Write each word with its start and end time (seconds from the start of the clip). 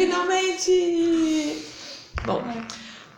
finalmente! 0.00 1.62
Bom, 2.24 2.42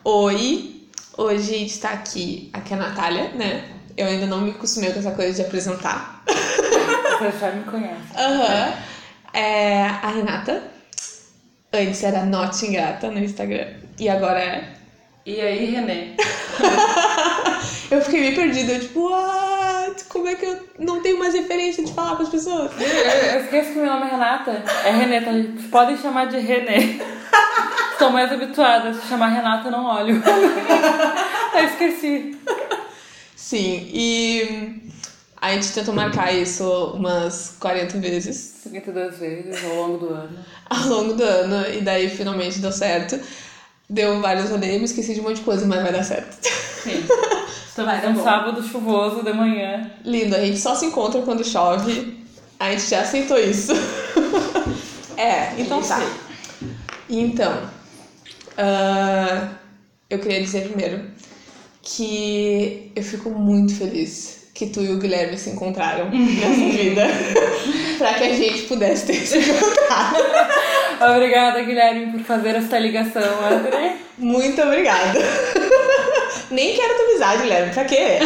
oi! 0.02 0.88
Hoje 1.16 1.54
a 1.54 1.58
gente 1.58 1.79
tá 1.79 1.90
aqui, 1.90 2.50
aqui 2.52 2.74
é 2.74 2.77
a 2.77 2.80
Natália, 2.80 3.29
né? 3.34 3.68
Eu 3.96 4.09
ainda 4.09 4.27
não 4.27 4.41
me 4.41 4.50
acostumei 4.50 4.91
com 4.91 4.98
essa 4.98 5.12
coisa 5.12 5.32
de 5.32 5.42
apresentar. 5.42 6.24
Você 6.27 7.38
já 7.38 7.52
me 7.52 7.62
conhece. 7.62 8.16
Aham. 8.16 8.74
É 9.32 9.84
a 9.84 10.09
Renata. 10.09 10.60
Antes 11.73 12.02
era 12.02 12.24
Not 12.24 12.66
Ingrata 12.66 13.12
no 13.12 13.20
Instagram. 13.20 13.74
E 14.01 14.09
agora 14.09 14.41
é. 14.41 14.73
E 15.24 15.41
aí, 15.41 15.70
Renê? 15.70 16.16
Eu 17.92 18.02
fiquei 18.02 18.20
meio 18.20 18.34
perdida, 18.34 18.73
eu, 18.73 18.80
tipo, 18.80 19.09
what? 19.09 19.41
Como 20.22 20.32
é 20.32 20.36
que 20.36 20.46
eu 20.46 20.56
não 20.78 21.02
tenho 21.02 21.18
mais 21.18 21.34
referência 21.34 21.84
de 21.84 21.92
falar 21.92 22.14
pras 22.14 22.28
pessoas? 22.28 22.70
Eu, 22.80 22.86
eu 22.86 23.40
esqueço 23.40 23.72
que 23.72 23.78
meu 23.78 23.86
nome 23.86 24.06
é 24.06 24.10
Renata. 24.10 24.52
É 24.52 25.20
tá? 25.20 25.32
Vocês 25.32 25.66
podem 25.68 25.96
chamar 25.96 26.26
de 26.26 26.38
Renê. 26.38 27.00
Estou 27.90 28.08
mais 28.14 28.30
habituada. 28.30 28.95
Se 28.95 29.08
chamar 29.08 29.30
Renata, 29.30 29.66
eu 29.66 29.72
não 29.72 29.84
olho. 29.84 30.22
Eu 31.58 31.64
esqueci. 31.64 32.38
Sim, 33.34 33.90
e 33.92 34.92
a 35.40 35.54
gente 35.54 35.72
tentou 35.72 35.92
marcar 35.92 36.32
isso 36.32 36.64
umas 36.95 37.56
40 37.59 37.98
vezes 37.98 38.36
52 38.62 39.18
vezes 39.18 39.64
ao 39.64 39.74
longo 39.74 40.06
do 40.06 40.14
ano. 40.14 40.38
ao 40.70 40.86
longo 40.86 41.14
do 41.14 41.24
ano, 41.24 41.66
e 41.66 41.80
daí 41.80 42.09
finalmente 42.09 42.60
deu 42.60 42.70
certo. 42.70 43.18
Deu 43.90 44.20
vários 44.20 44.50
rolês, 44.50 44.78
me 44.78 44.84
esqueci 44.84 45.14
de 45.14 45.20
um 45.20 45.24
monte 45.24 45.38
de 45.38 45.42
coisa, 45.42 45.66
mas 45.66 45.82
vai 45.82 45.92
dar 45.92 46.04
certo. 46.04 46.32
Sim. 46.40 47.04
Estamos 47.72 47.90
Vai 47.90 48.02
dar 48.02 48.08
num 48.10 48.16
bom. 48.16 48.22
sábado 48.22 48.62
chuvoso 48.62 49.22
de 49.22 49.32
manhã. 49.32 49.90
Lindo, 50.04 50.37
a 50.37 50.40
gente 50.40 50.59
só 50.59 50.74
se 50.74 50.84
encontra 50.84 51.23
quando 51.23 51.42
chove. 51.42 52.18
A 52.60 52.70
gente 52.70 52.82
já 52.90 53.01
aceitou 53.01 53.38
isso. 53.38 53.73
é, 55.16 55.54
então 55.59 55.80
tá. 55.80 55.98
Então, 57.09 57.62
ah, 58.59 59.48
eu 60.10 60.18
queria 60.18 60.42
dizer 60.42 60.68
primeiro 60.68 61.02
que 61.80 62.92
eu 62.95 63.02
fico 63.02 63.30
muito 63.30 63.74
feliz 63.74 64.50
que 64.53 64.66
tu 64.66 64.82
e 64.82 64.91
o 64.91 64.98
Guilherme 64.98 65.38
se 65.38 65.48
encontraram 65.48 66.10
nessa 66.10 66.76
vida 66.76 67.06
pra 67.97 68.12
que 68.14 68.25
a 68.25 68.34
gente 68.34 68.64
pudesse 68.64 69.06
ter 69.06 69.14
se 69.14 69.38
encontrado. 69.38 70.16
Obrigada, 71.14 71.62
Guilherme, 71.62 72.12
por 72.12 72.20
fazer 72.20 72.54
essa 72.54 72.78
ligação, 72.78 73.47
André. 73.50 73.97
Muito 74.19 74.60
obrigada. 74.60 75.19
Nem 76.53 76.75
quero 76.75 76.97
tua 76.97 77.06
amizade, 77.06 77.42
Guilherme. 77.42 77.72
Pra 77.72 77.84
quê? 77.84 78.19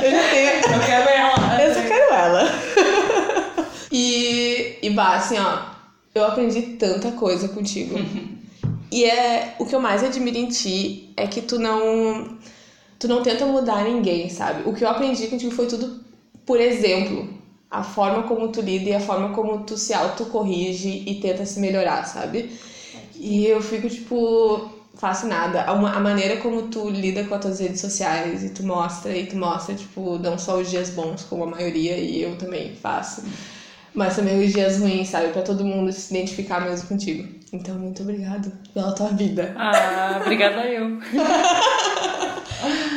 Eu 0.00 0.10
já 0.10 0.28
tenho. 0.30 0.50
Eu 0.74 0.86
quero 0.86 1.08
ela. 1.08 1.62
Eu 1.62 1.74
só 1.74 1.80
quero 1.82 2.14
ela. 2.14 2.42
E, 3.96 4.78
e 4.82 4.90
bah, 4.90 5.14
assim, 5.14 5.38
ó, 5.38 5.66
eu 6.12 6.24
aprendi 6.24 6.62
tanta 6.62 7.12
coisa 7.12 7.46
contigo. 7.46 7.94
E 8.90 9.04
é 9.04 9.54
o 9.60 9.64
que 9.64 9.72
eu 9.72 9.78
mais 9.78 10.02
admiro 10.02 10.36
em 10.36 10.48
ti 10.48 11.12
é 11.16 11.28
que 11.28 11.40
tu 11.40 11.60
não 11.60 12.36
tu 12.98 13.06
não 13.06 13.22
tenta 13.22 13.46
mudar 13.46 13.84
ninguém, 13.84 14.28
sabe? 14.28 14.68
O 14.68 14.74
que 14.74 14.82
eu 14.82 14.88
aprendi 14.88 15.28
contigo 15.28 15.54
foi 15.54 15.66
tudo 15.68 16.04
por 16.44 16.60
exemplo. 16.60 17.28
A 17.70 17.82
forma 17.82 18.24
como 18.24 18.48
tu 18.48 18.60
lida 18.60 18.90
e 18.90 18.94
a 18.94 19.00
forma 19.00 19.30
como 19.30 19.64
tu 19.64 19.76
se 19.76 19.92
autocorrige 19.92 21.04
e 21.06 21.20
tenta 21.20 21.44
se 21.44 21.58
melhorar, 21.60 22.04
sabe? 22.04 22.50
E 23.16 23.46
eu 23.46 23.60
fico, 23.60 23.88
tipo, 23.88 24.70
fascinada. 24.96 25.64
A, 25.64 25.72
uma- 25.72 25.92
a 25.92 26.00
maneira 26.00 26.36
como 26.38 26.62
tu 26.68 26.88
lida 26.88 27.24
com 27.24 27.34
as 27.34 27.40
tuas 27.40 27.60
redes 27.60 27.80
sociais 27.80 28.44
e 28.44 28.50
tu 28.50 28.62
mostra, 28.64 29.16
e 29.16 29.26
tu 29.26 29.36
mostra, 29.36 29.74
tipo, 29.74 30.18
não 30.18 30.38
só 30.38 30.58
os 30.58 30.70
dias 30.70 30.90
bons, 30.90 31.24
como 31.24 31.44
a 31.44 31.46
maioria, 31.46 31.96
e 31.98 32.22
eu 32.22 32.36
também 32.38 32.74
faço, 32.76 33.22
mas 33.94 34.16
também 34.16 34.44
os 34.44 34.52
dias 34.52 34.78
ruins, 34.78 35.08
sabe? 35.08 35.28
Pra 35.32 35.42
todo 35.42 35.64
mundo 35.64 35.92
se 35.92 36.14
identificar 36.14 36.60
mesmo 36.60 36.88
contigo. 36.88 37.28
Então, 37.52 37.76
muito 37.78 38.02
obrigada 38.02 38.52
pela 38.72 38.92
tua 38.92 39.08
vida. 39.08 39.54
Ah, 39.56 40.18
obrigada 40.22 40.64
eu. 40.66 40.98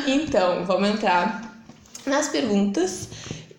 Então, 0.07 0.65
vamos 0.65 0.89
entrar 0.89 1.59
nas 2.05 2.29
perguntas. 2.29 3.09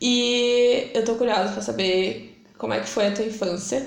E 0.01 0.91
eu 0.95 1.05
tô 1.05 1.15
curiosa 1.17 1.53
pra 1.53 1.61
saber 1.63 2.43
como 2.57 2.73
é 2.73 2.81
que 2.81 2.89
foi 2.89 3.09
a 3.09 3.13
tua 3.13 3.25
infância 3.25 3.87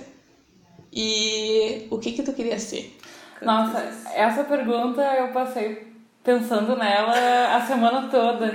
e 0.94 1.88
o 1.90 1.98
que 1.98 2.12
que 2.12 2.24
tu 2.24 2.34
queria 2.34 2.60
ser. 2.60 2.96
Nossa, 3.42 3.84
essa 4.14 4.44
pergunta 4.44 5.02
eu 5.02 5.30
passei 5.30 5.92
pensando 6.24 6.76
nela 6.76 7.56
a 7.56 7.62
semana 7.62 8.08
toda. 8.10 8.54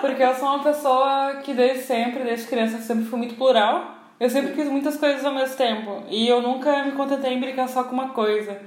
Porque 0.00 0.22
eu 0.22 0.34
sou 0.34 0.48
uma 0.48 0.62
pessoa 0.62 1.40
que 1.42 1.52
desde 1.52 1.84
sempre, 1.84 2.22
desde 2.22 2.46
criança, 2.46 2.78
sempre 2.78 3.04
fui 3.04 3.18
muito 3.18 3.34
plural. 3.34 3.96
Eu 4.18 4.30
sempre 4.30 4.52
quis 4.52 4.68
muitas 4.68 4.96
coisas 4.96 5.24
ao 5.24 5.34
mesmo 5.34 5.56
tempo. 5.56 6.04
E 6.08 6.28
eu 6.28 6.40
nunca 6.40 6.84
me 6.84 6.92
contentei 6.92 7.32
em 7.32 7.40
brincar 7.40 7.68
só 7.68 7.84
com 7.84 7.92
uma 7.92 8.10
coisa. 8.10 8.58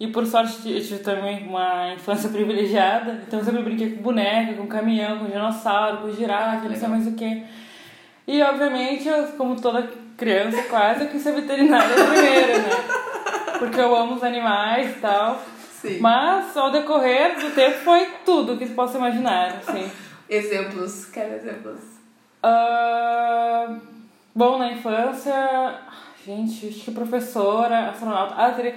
E 0.00 0.08
por 0.08 0.26
sorte 0.26 0.68
eu 0.68 0.82
tive 0.82 0.98
também 0.98 1.46
uma 1.46 1.92
infância 1.94 2.28
privilegiada. 2.28 3.22
Então 3.26 3.38
eu 3.38 3.44
sempre 3.44 3.62
brinquei 3.62 3.92
com 3.92 4.02
boneca, 4.02 4.54
com 4.54 4.66
caminhão, 4.66 5.18
com 5.18 5.26
dinossauro, 5.26 5.98
com 5.98 6.10
girafa, 6.10 6.68
não 6.68 6.74
sei 6.74 6.88
mais 6.88 7.06
o 7.06 7.12
que. 7.12 7.44
E 8.26 8.42
obviamente, 8.42 9.06
eu, 9.06 9.28
como 9.36 9.60
toda 9.60 9.88
criança 10.16 10.62
quase, 10.64 11.04
eu 11.04 11.10
quis 11.10 11.22
ser 11.22 11.32
veterinária 11.32 11.94
primeiro, 11.94 12.62
né? 12.62 12.70
Porque 13.62 13.80
eu 13.80 13.94
amo 13.94 14.16
os 14.16 14.24
animais 14.24 14.96
e 14.96 15.00
tal. 15.00 15.40
Sim. 15.80 16.00
Mas 16.00 16.56
ao 16.56 16.72
decorrer 16.72 17.38
do 17.38 17.54
tempo 17.54 17.78
foi 17.78 18.08
tudo 18.24 18.56
que 18.56 18.66
se 18.66 18.74
possa 18.74 18.98
imaginar, 18.98 19.60
assim. 19.64 19.88
Exemplos, 20.28 21.06
quero 21.06 21.34
exemplos. 21.34 21.78
Ah, 22.42 23.76
bom, 24.34 24.58
na 24.58 24.72
infância, 24.72 25.78
gente, 26.26 26.68
acho 26.68 26.80
que 26.80 26.90
professora, 26.90 27.90
astronauta, 27.90 28.34
ah, 28.36 28.50
teria 28.50 28.74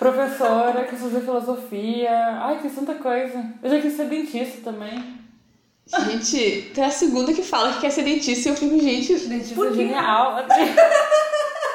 professora, 0.00 0.84
quis 0.84 1.00
fazer 1.00 1.20
filosofia, 1.20 2.38
ai, 2.40 2.58
quis 2.60 2.74
tanta 2.74 2.94
coisa. 2.94 3.44
Eu 3.62 3.70
já 3.70 3.80
quis 3.80 3.92
ser 3.92 4.06
dentista 4.08 4.68
também. 4.68 5.22
Gente, 5.86 6.72
tu 6.74 6.80
é 6.80 6.86
a 6.86 6.90
segunda 6.90 7.32
que 7.32 7.42
fala 7.42 7.72
que 7.74 7.82
quer 7.82 7.90
ser 7.90 8.02
dentista 8.02 8.48
e 8.48 8.52
eu 8.52 8.56
fico, 8.56 8.80
gente, 8.80 9.14
Dentista 9.28 9.54
por 9.54 9.68
quê? 9.68 9.74
genial. 9.74 10.38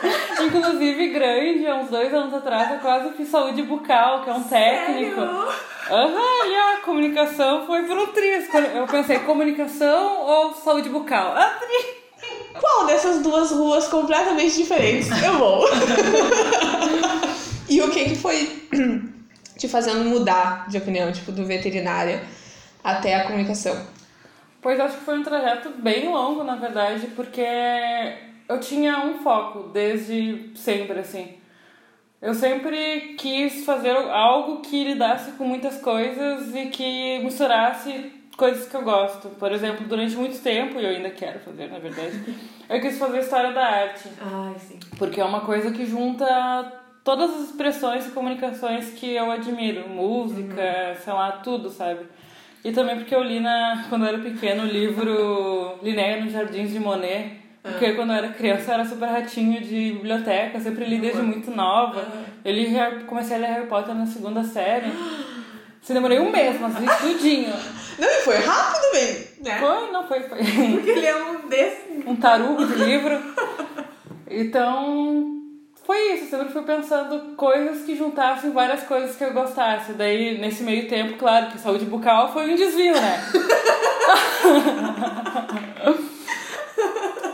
Inclusive, 0.42 1.10
grande, 1.10 1.68
há 1.68 1.76
uns 1.76 1.90
dois 1.90 2.14
anos 2.14 2.34
atrás, 2.34 2.72
eu 2.72 2.80
quase 2.80 3.10
fiz 3.14 3.30
saúde 3.30 3.62
bucal, 3.64 4.24
que 4.24 4.30
é 4.30 4.34
um 4.34 4.44
técnico. 4.44 5.22
Aham, 5.22 6.48
e 6.48 6.56
a 6.56 6.82
comunicação 6.84 7.66
foi 7.66 7.84
por 7.84 7.98
um 7.98 8.08
triz. 8.08 8.48
Eu 8.76 8.86
pensei, 8.88 9.20
comunicação 9.20 10.22
ou 10.22 10.54
saúde 10.54 10.90
bucal? 10.90 11.34
Ah, 11.36 11.58
tri. 11.60 12.00
Qual 12.60 12.86
dessas 12.86 13.22
duas 13.22 13.52
ruas 13.52 13.88
completamente 13.88 14.56
diferentes 14.56 15.10
eu 15.24 15.38
vou? 15.38 15.66
e 17.70 17.82
o 17.82 17.90
que 17.90 18.06
que 18.06 18.16
foi 18.16 18.68
te 19.58 19.68
fazendo 19.68 20.04
mudar 20.06 20.68
de 20.70 20.78
opinião, 20.78 21.12
tipo, 21.12 21.32
do 21.32 21.46
veterinária 21.46 22.22
até 22.84 23.16
a 23.16 23.26
comunicação? 23.26 23.76
Pois 24.62 24.80
acho 24.80 24.98
que 24.98 25.06
foi 25.06 25.18
um 25.18 25.24
trajeto 25.24 25.70
bem 25.78 26.10
longo, 26.10 26.44
na 26.44 26.56
verdade, 26.56 27.08
porque 27.16 27.46
eu 28.50 28.60
tinha 28.60 29.00
um 29.06 29.20
foco 29.20 29.70
desde 29.70 30.52
sempre, 30.56 31.00
assim. 31.00 31.36
Eu 32.20 32.34
sempre 32.34 33.16
quis 33.18 33.64
fazer 33.64 33.96
algo 33.96 34.62
que 34.62 34.84
lidasse 34.84 35.32
com 35.34 35.46
muitas 35.46 35.80
coisas 35.80 36.54
e 36.54 36.66
que 36.66 37.20
misturasse 37.20 38.12
coisas 38.36 38.68
que 38.68 38.76
eu 38.76 38.82
gosto. 38.82 39.30
Por 39.30 39.52
exemplo, 39.52 39.86
durante 39.88 40.16
muito 40.16 40.42
tempo, 40.42 40.80
e 40.80 40.84
eu 40.84 40.90
ainda 40.90 41.12
quero 41.12 41.40
fazer, 41.40 41.68
na 41.68 41.78
verdade, 41.78 42.20
eu 42.68 42.82
quis 42.82 42.98
fazer 42.98 43.20
história 43.20 43.54
da 43.54 43.64
arte. 43.64 44.10
Ai, 44.20 44.56
sim. 44.58 44.80
Porque 44.98 45.22
é 45.22 45.24
uma 45.24 45.42
coisa 45.42 45.72
que 45.72 45.86
junta 45.86 46.26
todas 47.04 47.34
as 47.36 47.50
expressões 47.50 48.08
e 48.08 48.12
comunicações 48.12 48.92
que 48.92 49.14
eu 49.14 49.32
admiro. 49.32 49.88
Música, 49.88 50.98
sei 51.04 51.14
lá, 51.14 51.34
tudo, 51.44 51.70
sabe? 51.70 52.06
E 52.66 52.72
também 52.72 52.98
porque 52.98 53.16
eu 53.16 53.24
li 53.24 53.40
na, 53.40 53.86
quando 53.90 54.04
eu 54.06 54.10
era 54.10 54.20
pequeno 54.20 54.64
o 54.64 54.68
livro 54.68 55.78
Linéia 55.82 56.24
nos 56.24 56.34
Jardins 56.34 56.72
de 56.72 56.80
Monet. 56.80 57.39
Porque 57.70 57.94
quando 57.94 58.12
eu 58.12 58.18
era 58.18 58.30
criança 58.30 58.72
eu 58.72 58.76
era 58.76 58.86
super 58.86 59.08
ratinho 59.08 59.62
de 59.62 59.94
biblioteca, 59.94 60.60
sempre 60.60 60.86
li 60.86 61.00
desde 61.00 61.22
muito 61.22 61.52
nova. 61.52 62.06
Eu 62.44 62.54
li, 62.54 62.76
comecei 63.08 63.38
a 63.38 63.40
ler 63.40 63.48
Harry 63.48 63.68
Potter 63.68 63.96
na 63.96 64.06
segunda 64.06 64.44
série. 64.44 64.92
Se 65.82 65.94
demorei 65.94 66.20
um 66.20 66.32
mês, 66.32 66.60
mas 66.60 66.78
li 66.78 66.88
tudinho. 67.02 67.54
Não, 67.98 68.08
e 68.08 68.22
foi 68.22 68.38
rápido, 68.38 68.92
bem, 68.94 69.28
né? 69.42 69.60
Foi, 69.60 69.92
não 69.92 70.08
foi, 70.08 70.22
foi. 70.22 70.38
Porque 70.72 70.90
ele 70.90 71.06
é 71.06 71.22
um 71.22 71.50
desse. 71.50 72.04
um 72.08 72.16
tarugo 72.16 72.66
de 72.66 72.76
livro. 72.76 73.20
Então, 74.30 75.42
foi 75.86 76.14
isso. 76.14 76.24
Eu 76.24 76.30
sempre 76.30 76.54
fui 76.54 76.62
pensando 76.62 77.36
coisas 77.36 77.84
que 77.84 77.98
juntassem 77.98 78.52
várias 78.52 78.84
coisas 78.84 79.18
que 79.18 79.24
eu 79.26 79.34
gostasse. 79.34 79.92
Daí, 79.94 80.38
nesse 80.38 80.64
meio 80.64 80.88
tempo, 80.88 81.18
claro 81.18 81.48
que 81.48 81.60
saúde 81.60 81.84
bucal 81.84 82.32
foi 82.32 82.54
um 82.54 82.56
desvio, 82.56 82.94
né? 82.94 83.22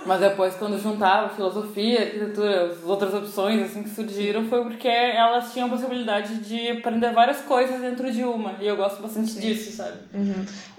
Mas 0.06 0.20
depois, 0.20 0.56
quando 0.56 0.82
juntava 0.82 1.30
filosofia, 1.30 2.02
arquitetura, 2.02 2.66
as 2.66 2.84
outras 2.84 3.14
opções 3.14 3.62
assim 3.62 3.84
que 3.84 3.90
surgiram, 3.90 4.48
foi 4.48 4.64
porque 4.64 4.88
elas 4.88 5.52
tinham 5.52 5.68
a 5.68 5.72
possibilidade 5.72 6.38
de 6.40 6.70
aprender 6.70 7.12
várias 7.12 7.42
coisas 7.42 7.82
dentro 7.82 8.12
de 8.12 8.24
uma. 8.24 8.56
E 8.62 8.68
eu 8.68 8.76
gosto 8.76 9.02
bastante 9.02 9.34
disso, 9.40 9.72
sabe? 9.76 9.98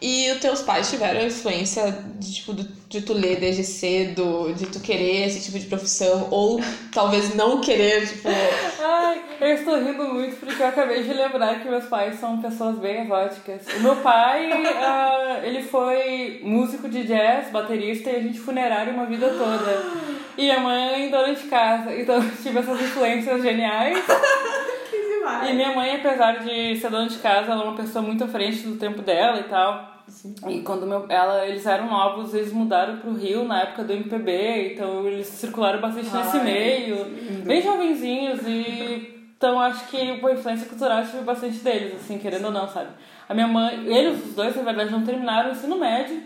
E 0.01 0.31
os 0.31 0.39
teus 0.39 0.63
pais 0.63 0.91
tiveram 0.91 1.27
influência 1.27 1.91
de, 2.19 2.35
tipo, 2.35 2.55
de 2.55 3.01
tu 3.01 3.13
ler 3.13 3.41
desde 3.41 3.65
cedo, 3.65 4.53
de 4.55 4.67
tu 4.67 4.81
querer 4.81 5.27
esse 5.27 5.41
tipo 5.41 5.59
de 5.59 5.67
profissão, 5.67 6.29
ou 6.31 6.61
talvez 6.93 7.35
não 7.35 7.61
querer, 7.61 8.07
tipo, 8.07 8.29
Ai, 8.29 9.23
eu 9.41 9.49
estou 9.55 9.79
rindo 9.79 10.05
muito 10.05 10.37
porque 10.37 10.63
eu 10.63 10.67
acabei 10.67 11.03
de 11.03 11.13
lembrar 11.13 11.61
que 11.61 11.69
meus 11.69 11.87
pais 11.87 12.21
são 12.21 12.41
pessoas 12.41 12.79
bem 12.79 13.05
exóticas. 13.05 13.63
O 13.77 13.81
meu 13.81 13.97
pai, 13.97 14.51
uh, 14.53 15.43
ele 15.45 15.63
foi 15.63 16.41
músico 16.43 16.89
de 16.89 17.05
jazz, 17.05 17.51
baterista 17.51 18.11
e 18.11 18.17
agente 18.17 18.39
funerário 18.39 18.93
uma 18.93 19.07
vida 19.07 19.16
toda. 19.21 20.07
E 20.37 20.51
a 20.51 20.61
mãe 20.61 21.11
dona 21.11 21.35
de 21.35 21.45
casa. 21.45 21.95
Então 21.95 22.17
eu 22.17 22.31
tive 22.43 22.59
essas 22.59 22.81
influências 22.81 23.43
geniais. 23.43 23.99
que 24.91 24.97
demais. 24.97 25.51
E 25.51 25.55
minha 25.55 25.75
mãe, 25.75 25.97
apesar 25.97 26.39
de 26.41 26.77
ser 26.77 26.91
dona 26.91 27.09
de 27.09 27.19
casa, 27.19 27.53
ela 27.53 27.63
é 27.63 27.65
uma 27.65 27.77
pessoa 27.77 28.03
muito 28.03 28.25
à 28.25 28.29
frente 28.29 28.63
do 28.67 28.77
tempo 28.77 29.03
dela 29.03 29.41
e 29.41 29.45
tal. 29.45 29.97
Sim. 30.09 30.35
E 30.49 30.61
quando 30.61 30.87
meu, 30.87 31.07
ela, 31.09 31.47
eles 31.47 31.67
eram 31.67 31.89
novos, 31.89 32.33
eles 32.33 32.53
mudaram 32.53 32.99
pro 32.99 33.15
Rio 33.15 33.45
na 33.45 33.63
época 33.63 33.83
do 33.83 33.93
MPB, 33.93 34.75
então 34.75 35.05
eles 35.07 35.27
circularam 35.27 35.81
bastante 35.81 36.09
Ai, 36.13 36.23
nesse 36.23 36.39
meio, 36.39 37.05
bem 37.45 37.61
jovenzinhos, 37.61 38.41
e 38.47 39.17
então 39.37 39.61
acho 39.61 39.89
que 39.89 39.97
a 39.97 40.15
influência 40.15 40.67
cultural 40.67 41.05
tive 41.05 41.23
bastante 41.23 41.59
deles, 41.59 41.97
assim, 41.97 42.19
querendo 42.19 42.47
ou 42.47 42.51
não, 42.53 42.69
sabe? 42.69 42.89
A 43.29 43.35
minha 43.35 43.49
mãe, 43.49 43.85
eles, 43.87 44.25
os 44.25 44.35
dois, 44.35 44.55
na 44.57 44.63
verdade, 44.63 44.91
não 44.91 45.05
terminaram 45.05 45.51
o 45.51 45.53
ensino 45.53 45.77
médio, 45.77 46.23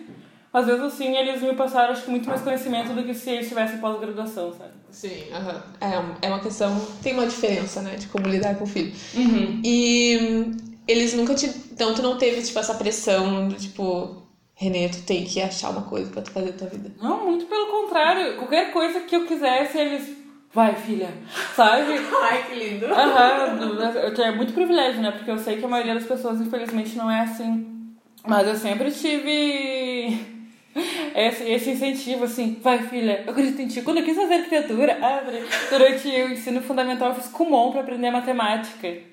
às 0.53 0.67
vezes 0.67 0.83
assim 0.83 1.17
eles 1.17 1.43
me 1.43 1.55
passaram 1.55 1.93
acho 1.93 2.05
que 2.05 2.11
muito 2.11 2.29
mais 2.29 2.43
conhecimento 2.43 2.93
do 2.93 3.05
que 3.05 3.15
se 3.15 3.31
eles 3.31 3.49
tivessem 3.49 3.79
pós-graduação, 3.79 4.53
sabe? 4.53 4.73
Sim, 4.91 5.23
uhum. 5.31 5.61
é, 5.81 6.27
é 6.27 6.29
uma 6.29 6.41
questão, 6.41 6.81
tem 7.03 7.15
uma 7.15 7.27
diferença, 7.27 7.81
né, 7.81 7.97
de 7.97 8.09
como 8.09 8.27
lidar 8.27 8.57
com 8.57 8.65
o 8.65 8.67
filho. 8.67 8.93
Uhum. 9.15 9.63
E 9.65 10.57
eles 10.91 11.15
nunca 11.15 11.35
te. 11.35 11.47
Então 11.47 11.95
tu 11.95 12.03
não 12.03 12.17
teve, 12.17 12.43
tipo, 12.43 12.59
essa 12.59 12.75
pressão 12.75 13.49
tipo. 13.51 14.29
Renê, 14.55 14.91
tu 14.91 15.03
tem 15.05 15.25
que 15.25 15.41
achar 15.41 15.71
uma 15.71 15.83
coisa 15.83 16.11
pra 16.11 16.21
tu 16.21 16.33
fazer 16.33 16.51
a 16.51 16.53
tua 16.53 16.69
vida. 16.69 16.93
Não, 17.01 17.25
muito 17.25 17.47
pelo 17.47 17.69
contrário. 17.69 18.37
Qualquer 18.37 18.71
coisa 18.73 19.01
que 19.01 19.17
eu 19.17 19.27
quisesse, 19.27 19.79
eles. 19.79 20.19
Vai, 20.53 20.75
filha. 20.75 21.09
Sabe? 21.55 21.93
Ai, 22.23 22.47
que 22.47 22.55
lindo. 22.57 22.87
Aham. 22.87 23.59
Eu 23.95 24.25
é 24.25 24.33
muito 24.33 24.53
privilégio, 24.53 25.01
né? 25.01 25.13
Porque 25.13 25.31
eu 25.31 25.39
sei 25.39 25.57
que 25.57 25.65
a 25.65 25.69
maioria 25.69 25.95
das 25.95 26.05
pessoas, 26.05 26.41
infelizmente, 26.41 26.97
não 26.97 27.11
é 27.11 27.21
assim. 27.21 27.95
Mas 28.27 28.47
eu 28.47 28.57
sempre 28.57 28.91
tive 28.91 30.40
esse, 31.15 31.45
esse 31.45 31.71
incentivo, 31.71 32.25
assim, 32.25 32.59
vai 32.63 32.79
filha, 32.79 33.25
eu 33.27 33.33
acredito 33.33 33.61
em 33.61 33.69
ti. 33.69 33.83
Quando 33.83 33.99
eu 33.99 34.05
quis 34.05 34.17
fazer 34.17 34.35
arquitetura, 34.35 34.99
ah, 35.03 35.23
durante 35.71 36.09
o 36.09 36.33
ensino 36.33 36.63
fundamental 36.63 37.09
eu 37.09 37.15
fiz 37.15 37.29
Kumon 37.29 37.73
para 37.73 37.81
aprender 37.81 38.11
matemática 38.11 39.11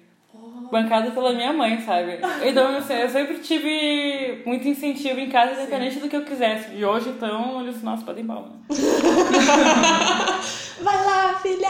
bancada 0.71 1.12
pela 1.12 1.33
minha 1.33 1.54
mãe, 1.54 1.81
sabe? 1.81 2.19
Então, 2.44 2.77
assim, 2.77 2.94
eu 2.94 3.09
sempre 3.09 3.39
tive 3.39 4.44
muito 4.45 4.68
incentivo 4.68 5.19
em 5.19 5.30
casa, 5.30 5.62
independente 5.62 6.00
do 6.00 6.09
que 6.09 6.15
eu 6.15 6.25
quisesse. 6.25 6.75
E 6.75 6.86
hoje, 6.86 7.09
então, 7.09 7.62
eles, 7.62 7.81
nossa, 7.81 8.03
podem 8.03 8.25
palma. 8.25 8.51
Vai 10.81 11.06
lá, 11.06 11.39
filha! 11.42 11.69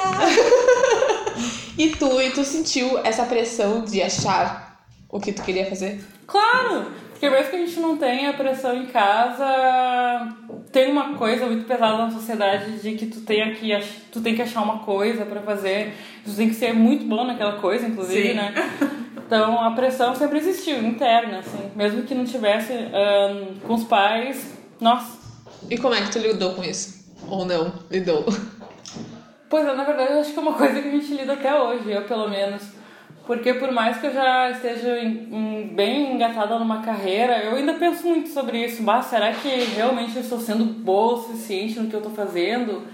e 1.78 1.90
tu, 1.92 2.22
e 2.22 2.32
tu 2.32 2.44
sentiu 2.44 2.98
essa 3.04 3.26
pressão 3.26 3.86
de 3.86 4.02
achar 4.02 4.82
o 5.10 5.20
que 5.20 5.32
tu 5.32 5.44
queria 5.44 5.66
fazer? 5.66 6.04
Claro! 6.26 6.92
Porque 7.18 7.32
mesmo 7.32 7.50
que 7.50 7.56
a 7.56 7.60
gente 7.66 7.80
não 7.80 7.98
tenha 7.98 8.32
pressão 8.34 8.78
em 8.78 8.86
casa, 8.86 10.36
tem 10.72 10.92
uma 10.92 11.16
coisa 11.16 11.48
muito 11.48 11.66
pesada 11.66 11.98
na 11.98 12.12
sociedade 12.12 12.80
de 12.80 12.94
que 12.94 13.08
tu 13.08 13.22
tem 13.22 13.56
que, 13.56 13.76
tu 14.12 14.22
tem 14.22 14.36
que 14.36 14.42
achar 14.44 14.62
uma 14.62 14.80
coisa 14.80 15.26
para 15.26 15.42
fazer, 15.42 15.96
tu 16.24 16.32
tem 16.36 16.48
que 16.48 16.54
ser 16.54 16.74
muito 16.74 17.06
bom 17.06 17.26
naquela 17.26 17.54
coisa, 17.54 17.88
inclusive, 17.88 18.30
Sim. 18.30 18.36
né? 18.36 18.54
Então 19.26 19.60
a 19.60 19.72
pressão 19.72 20.16
sempre 20.16 20.38
existiu, 20.38 20.78
interna, 20.82 21.40
assim. 21.40 21.72
Mesmo 21.76 22.04
que 22.04 22.14
não 22.14 22.24
tivesse 22.24 22.72
um, 22.72 23.60
com 23.66 23.74
os 23.74 23.84
pais, 23.84 24.56
nossa. 24.80 25.18
E 25.72 25.78
como 25.78 25.96
é 25.96 26.02
que 26.02 26.12
tu 26.12 26.20
lidou 26.20 26.54
com 26.54 26.64
isso? 26.64 27.04
Ou 27.28 27.46
não 27.46 27.74
lidou? 27.90 28.26
Pois 29.50 29.66
é, 29.66 29.74
na 29.74 29.84
verdade 29.84 30.14
eu 30.14 30.20
acho 30.20 30.34
que 30.34 30.38
é 30.38 30.42
uma 30.42 30.54
coisa 30.54 30.82
que 30.82 30.88
a 30.88 30.92
gente 30.92 31.14
lida 31.14 31.34
até 31.34 31.60
hoje, 31.60 31.92
eu 31.92 32.04
pelo 32.04 32.30
menos. 32.30 32.77
Porque 33.28 33.54
por 33.56 33.74
mais 33.74 33.98
que 33.98 34.08
eu 34.08 34.14
já 34.14 34.50
esteja 34.52 34.98
em, 35.00 35.28
em, 35.30 35.68
bem 35.76 36.14
engatada 36.14 36.58
numa 36.58 36.82
carreira, 36.82 37.38
eu 37.44 37.58
ainda 37.58 37.74
penso 37.74 38.08
muito 38.08 38.30
sobre 38.30 38.64
isso. 38.64 38.82
Bah, 38.84 39.02
será 39.02 39.34
que 39.34 39.50
realmente 39.76 40.16
eu 40.16 40.22
estou 40.22 40.40
sendo 40.40 40.64
boa 40.64 41.16
o 41.16 41.22
suficiente 41.24 41.78
no 41.78 41.90
que 41.90 41.94
eu 41.94 42.00
estou 42.00 42.16
fazendo? 42.16 42.88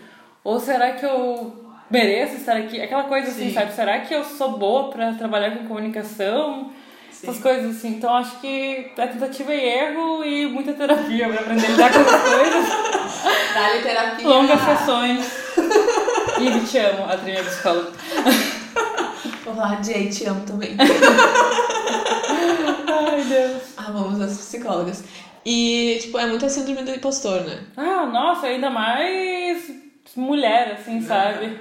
Ou 0.43 0.59
será 0.59 0.93
que 0.93 1.05
eu 1.05 1.53
mereço 1.89 2.35
estar 2.37 2.57
aqui? 2.57 2.81
Aquela 2.81 3.03
coisa 3.03 3.29
assim, 3.29 3.49
Sim. 3.49 3.53
sabe? 3.53 3.73
Será 3.73 3.99
que 3.99 4.11
eu 4.11 4.23
sou 4.23 4.57
boa 4.57 4.89
para 4.89 5.13
trabalhar 5.13 5.51
com 5.51 5.67
comunicação? 5.67 6.71
Sim. 7.11 7.27
Essas 7.27 7.39
coisas 7.39 7.77
assim. 7.77 7.89
Então 7.89 8.11
acho 8.15 8.39
que 8.39 8.91
é 8.97 9.07
tentativa 9.07 9.53
e 9.53 9.63
erro 9.63 10.25
e 10.25 10.47
muita 10.47 10.73
terapia 10.73 11.29
para 11.29 11.41
aprender 11.41 11.67
a 11.67 11.69
lidar 11.69 11.93
com 11.93 11.99
essas 11.99 12.21
coisas. 12.21 12.65
Dá-lhe 13.53 13.81
terapia. 13.83 14.27
Longas 14.27 14.61
sessões. 14.61 15.43
e 16.41 16.65
te 16.65 16.77
amo, 16.79 17.05
a 17.07 17.17
trilha 17.17 17.43
psicóloga. 17.43 17.91
Olá, 19.53 19.79
Jay, 19.83 20.09
te 20.09 20.25
amo 20.25 20.43
também. 20.47 20.75
Ai, 22.87 23.23
Deus. 23.23 23.77
Amamos 23.77 24.19
as 24.19 24.35
psicólogas. 24.35 25.03
E, 25.45 25.99
tipo, 26.01 26.17
é 26.17 26.25
muito 26.25 26.43
a 26.43 26.49
síndrome 26.49 26.81
do 26.81 26.89
impostor, 26.89 27.41
né? 27.41 27.59
Ah, 27.77 28.07
nossa, 28.07 28.47
ainda 28.47 28.71
mais 28.71 29.71
mulher, 30.15 30.71
assim, 30.71 31.01
sabe? 31.01 31.55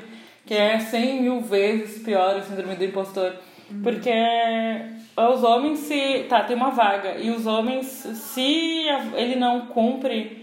Que 0.46 0.54
é 0.54 0.78
cem 0.78 1.20
mil 1.20 1.42
vezes 1.42 2.02
pior 2.02 2.34
a 2.36 2.42
síndrome 2.42 2.76
do 2.76 2.84
impostor. 2.84 3.34
Uhum. 3.70 3.82
Porque 3.82 4.10
os 5.14 5.42
homens 5.44 5.80
se. 5.80 6.24
Tá, 6.30 6.44
tem 6.44 6.56
uma 6.56 6.70
vaga. 6.70 7.18
E 7.18 7.30
os 7.30 7.44
homens, 7.46 7.88
se 7.88 8.86
ele 9.14 9.36
não 9.36 9.66
cumpre 9.66 10.41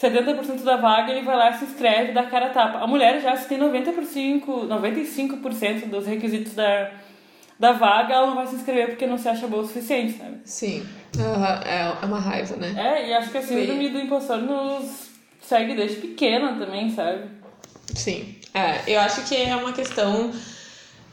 70% 0.00 0.62
da 0.62 0.76
vaga 0.76 1.10
ele 1.10 1.24
vai 1.24 1.36
lá, 1.36 1.52
se 1.54 1.64
inscreve, 1.64 2.12
dá 2.12 2.24
cara 2.24 2.46
a 2.46 2.50
tapa. 2.50 2.78
A 2.78 2.86
mulher 2.86 3.20
já 3.22 3.34
se 3.36 3.48
tem 3.48 3.58
90%, 3.58 4.44
95% 4.44 5.88
dos 5.88 6.06
requisitos 6.06 6.52
da, 6.54 6.90
da 7.58 7.72
vaga, 7.72 8.12
ela 8.12 8.26
não 8.26 8.34
vai 8.34 8.46
se 8.46 8.56
inscrever 8.56 8.88
porque 8.88 9.06
não 9.06 9.16
se 9.16 9.26
acha 9.26 9.46
boa 9.46 9.62
o 9.62 9.66
suficiente, 9.66 10.18
sabe? 10.18 10.36
Sim, 10.44 10.86
é, 11.64 11.78
é 11.78 12.06
uma 12.06 12.20
raiva, 12.20 12.56
né? 12.56 12.74
É, 12.76 13.08
e 13.08 13.14
acho 13.14 13.30
que 13.30 13.38
a 13.38 13.42
síndrome 13.42 13.88
do 13.88 13.98
impostor 13.98 14.38
nos 14.38 15.08
segue 15.40 15.74
desde 15.74 15.96
pequena 15.96 16.54
também, 16.58 16.90
sabe? 16.90 17.30
Sim, 17.94 18.36
é, 18.52 18.82
eu 18.86 19.00
acho 19.00 19.26
que 19.26 19.34
é 19.34 19.56
uma 19.56 19.72
questão 19.72 20.30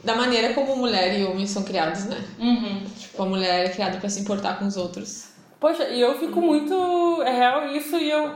da 0.04 0.16
maneira 0.16 0.54
como 0.54 0.76
mulher 0.76 1.18
e 1.18 1.24
homem 1.24 1.48
são 1.48 1.64
criados, 1.64 2.06
né? 2.06 2.22
Uhum. 2.38 2.84
Tipo, 3.00 3.24
a 3.24 3.26
mulher 3.26 3.66
é 3.66 3.70
criada 3.70 3.98
para 3.98 4.10
se 4.10 4.20
importar 4.20 4.60
com 4.60 4.66
os 4.66 4.76
outros. 4.76 5.30
Poxa, 5.58 5.88
e 5.88 6.02
eu 6.02 6.20
fico 6.20 6.42
muito. 6.42 7.24
É 7.26 7.32
real 7.32 7.68
isso 7.70 7.96
e 7.96 8.10
eu 8.10 8.36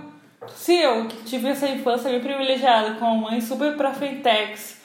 se 0.56 0.76
eu 0.76 1.08
que 1.08 1.24
tive 1.24 1.50
essa 1.50 1.68
infância 1.68 2.12
bem 2.12 2.20
privilegiada 2.20 2.96
com 2.96 3.06
a 3.06 3.16
mãe 3.16 3.42
super 3.42 3.76
pra 3.76 3.94
frentex, 3.94 4.78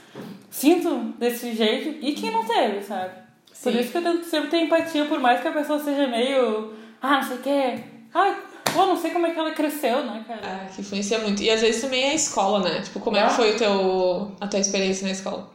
sinto 0.51 0.95
desse 1.19 1.55
jeito, 1.55 2.05
e 2.05 2.13
quem 2.13 2.31
não 2.31 2.45
teve, 2.45 2.83
sabe? 2.83 3.13
Sim. 3.53 3.71
Por 3.71 3.81
isso 3.81 3.93
que 3.93 3.99
eu 3.99 4.03
tento 4.03 4.25
sempre 4.25 4.51
ter 4.51 4.61
empatia, 4.61 5.05
por 5.05 5.21
mais 5.21 5.41
que 5.41 5.49
a 5.49 5.53
pessoa 5.53 5.79
seja 5.79 6.07
meio. 6.07 6.75
Ah, 7.01 7.17
não 7.17 7.23
sei 7.23 7.37
o 7.37 7.41
quê. 7.41 7.85
Ai, 8.15 8.37
pô, 8.73 8.87
não 8.87 8.97
sei 8.97 9.11
como 9.11 9.27
é 9.27 9.31
que 9.31 9.39
ela 9.39 9.53
cresceu, 9.53 10.05
né, 10.05 10.25
cara? 10.27 10.41
Ah, 10.43 10.67
que 10.75 10.81
influencia 10.81 11.19
muito. 11.19 11.43
E 11.43 11.51
às 11.51 11.61
vezes 11.61 11.81
também 11.81 12.05
é 12.05 12.11
a 12.11 12.15
escola, 12.15 12.61
né? 12.61 12.81
Tipo, 12.81 13.01
como 13.01 13.17
é 13.17 13.27
que 13.27 13.35
foi 13.35 13.53
o 13.53 13.57
teu, 13.57 14.33
a 14.41 14.49
tua 14.49 14.59
experiência 14.61 15.07
na 15.07 15.13
escola? 15.13 15.51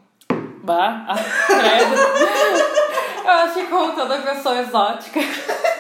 Bah, 0.64 1.06
ah, 1.08 1.18
credo. 1.48 1.96
eu 3.26 3.32
acho 3.32 3.54
que 3.56 3.66
como 3.68 3.94
toda 3.94 4.18
pessoa 4.20 4.60
exótica. 4.62 5.20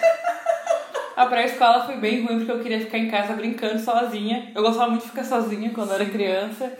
A 1.18 1.26
pré-escola 1.26 1.84
foi 1.84 1.96
bem 1.96 2.24
ruim 2.24 2.38
porque 2.38 2.52
eu 2.52 2.60
queria 2.60 2.80
ficar 2.80 3.00
em 3.00 3.10
casa 3.10 3.34
brincando 3.34 3.80
sozinha. 3.80 4.52
Eu 4.54 4.62
gostava 4.62 4.92
muito 4.92 5.02
de 5.02 5.10
ficar 5.10 5.24
sozinha 5.24 5.72
quando 5.72 5.92
era 5.92 6.06
criança. 6.06 6.72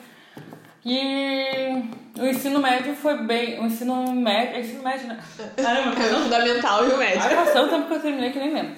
E 0.86 1.82
o 2.20 2.24
ensino 2.24 2.60
médio 2.60 2.94
foi 2.94 3.17
bem. 3.24 3.60
O 3.60 3.65
ensino 3.65 4.13
médio. 4.13 4.58
É 4.58 4.60
ensino 4.60 4.84
médio, 4.84 5.08
né? 5.08 5.20
Caramba, 5.56 6.00
é 6.00 6.13
o 6.13 6.20
fundamental 6.22 6.88
e 6.88 6.91
o 6.91 6.98
médio. 6.98 7.24
Ai, 7.24 7.36
passou 7.36 7.63
o 7.63 7.67
tempo 7.67 7.88
que 7.88 7.94
eu 7.96 8.00
terminei 8.00 8.29
que 8.29 8.38
nem 8.38 8.53
lembro. 8.53 8.75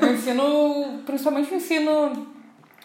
O 0.00 0.06
ensino. 0.06 1.02
Principalmente 1.04 1.52
o 1.52 1.56
ensino 1.56 2.28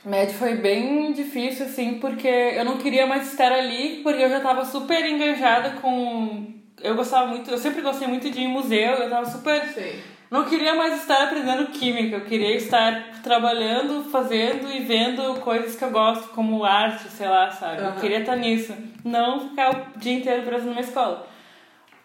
médio 0.03 0.33
foi 0.33 0.55
bem 0.55 1.13
difícil, 1.13 1.67
assim, 1.67 1.99
porque 1.99 2.27
eu 2.27 2.65
não 2.65 2.77
queria 2.77 3.05
mais 3.05 3.31
estar 3.31 3.51
ali, 3.51 3.99
porque 4.01 4.23
eu 4.23 4.29
já 4.31 4.39
tava 4.39 4.65
super 4.65 5.05
engajada 5.05 5.79
com. 5.79 6.55
Eu 6.81 6.95
gostava 6.95 7.27
muito, 7.27 7.51
eu 7.51 7.57
sempre 7.59 7.83
gostei 7.83 8.07
muito 8.07 8.31
de 8.31 8.39
ir 8.39 8.45
em 8.45 8.47
museu, 8.47 8.93
eu 8.93 9.09
tava 9.11 9.29
super. 9.29 9.63
Sim 9.67 10.17
não 10.29 10.45
queria 10.45 10.75
mais 10.75 11.01
estar 11.01 11.23
aprendendo 11.23 11.71
química, 11.71 12.17
eu 12.17 12.25
queria 12.25 12.55
estar 12.55 13.21
trabalhando, 13.23 14.03
fazendo 14.11 14.71
e 14.71 14.83
vendo 14.83 15.39
coisas 15.39 15.75
que 15.75 15.83
eu 15.83 15.89
gosto, 15.89 16.29
como 16.29 16.63
arte, 16.63 17.09
sei 17.09 17.27
lá, 17.27 17.49
sabe? 17.49 17.81
Uhum. 17.81 17.87
Eu 17.87 17.93
queria 17.95 18.19
estar 18.19 18.35
nisso. 18.35 18.73
Não 19.03 19.49
ficar 19.49 19.71
o 19.71 19.99
dia 19.99 20.13
inteiro 20.13 20.43
preso 20.43 20.65
numa 20.65 20.81
escola. 20.81 21.27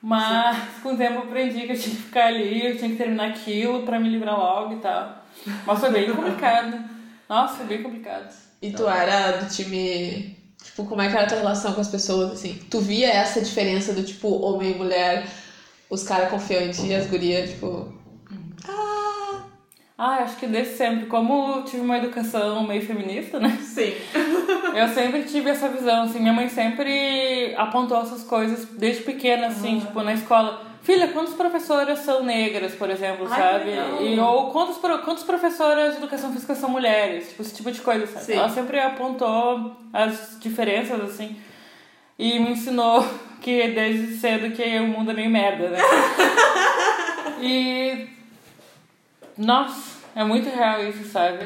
Mas 0.00 0.56
Sim. 0.56 0.62
com 0.82 0.94
o 0.94 0.96
tempo 0.96 1.14
eu 1.14 1.22
aprendi 1.24 1.66
que 1.66 1.72
eu 1.72 1.78
tinha 1.78 1.96
que 1.96 2.02
ficar 2.02 2.26
ali, 2.26 2.66
eu 2.66 2.78
tinha 2.78 2.90
que 2.90 2.96
terminar 2.96 3.28
aquilo 3.28 3.82
para 3.82 3.98
me 3.98 4.08
livrar 4.08 4.38
logo 4.38 4.74
e 4.74 4.78
tal. 4.78 5.22
Mas 5.66 5.78
foi 5.78 5.90
bem 5.90 6.10
complicado. 6.10 6.82
Nossa, 7.28 7.56
foi 7.56 7.66
bem 7.66 7.82
complicado. 7.82 8.34
E 8.62 8.70
tu 8.70 8.88
era 8.88 9.32
do 9.32 9.54
time. 9.54 10.38
Tipo, 10.62 10.86
como 10.86 11.02
é 11.02 11.08
que 11.08 11.14
era 11.14 11.24
a 11.24 11.28
tua 11.28 11.38
relação 11.38 11.74
com 11.74 11.80
as 11.82 11.88
pessoas, 11.88 12.32
assim? 12.32 12.58
Tu 12.70 12.80
via 12.80 13.08
essa 13.08 13.40
diferença 13.42 13.92
do 13.92 14.02
tipo 14.02 14.28
homem 14.42 14.72
e 14.72 14.74
mulher, 14.74 15.26
os 15.90 16.02
caras 16.04 16.30
confiantes 16.30 16.82
e 16.82 16.94
as 16.94 17.06
gurias, 17.06 17.50
tipo 17.50 17.93
Ah, 19.96 20.16
acho 20.24 20.36
que 20.36 20.46
desde 20.46 20.74
sempre. 20.76 21.06
Como 21.06 21.56
eu 21.56 21.64
tive 21.64 21.82
uma 21.82 21.98
educação 21.98 22.66
meio 22.66 22.82
feminista, 22.82 23.38
né? 23.38 23.56
Sim. 23.62 23.94
Eu 24.74 24.88
sempre 24.88 25.22
tive 25.22 25.50
essa 25.50 25.68
visão, 25.68 26.02
assim. 26.02 26.18
Minha 26.18 26.32
mãe 26.32 26.48
sempre 26.48 27.54
apontou 27.56 28.02
essas 28.02 28.24
coisas 28.24 28.64
desde 28.72 29.04
pequena, 29.04 29.46
assim, 29.46 29.78
tipo, 29.78 30.02
na 30.02 30.12
escola. 30.12 30.60
Filha, 30.82 31.08
quantas 31.08 31.34
professoras 31.34 32.00
são 32.00 32.24
negras, 32.24 32.74
por 32.74 32.90
exemplo, 32.90 33.26
Ai, 33.30 33.40
sabe? 33.40 33.70
E, 34.04 34.18
ou 34.18 34.50
quantas, 34.50 34.76
quantas 34.78 35.22
professoras 35.22 35.92
de 35.92 35.98
educação 35.98 36.32
física 36.32 36.56
são 36.56 36.68
mulheres? 36.68 37.28
Tipo, 37.28 37.42
esse 37.42 37.54
tipo 37.54 37.70
de 37.70 37.80
coisa, 37.80 38.06
sabe? 38.08 38.24
Sim. 38.24 38.32
Ela 38.34 38.48
sempre 38.48 38.80
apontou 38.80 39.76
as 39.92 40.36
diferenças, 40.40 41.00
assim. 41.00 41.36
E 42.18 42.38
me 42.40 42.50
ensinou 42.50 43.02
que 43.40 43.68
desde 43.68 44.16
cedo 44.16 44.54
que 44.54 44.78
o 44.80 44.88
mundo 44.88 45.12
é 45.12 45.14
meio 45.14 45.30
merda, 45.30 45.68
né? 45.70 45.78
e. 47.40 48.08
Nossa, 49.36 49.96
é 50.14 50.24
muito 50.24 50.48
real 50.48 50.82
isso, 50.88 51.04
sabe? 51.10 51.44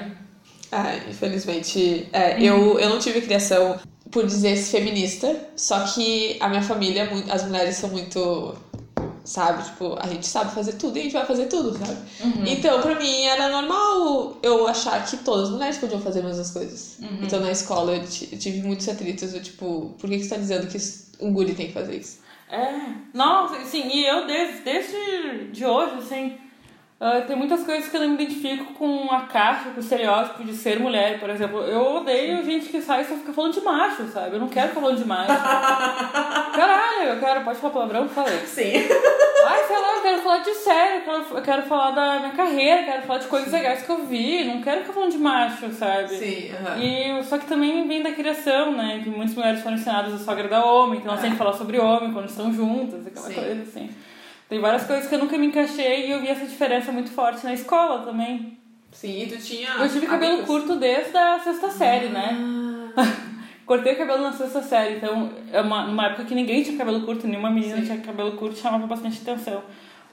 Ah, 0.70 0.96
infelizmente. 1.08 2.08
É, 2.12 2.42
eu, 2.42 2.78
eu 2.78 2.88
não 2.90 2.98
tive 2.98 3.22
criação, 3.22 3.78
por 4.10 4.26
dizer-se 4.26 4.70
feminista, 4.70 5.48
só 5.56 5.80
que 5.80 6.36
a 6.40 6.48
minha 6.48 6.62
família, 6.62 7.08
as 7.30 7.44
mulheres 7.44 7.76
são 7.76 7.88
muito. 7.90 8.54
Sabe? 9.24 9.62
Tipo, 9.62 9.98
a 10.00 10.06
gente 10.06 10.26
sabe 10.26 10.54
fazer 10.54 10.72
tudo 10.72 10.96
e 10.96 11.00
a 11.00 11.02
gente 11.02 11.12
vai 11.12 11.26
fazer 11.26 11.46
tudo, 11.48 11.76
sabe? 11.76 11.98
Então, 12.46 12.80
pra 12.80 12.94
mim, 12.98 13.24
era 13.24 13.50
normal 13.50 14.38
eu 14.42 14.66
achar 14.66 15.04
que 15.04 15.18
todas 15.18 15.48
as 15.48 15.50
mulheres 15.50 15.76
podiam 15.76 16.00
fazer 16.00 16.20
as 16.20 16.24
mesmas 16.24 16.50
coisas. 16.50 16.98
Então, 17.22 17.38
na 17.40 17.50
escola, 17.50 17.94
eu, 17.94 18.06
ti- 18.06 18.30
eu 18.32 18.38
tive 18.38 18.62
muitos 18.62 18.88
atritos, 18.88 19.34
eu, 19.34 19.42
tipo, 19.42 19.94
por 19.98 20.08
que, 20.08 20.16
que 20.16 20.22
você 20.24 20.30
tá 20.30 20.36
dizendo 20.38 20.66
que 20.66 20.78
um 21.22 21.30
guri 21.34 21.54
tem 21.54 21.66
que 21.66 21.74
fazer 21.74 21.96
isso? 21.96 22.20
É, 22.50 22.72
nossa, 23.12 23.58
assim, 23.58 23.86
e 23.92 24.06
eu 24.06 24.26
desde, 24.26 24.62
desde 24.62 25.48
de 25.52 25.66
hoje, 25.66 25.96
assim, 25.98 26.38
ah, 27.00 27.20
tem 27.20 27.36
muitas 27.36 27.62
coisas 27.62 27.88
que 27.88 27.96
eu 27.96 28.00
não 28.00 28.08
me 28.08 28.14
identifico 28.14 28.74
com 28.74 29.08
a 29.12 29.20
caixa, 29.20 29.70
com 29.70 29.76
o 29.76 29.80
estereótipo 29.80 30.42
de 30.42 30.52
ser 30.52 30.80
mulher, 30.80 31.20
por 31.20 31.30
exemplo. 31.30 31.60
Eu 31.60 31.94
odeio 31.96 32.44
gente 32.44 32.68
que 32.68 32.82
sai 32.82 33.02
e 33.02 33.04
só 33.04 33.14
fica 33.14 33.32
falando 33.32 33.54
de 33.54 33.60
macho, 33.60 34.08
sabe? 34.08 34.34
Eu 34.34 34.40
não 34.40 34.48
quero 34.48 34.70
ficar 34.70 34.80
falando 34.80 34.98
de 34.98 35.04
macho. 35.04 35.28
Caralho, 36.52 37.10
eu 37.10 37.20
quero, 37.20 37.44
pode 37.44 37.60
falar 37.60 37.72
palavrão? 37.72 38.08
Falei. 38.08 38.40
Sim. 38.40 38.72
Ai, 39.46 39.64
sei 39.68 39.78
lá, 39.78 39.94
eu 39.94 40.02
quero 40.02 40.22
falar 40.22 40.38
de 40.38 40.54
sério, 40.54 41.02
eu 41.30 41.42
quero, 41.42 41.62
falar 41.62 41.92
da 41.92 42.18
minha 42.18 42.32
carreira, 42.32 42.82
quero 42.82 43.02
falar 43.02 43.20
de 43.20 43.28
coisas 43.28 43.52
legais 43.52 43.82
que 43.82 43.90
eu 43.90 44.04
vi, 44.04 44.44
não 44.44 44.60
quero 44.60 44.80
ficar 44.80 44.92
falando 44.92 45.12
de 45.12 45.18
macho, 45.18 45.70
sabe? 45.70 46.16
Sim, 46.16 46.50
aham. 46.52 46.82
E 46.82 47.22
só 47.22 47.38
que 47.38 47.46
também 47.46 47.86
vem 47.86 48.02
da 48.02 48.10
criação, 48.10 48.72
né? 48.72 49.00
Que 49.04 49.08
muitas 49.08 49.36
mulheres 49.36 49.62
foram 49.62 49.76
ensinadas 49.76 50.14
a 50.14 50.18
só 50.18 50.32
agradar 50.32 50.66
homem, 50.66 50.98
então 50.98 51.12
elas 51.12 51.22
têm 51.22 51.30
que 51.30 51.36
falar 51.36 51.52
sobre 51.52 51.78
homem 51.78 52.12
quando 52.12 52.28
estão 52.28 52.52
juntas, 52.52 53.06
aquela 53.06 53.28
Sim. 53.28 53.34
coisa 53.34 53.62
assim. 53.62 53.88
Tem 54.48 54.58
várias 54.60 54.84
coisas 54.84 55.06
que 55.06 55.14
eu 55.14 55.18
nunca 55.18 55.36
me 55.36 55.46
encaixei 55.46 56.06
e 56.06 56.10
eu 56.10 56.20
vi 56.20 56.28
essa 56.28 56.46
diferença 56.46 56.90
muito 56.90 57.10
forte 57.10 57.44
na 57.44 57.52
escola 57.52 58.04
também. 58.04 58.58
Sim, 58.90 59.22
e 59.22 59.26
tu 59.26 59.36
tinha. 59.38 59.70
Eu 59.78 59.88
tive 59.88 60.06
cabelo 60.06 60.44
curto 60.46 60.76
desde 60.76 61.16
a 61.16 61.38
sexta 61.38 61.70
série, 61.70 62.08
né? 62.08 62.36
Cortei 63.66 63.92
o 63.92 63.98
cabelo 63.98 64.22
na 64.22 64.32
sexta 64.32 64.62
série, 64.62 64.96
então 64.96 65.30
é 65.52 65.60
uma, 65.60 65.86
numa 65.86 66.06
época 66.06 66.24
que 66.24 66.34
ninguém 66.34 66.62
tinha 66.62 66.78
cabelo 66.78 67.02
curto, 67.02 67.26
nenhuma 67.26 67.50
menina 67.50 67.76
Sim. 67.76 67.84
tinha 67.84 67.98
cabelo 67.98 68.32
curto, 68.32 68.58
chamava 68.58 68.86
bastante 68.86 69.20
atenção. 69.20 69.62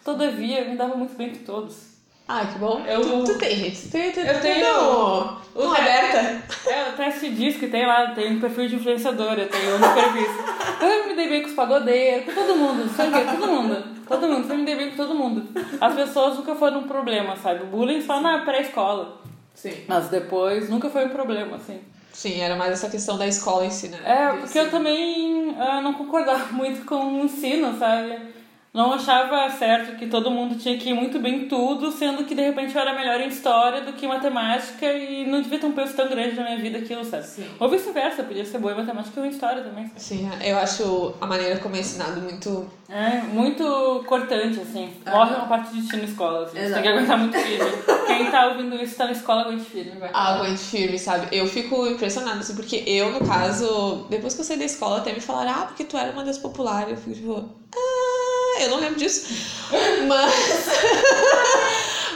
Todavia, 0.03 0.59
eu 0.59 0.71
me 0.71 0.75
dava 0.75 0.97
muito 0.97 1.15
bem 1.15 1.29
com 1.29 1.45
todos. 1.45 1.94
Ah, 2.27 2.45
que 2.45 2.57
bom. 2.57 2.83
Eu- 2.87 3.01
Tu, 3.01 3.33
tu 3.33 3.37
tem, 3.37 3.55
gente. 3.55 3.81
Tu 3.83 3.89
tem, 3.91 4.11
tu, 4.11 4.19
Eu 4.19 4.33
tu 4.35 4.41
tenho- 4.41 4.65
Não, 4.65 5.37
o 5.53 5.63
não 5.63 5.73
aberta. 5.75 6.43
É, 6.67 6.89
o 6.89 6.93
teste 6.93 7.29
diz 7.29 7.57
que 7.57 7.67
tem 7.67 7.85
lá, 7.85 8.07
tem 8.15 8.35
um 8.35 8.39
perfil 8.39 8.67
de 8.67 8.75
influenciadora, 8.77 9.41
eu 9.43 9.49
tenho 9.49 9.75
um 9.75 9.79
perfil. 9.79 10.27
Eu 10.81 11.07
me 11.07 11.15
dei 11.15 11.29
bem 11.29 11.41
com 11.43 11.49
os 11.49 11.53
pagodeiros, 11.53 12.25
com 12.25 12.33
todo 12.33 12.55
mundo, 12.57 12.89
sabe? 12.95 13.11
Todo 13.25 13.47
mundo. 13.47 13.95
Todo 14.07 14.27
mundo, 14.27 14.49
eu 14.51 14.57
me 14.57 14.65
dei 14.65 14.75
bem 14.75 14.89
com 14.91 14.97
todo 14.97 15.13
mundo. 15.13 15.47
As 15.79 15.93
pessoas 15.93 16.35
nunca 16.37 16.55
foram 16.55 16.79
um 16.79 16.87
problema, 16.87 17.35
sabe? 17.35 17.63
O 17.63 17.67
bullying 17.67 18.01
só 18.01 18.19
na 18.19 18.39
pré-escola. 18.39 19.17
Sim. 19.53 19.73
Mas 19.87 20.09
depois 20.09 20.67
nunca 20.69 20.89
foi 20.89 21.05
um 21.05 21.09
problema, 21.09 21.57
assim. 21.57 21.79
Sim, 22.11 22.39
era 22.41 22.55
mais 22.55 22.71
essa 22.71 22.89
questão 22.89 23.17
da 23.17 23.27
escola 23.27 23.65
em 23.65 23.69
si, 23.71 23.89
né? 23.89 23.99
É, 24.05 24.27
porque 24.37 24.57
eu 24.57 24.71
também 24.71 25.55
ah, 25.59 25.81
não 25.81 25.93
concordava 25.93 26.45
muito 26.53 26.85
com 26.85 26.95
o 27.21 27.25
ensino, 27.25 27.77
sabe? 27.77 28.17
Não 28.75 28.91
achava 28.91 29.49
certo 29.51 29.97
que 29.97 30.05
todo 30.07 30.29
mundo 30.29 30.55
tinha 30.55 30.77
que 30.77 30.89
ir 30.89 30.93
muito 30.93 31.17
bem 31.17 31.43
em 31.43 31.47
tudo, 31.47 31.93
sendo 31.93 32.25
que 32.25 32.35
de 32.35 32.41
repente 32.41 32.75
eu 32.75 32.81
era 32.81 32.93
melhor 32.93 33.21
em 33.21 33.29
história 33.29 33.79
do 33.79 33.93
que 33.93 34.05
em 34.05 34.09
matemática 34.09 34.85
e 34.91 35.25
não 35.25 35.41
devia 35.41 35.57
ter 35.57 35.65
um 35.65 35.71
peso 35.71 35.95
tão 35.95 36.09
grande 36.09 36.35
na 36.35 36.43
minha 36.43 36.57
vida 36.57 36.79
aquilo, 36.79 37.05
sabe? 37.05 37.25
Sim. 37.25 37.47
Ou 37.57 37.69
vice-versa, 37.69 38.23
podia 38.23 38.43
ser 38.43 38.57
boa 38.57 38.73
em 38.73 38.75
matemática 38.75 39.17
ou 39.17 39.25
em 39.25 39.29
história 39.29 39.63
também. 39.63 39.89
Sim, 39.95 40.29
eu 40.43 40.57
acho 40.57 41.13
a 41.21 41.25
maneira 41.25 41.57
como 41.59 41.73
é 41.77 41.79
ensinado 41.79 42.19
muito. 42.19 42.69
É, 42.89 43.21
muito 43.21 44.03
cortante, 44.05 44.59
assim. 44.59 44.93
Morre 45.07 45.35
uma 45.35 45.47
parte 45.47 45.73
de 45.73 45.87
ti 45.87 45.95
na 45.95 46.03
escola, 46.03 46.43
assim. 46.43 46.59
Você 46.59 46.73
tem 46.73 46.81
que 46.83 46.87
aguentar 46.89 47.17
muito 47.17 47.37
firme. 47.37 47.71
Quem 48.05 48.29
tá 48.29 48.47
ouvindo 48.47 48.75
isso 48.75 48.97
tá 48.97 49.05
na 49.05 49.13
escola, 49.13 49.43
aguente 49.43 49.63
firme, 49.63 49.97
vai. 49.97 50.09
Aguente 50.13 50.59
firme, 50.59 50.99
sabe? 50.99 51.27
Eu 51.31 51.47
fico 51.47 51.87
impressionada, 51.87 52.39
assim, 52.39 52.55
porque 52.55 52.83
eu, 52.85 53.09
no 53.13 53.25
caso, 53.25 54.05
depois 54.09 54.33
que 54.33 54.41
eu 54.41 54.45
saí 54.45 54.57
da 54.57 54.65
escola, 54.65 54.97
até 54.97 55.13
me 55.13 55.21
falaram, 55.21 55.51
ah, 55.51 55.65
porque 55.65 55.85
tu 55.85 55.95
era 55.95 56.11
uma 56.11 56.25
das 56.25 56.37
populares. 56.37 56.89
Eu 56.89 56.97
fico 56.97 57.15
tipo, 57.15 57.49
ah, 57.73 58.24
eu 58.61 58.69
não 58.69 58.79
lembro 58.79 58.99
disso. 58.99 59.33
Mas. 60.07 60.69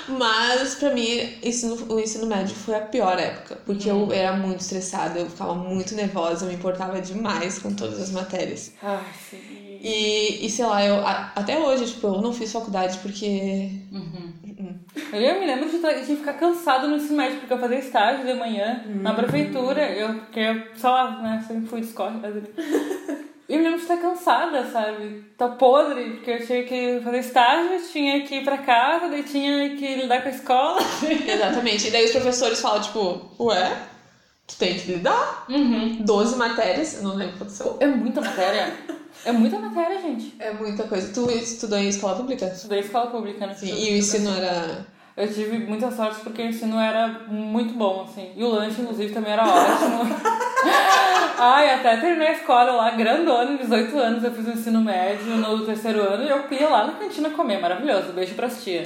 Mas 0.10 0.76
pra 0.76 0.92
mim, 0.92 1.38
ensino, 1.44 1.78
o 1.88 2.00
ensino 2.00 2.26
médio 2.26 2.56
foi 2.56 2.76
a 2.76 2.82
pior 2.82 3.20
época. 3.20 3.60
Porque 3.66 3.90
eu 3.90 4.12
era 4.12 4.36
muito 4.36 4.62
estressada, 4.62 5.20
eu 5.20 5.30
ficava 5.30 5.54
muito 5.54 5.94
nervosa, 5.94 6.46
eu 6.46 6.50
me 6.50 6.56
importava 6.56 7.00
demais 7.00 7.60
com 7.60 7.74
todas 7.74 8.02
as 8.02 8.12
matérias. 8.12 8.74
Ai, 8.82 9.04
sim. 9.30 9.38
E, 9.82 10.46
e 10.46 10.50
sei 10.50 10.66
lá, 10.66 10.84
eu 10.84 11.06
até 11.06 11.58
hoje, 11.58 11.86
tipo, 11.86 12.08
eu 12.08 12.22
não 12.22 12.34
fiz 12.34 12.52
faculdade 12.52 12.98
porque. 13.00 13.70
Eu 15.14 15.40
me 15.40 15.46
lembro 15.46 15.70
de, 15.70 16.06
de 16.06 16.16
ficar 16.18 16.34
cansada 16.34 16.88
no 16.88 16.98
ensino 16.98 17.16
médio, 17.16 17.40
porque 17.40 17.54
eu 17.54 17.60
fazia 17.60 17.80
estágio 17.80 18.26
de 18.26 18.34
manhã 18.34 18.84
na 18.88 19.14
prefeitura, 19.14 19.90
eu, 19.90 20.16
porque 20.16 20.40
eu, 20.40 20.64
sei 20.76 20.90
lá, 20.90 21.22
né, 21.22 21.46
sempre 21.48 21.68
fui 21.68 21.82
de 21.82 21.88
escola. 21.88 22.20
E 23.50 23.56
eu 23.56 23.64
lembro 23.64 23.78
de 23.78 23.82
estar 23.82 23.98
cansada, 23.98 24.70
sabe? 24.72 25.26
Tá 25.36 25.48
podre, 25.48 26.12
porque 26.12 26.30
eu 26.30 26.46
tinha 26.46 26.64
que 26.64 27.02
fazer 27.04 27.18
estágio, 27.18 27.82
tinha 27.92 28.22
que 28.24 28.36
ir 28.36 28.44
pra 28.44 28.60
casa, 28.60 29.10
daí 29.10 29.24
tinha 29.24 29.76
que 29.76 29.96
lidar 29.96 30.22
com 30.22 30.30
a 30.30 30.32
escola. 30.32 30.80
Exatamente. 31.28 31.88
E 31.88 31.92
daí 31.92 32.06
os 32.06 32.12
professores 32.12 32.62
falam, 32.62 32.80
tipo, 32.80 33.32
ué, 33.40 33.76
tu 34.46 34.56
tem 34.56 34.78
que 34.78 34.92
lidar. 34.92 35.46
Uhum. 35.50 35.98
12 36.02 36.36
matérias, 36.36 36.98
eu 36.98 37.02
não 37.02 37.16
lembro 37.16 37.40
quantas 37.40 37.56
são. 37.56 37.76
É 37.80 37.88
muita 37.88 38.22
matéria. 38.22 38.72
É 39.26 39.32
muita 39.32 39.58
matéria, 39.58 40.00
gente. 40.00 40.36
É 40.38 40.54
muita 40.54 40.84
coisa. 40.84 41.12
Tu 41.12 41.32
estudou 41.32 41.80
em 41.80 41.90
escola 41.90 42.18
pública? 42.18 42.46
Estudei 42.46 42.82
escola 42.82 43.08
pública, 43.08 43.48
né? 43.48 43.56
Sim, 43.56 43.74
e 43.74 43.96
o 43.96 43.98
ensino 43.98 44.30
era. 44.30 44.86
Eu 45.18 45.28
tive 45.34 45.58
muita 45.58 45.92
sorte 45.92 46.22
porque 46.22 46.44
o 46.44 46.46
ensino 46.46 46.80
era 46.80 47.08
muito 47.28 47.74
bom, 47.74 48.04
assim. 48.08 48.32
E 48.36 48.44
o 48.44 48.48
lanche, 48.48 48.80
inclusive, 48.80 49.12
também 49.12 49.34
era 49.34 49.44
ótimo. 49.44 50.04
Ai, 51.38 51.74
até 51.74 51.98
terminei 51.98 52.28
a 52.28 52.34
escola 52.34 52.72
lá, 52.74 52.92
grandona, 52.92 53.58
18 53.58 53.98
anos, 53.98 54.24
eu 54.24 54.32
fiz 54.32 54.46
o 54.46 54.52
ensino 54.52 54.82
médio 54.82 55.38
no 55.38 55.66
terceiro 55.66 56.02
ano 56.02 56.24
e 56.24 56.30
eu 56.30 56.44
ia 56.52 56.70
lá 56.70 56.88
na 56.88 56.94
cantina 56.94 57.30
comer, 57.30 57.62
maravilhoso. 57.62 58.12
Beijo 58.12 58.36
pras 58.36 58.64
tia. 58.64 58.84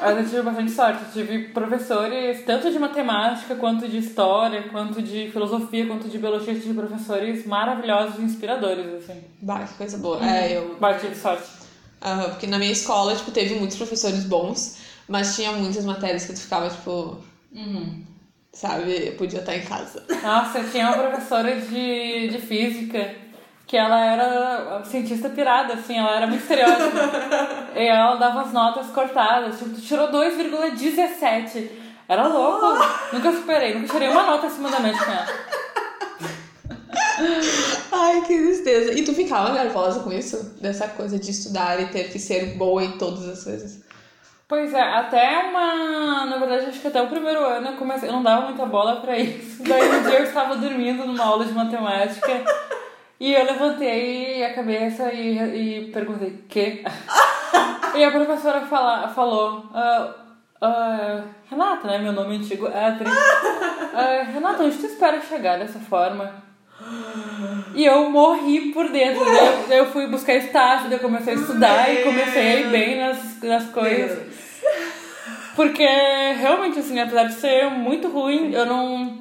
Mas 0.00 0.18
eu 0.18 0.24
tive 0.24 0.42
bastante 0.42 0.70
sorte. 0.70 1.02
Eu 1.02 1.12
tive 1.12 1.48
professores, 1.48 2.44
tanto 2.44 2.70
de 2.70 2.78
matemática, 2.78 3.54
quanto 3.56 3.88
de 3.88 3.98
história, 3.98 4.62
quanto 4.70 5.02
de 5.02 5.30
filosofia, 5.32 5.86
quanto 5.86 6.08
de 6.08 6.18
biologia. 6.18 6.52
Eu 6.54 6.60
tive 6.60 6.74
professores 6.74 7.46
maravilhosos 7.46 8.18
e 8.18 8.22
inspiradores, 8.22 8.86
assim. 8.94 9.20
Bah, 9.40 9.64
que 9.64 9.74
coisa 9.74 9.98
boa. 9.98 10.24
É, 10.24 10.58
eu. 10.58 10.76
Bah, 10.78 10.94
tive 10.94 11.14
sorte. 11.14 11.48
Aham, 12.02 12.28
porque 12.30 12.46
na 12.46 12.58
minha 12.58 12.72
escola, 12.72 13.16
tipo, 13.16 13.30
teve 13.30 13.54
muitos 13.56 13.76
professores 13.76 14.24
bons, 14.24 14.78
mas 15.08 15.34
tinha 15.34 15.50
muitas 15.52 15.84
matérias 15.84 16.24
que 16.24 16.34
tu 16.34 16.40
ficava, 16.40 16.68
tipo. 16.68 17.18
Sabe, 18.56 19.08
eu 19.08 19.12
podia 19.16 19.40
estar 19.40 19.54
em 19.54 19.60
casa. 19.60 20.02
Nossa, 20.24 20.60
eu 20.60 20.70
tinha 20.70 20.86
uma 20.86 20.96
professora 20.96 21.56
de, 21.56 22.28
de 22.28 22.38
física 22.38 23.14
que 23.66 23.76
ela 23.76 24.02
era 24.02 24.82
cientista 24.82 25.28
pirada, 25.28 25.74
assim, 25.74 25.98
ela 25.98 26.16
era 26.16 26.26
muito 26.26 26.42
e 27.76 27.84
ela 27.84 28.16
dava 28.16 28.40
as 28.40 28.52
notas 28.54 28.86
cortadas, 28.86 29.58
tipo, 29.58 29.74
tu 29.74 29.80
tirou 29.82 30.08
2,17. 30.08 31.68
Era 32.08 32.26
louco. 32.28 32.82
Nunca 33.12 33.30
superei, 33.32 33.74
nunca 33.74 33.92
tirei 33.92 34.08
uma 34.08 34.22
nota 34.22 34.46
acima 34.46 34.70
da 34.70 34.80
média 34.80 35.04
com 35.04 35.10
ela. 35.10 35.26
Ai, 37.92 38.22
que 38.22 38.38
tristeza. 38.38 38.92
E 38.94 39.04
tu 39.04 39.12
ficava 39.12 39.52
nervosa 39.52 40.00
com 40.00 40.10
isso? 40.10 40.54
Dessa 40.62 40.88
coisa 40.88 41.18
de 41.18 41.30
estudar 41.30 41.78
e 41.82 41.88
ter 41.88 42.04
que 42.10 42.18
ser 42.18 42.56
boa 42.56 42.82
em 42.82 42.96
todas 42.96 43.28
as 43.28 43.44
coisas? 43.44 43.80
Pois 44.48 44.72
é, 44.72 44.80
até 44.80 45.48
uma. 45.48 46.24
Na 46.26 46.36
verdade, 46.38 46.66
acho 46.66 46.80
que 46.80 46.86
até 46.86 47.02
o 47.02 47.08
primeiro 47.08 47.44
ano 47.44 47.68
eu 47.70 47.76
comecei. 47.76 48.08
Eu 48.08 48.12
não 48.12 48.22
dava 48.22 48.42
muita 48.46 48.64
bola 48.66 49.00
pra 49.00 49.18
isso. 49.18 49.62
Daí 49.64 49.88
um 49.88 50.02
dia 50.02 50.20
eu 50.20 50.24
estava 50.24 50.54
dormindo 50.56 51.04
numa 51.04 51.24
aula 51.24 51.44
de 51.44 51.52
matemática 51.52 52.44
e 53.18 53.32
eu 53.32 53.44
levantei 53.44 54.44
a 54.44 54.54
cabeça 54.54 55.12
e, 55.12 55.86
e 55.88 55.92
perguntei: 55.92 56.44
quê? 56.48 56.84
E 57.96 58.04
a 58.04 58.10
professora 58.12 58.60
fala, 58.66 59.08
falou: 59.08 59.64
"Ah, 59.74 60.14
ah, 60.60 61.22
Renata, 61.50 61.88
né? 61.88 61.98
Meu 61.98 62.12
nome 62.12 62.36
antigo 62.36 62.68
é 62.68 62.84
Adri. 62.84 63.08
"Ah, 63.94 64.22
Renata, 64.32 64.62
onde 64.62 64.76
tu 64.76 64.86
espera 64.86 65.20
chegar 65.20 65.58
dessa 65.58 65.80
forma? 65.80 66.30
E 67.74 67.84
eu 67.84 68.10
morri 68.10 68.72
por 68.72 68.88
dentro. 68.88 69.24
Daí 69.24 69.78
eu, 69.78 69.84
eu 69.84 69.92
fui 69.92 70.06
buscar 70.06 70.34
estágio, 70.34 70.92
eu 70.92 70.98
comecei 70.98 71.34
a 71.34 71.36
estudar 71.36 71.92
e 71.92 72.02
comecei 72.02 72.42
a 72.42 72.60
ir 72.60 72.70
bem 72.70 72.98
nas, 72.98 73.42
nas 73.42 73.64
coisas. 73.70 74.18
Porque 75.54 75.86
realmente, 75.86 76.78
assim, 76.78 76.98
apesar 77.00 77.24
de 77.24 77.34
ser 77.34 77.70
muito 77.70 78.08
ruim, 78.08 78.52
eu 78.52 78.66
não. 78.66 79.18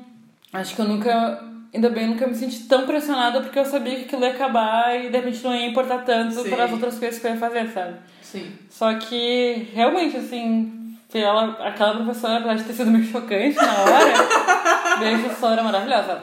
Acho 0.51 0.75
que 0.75 0.81
eu 0.81 0.85
nunca. 0.85 1.43
Ainda 1.73 1.89
bem, 1.89 2.07
nunca 2.07 2.25
me 2.25 2.35
senti 2.35 2.63
tão 2.67 2.85
pressionada 2.85 3.41
porque 3.41 3.59
eu 3.59 3.65
sabia 3.65 3.95
que 3.95 4.05
aquilo 4.05 4.23
ia 4.23 4.31
acabar 4.31 4.95
e 4.97 5.09
de 5.09 5.17
repente 5.17 5.43
não 5.43 5.53
ia 5.53 5.65
importar 5.65 6.05
tanto 6.05 6.35
Sim. 6.35 6.49
para 6.49 6.63
as 6.63 6.71
outras 6.71 6.97
coisas 6.97 7.19
que 7.19 7.27
eu 7.27 7.31
ia 7.31 7.37
fazer, 7.37 7.67
sabe? 7.69 7.95
Sim. 8.21 8.53
Só 8.69 8.93
que, 8.93 9.67
realmente, 9.73 10.15
assim, 10.15 10.97
ela, 11.13 11.51
aquela 11.67 11.95
professora, 11.95 12.37
apesar 12.37 12.55
de 12.55 12.63
ter 12.63 12.73
sido 12.73 12.91
meio 12.91 13.03
chocante 13.03 13.57
na 13.57 13.73
hora, 13.73 14.99
minha 14.99 15.19
professora 15.19 15.63
maravilhosa. 15.63 16.21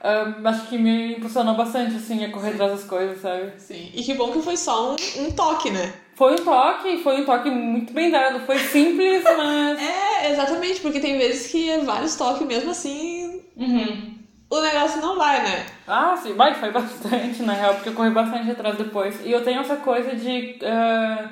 Ah, 0.00 0.32
acho 0.44 0.68
que 0.68 0.78
me 0.78 1.16
impulsionou 1.16 1.54
bastante, 1.54 1.96
assim, 1.96 2.24
a 2.24 2.30
correr 2.30 2.50
atrás 2.50 2.72
das 2.72 2.84
coisas, 2.84 3.20
sabe? 3.20 3.52
Sim. 3.58 3.90
E 3.94 4.02
que 4.02 4.14
bom 4.14 4.30
que 4.30 4.40
foi 4.42 4.56
só 4.56 4.92
um, 4.92 4.96
um 5.24 5.30
toque, 5.32 5.70
né? 5.70 5.92
Foi 6.14 6.32
um 6.34 6.44
toque, 6.44 6.98
foi 7.02 7.20
um 7.20 7.24
toque 7.24 7.50
muito 7.50 7.92
bem 7.92 8.10
dado. 8.10 8.40
Foi 8.40 8.58
simples, 8.58 9.22
mas. 9.36 9.78
É, 9.80 10.30
exatamente, 10.32 10.80
porque 10.80 11.00
tem 11.00 11.18
vezes 11.18 11.50
que 11.50 11.70
é 11.70 11.78
vários 11.78 12.14
toques 12.16 12.46
mesmo 12.46 12.70
assim, 12.70 13.42
Uhum. 13.56 14.14
o 14.50 14.60
negócio 14.60 15.00
não 15.00 15.16
vai, 15.16 15.42
né? 15.42 15.66
Ah, 15.86 16.16
sim, 16.16 16.32
vai, 16.34 16.54
foi 16.54 16.70
bastante, 16.70 17.42
na 17.42 17.52
real, 17.54 17.74
porque 17.74 17.88
eu 17.88 17.94
corri 17.94 18.10
bastante 18.10 18.50
atrás 18.50 18.76
depois. 18.76 19.20
E 19.24 19.32
eu 19.32 19.42
tenho 19.42 19.60
essa 19.60 19.76
coisa 19.76 20.14
de. 20.14 20.58
ah, 20.64 21.28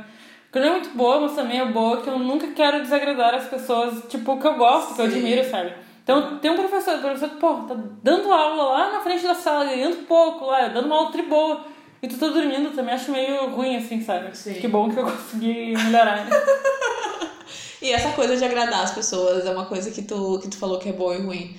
que 0.52 0.58
não 0.60 0.68
é 0.68 0.70
muito 0.72 0.90
boa, 0.90 1.20
mas 1.20 1.34
também 1.34 1.60
é 1.60 1.64
boa, 1.66 2.00
que 2.00 2.08
eu 2.08 2.18
nunca 2.18 2.46
quero 2.48 2.80
desagradar 2.80 3.34
as 3.34 3.46
pessoas, 3.46 4.02
tipo, 4.08 4.38
que 4.40 4.46
eu 4.46 4.54
gosto, 4.54 4.94
que 4.94 5.02
eu 5.02 5.10
Sim. 5.10 5.16
admiro, 5.18 5.48
sabe? 5.50 5.72
Então, 6.06 6.38
tem 6.38 6.52
um 6.52 6.54
professor, 6.54 6.98
o 6.98 7.00
professor, 7.00 7.30
pô, 7.30 7.54
tá 7.66 7.74
dando 8.00 8.32
aula 8.32 8.62
lá 8.62 8.92
na 8.92 9.00
frente 9.00 9.24
da 9.24 9.34
sala, 9.34 9.64
ganhando 9.64 10.06
pouco 10.06 10.46
lá, 10.46 10.68
dando 10.68 10.86
uma 10.86 10.94
aula 10.94 11.10
tri 11.10 11.22
boa. 11.22 11.64
E 12.00 12.06
tu 12.06 12.16
tá 12.16 12.28
dormindo, 12.28 12.72
também 12.76 12.94
acho 12.94 13.10
meio 13.10 13.50
ruim, 13.50 13.74
assim, 13.74 14.00
sabe? 14.00 14.36
Sim. 14.36 14.54
Que 14.54 14.68
bom 14.68 14.88
que 14.88 15.00
eu 15.00 15.02
consegui 15.02 15.74
melhorar, 15.76 16.24
né? 16.24 16.30
E 17.82 17.92
essa 17.92 18.10
coisa 18.12 18.36
de 18.36 18.44
agradar 18.44 18.82
as 18.82 18.92
pessoas 18.92 19.44
é 19.44 19.50
uma 19.50 19.66
coisa 19.66 19.90
que 19.90 20.02
tu, 20.02 20.38
que 20.40 20.48
tu 20.48 20.56
falou 20.56 20.78
que 20.78 20.88
é 20.88 20.92
bom 20.92 21.12
e 21.12 21.18
ruim. 21.18 21.56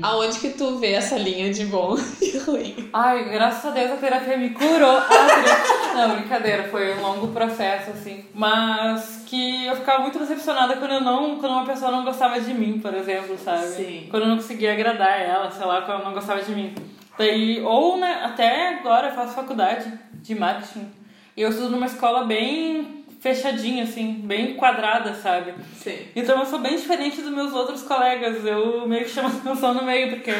Aonde 0.00 0.38
que 0.38 0.50
tu 0.50 0.78
vê 0.78 0.92
essa 0.92 1.16
linha 1.16 1.52
de 1.52 1.64
bom 1.66 1.96
e 2.22 2.38
ruim? 2.38 2.88
Ai, 2.92 3.24
graças 3.30 3.64
a 3.66 3.70
Deus 3.70 3.90
a 3.92 3.96
terapia 3.96 4.36
me 4.36 4.50
curou. 4.50 4.96
Ah, 4.98 5.94
Não, 5.94 6.16
brincadeira, 6.16 6.64
foi 6.64 6.94
um 6.94 7.02
longo 7.02 7.28
processo, 7.28 7.90
assim. 7.90 8.24
Mas 8.34 9.24
que 9.26 9.66
eu 9.66 9.76
ficava 9.76 10.02
muito 10.02 10.18
decepcionada 10.18 10.76
quando 10.76 10.92
eu 10.92 11.00
não. 11.00 11.36
Quando 11.38 11.52
uma 11.52 11.66
pessoa 11.66 11.90
não 11.90 12.04
gostava 12.04 12.40
de 12.40 12.54
mim, 12.54 12.78
por 12.78 12.94
exemplo, 12.94 13.36
sabe? 13.36 13.66
Sim. 13.66 14.06
Quando 14.10 14.24
eu 14.24 14.28
não 14.28 14.36
conseguia 14.36 14.72
agradar 14.72 15.20
ela, 15.20 15.50
sei 15.50 15.66
lá, 15.66 15.82
quando 15.82 15.96
ela 15.96 16.04
não 16.04 16.14
gostava 16.14 16.42
de 16.42 16.52
mim. 16.52 16.74
Daí, 17.18 17.60
ou 17.62 17.98
né, 17.98 18.20
até 18.24 18.78
agora 18.78 19.08
eu 19.08 19.14
faço 19.14 19.34
faculdade 19.34 19.92
de 20.14 20.34
marketing. 20.34 20.90
E 21.36 21.42
eu 21.42 21.50
estudo 21.50 21.70
numa 21.70 21.86
escola 21.86 22.24
bem 22.24 23.01
fechadinha, 23.22 23.84
assim, 23.84 24.14
bem 24.24 24.54
quadrada, 24.54 25.14
sabe? 25.14 25.54
Sim. 25.76 26.08
Então 26.14 26.40
eu 26.40 26.44
sou 26.44 26.58
bem 26.58 26.74
diferente 26.74 27.22
dos 27.22 27.30
meus 27.30 27.54
outros 27.54 27.82
colegas. 27.84 28.44
Eu 28.44 28.86
meio 28.88 29.04
que 29.04 29.10
chamo 29.10 29.28
atenção 29.28 29.72
no 29.72 29.84
meio, 29.84 30.10
porque 30.10 30.32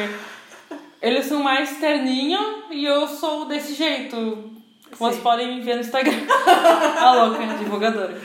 eles 1.01 1.27
são 1.27 1.41
mais 1.41 1.79
terninho 1.79 2.41
e 2.73 2.85
eu 2.85 3.07
sou 3.07 3.45
desse 3.47 3.75
jeito. 3.75 4.17
Como 4.17 4.99
vocês 4.99 5.17
Sim. 5.17 5.23
podem 5.23 5.55
me 5.55 5.61
ver 5.61 5.77
no 5.77 5.81
Instagram. 5.81 6.13
A 6.99 7.13
louca, 7.13 7.47
divulgadora. 7.57 8.21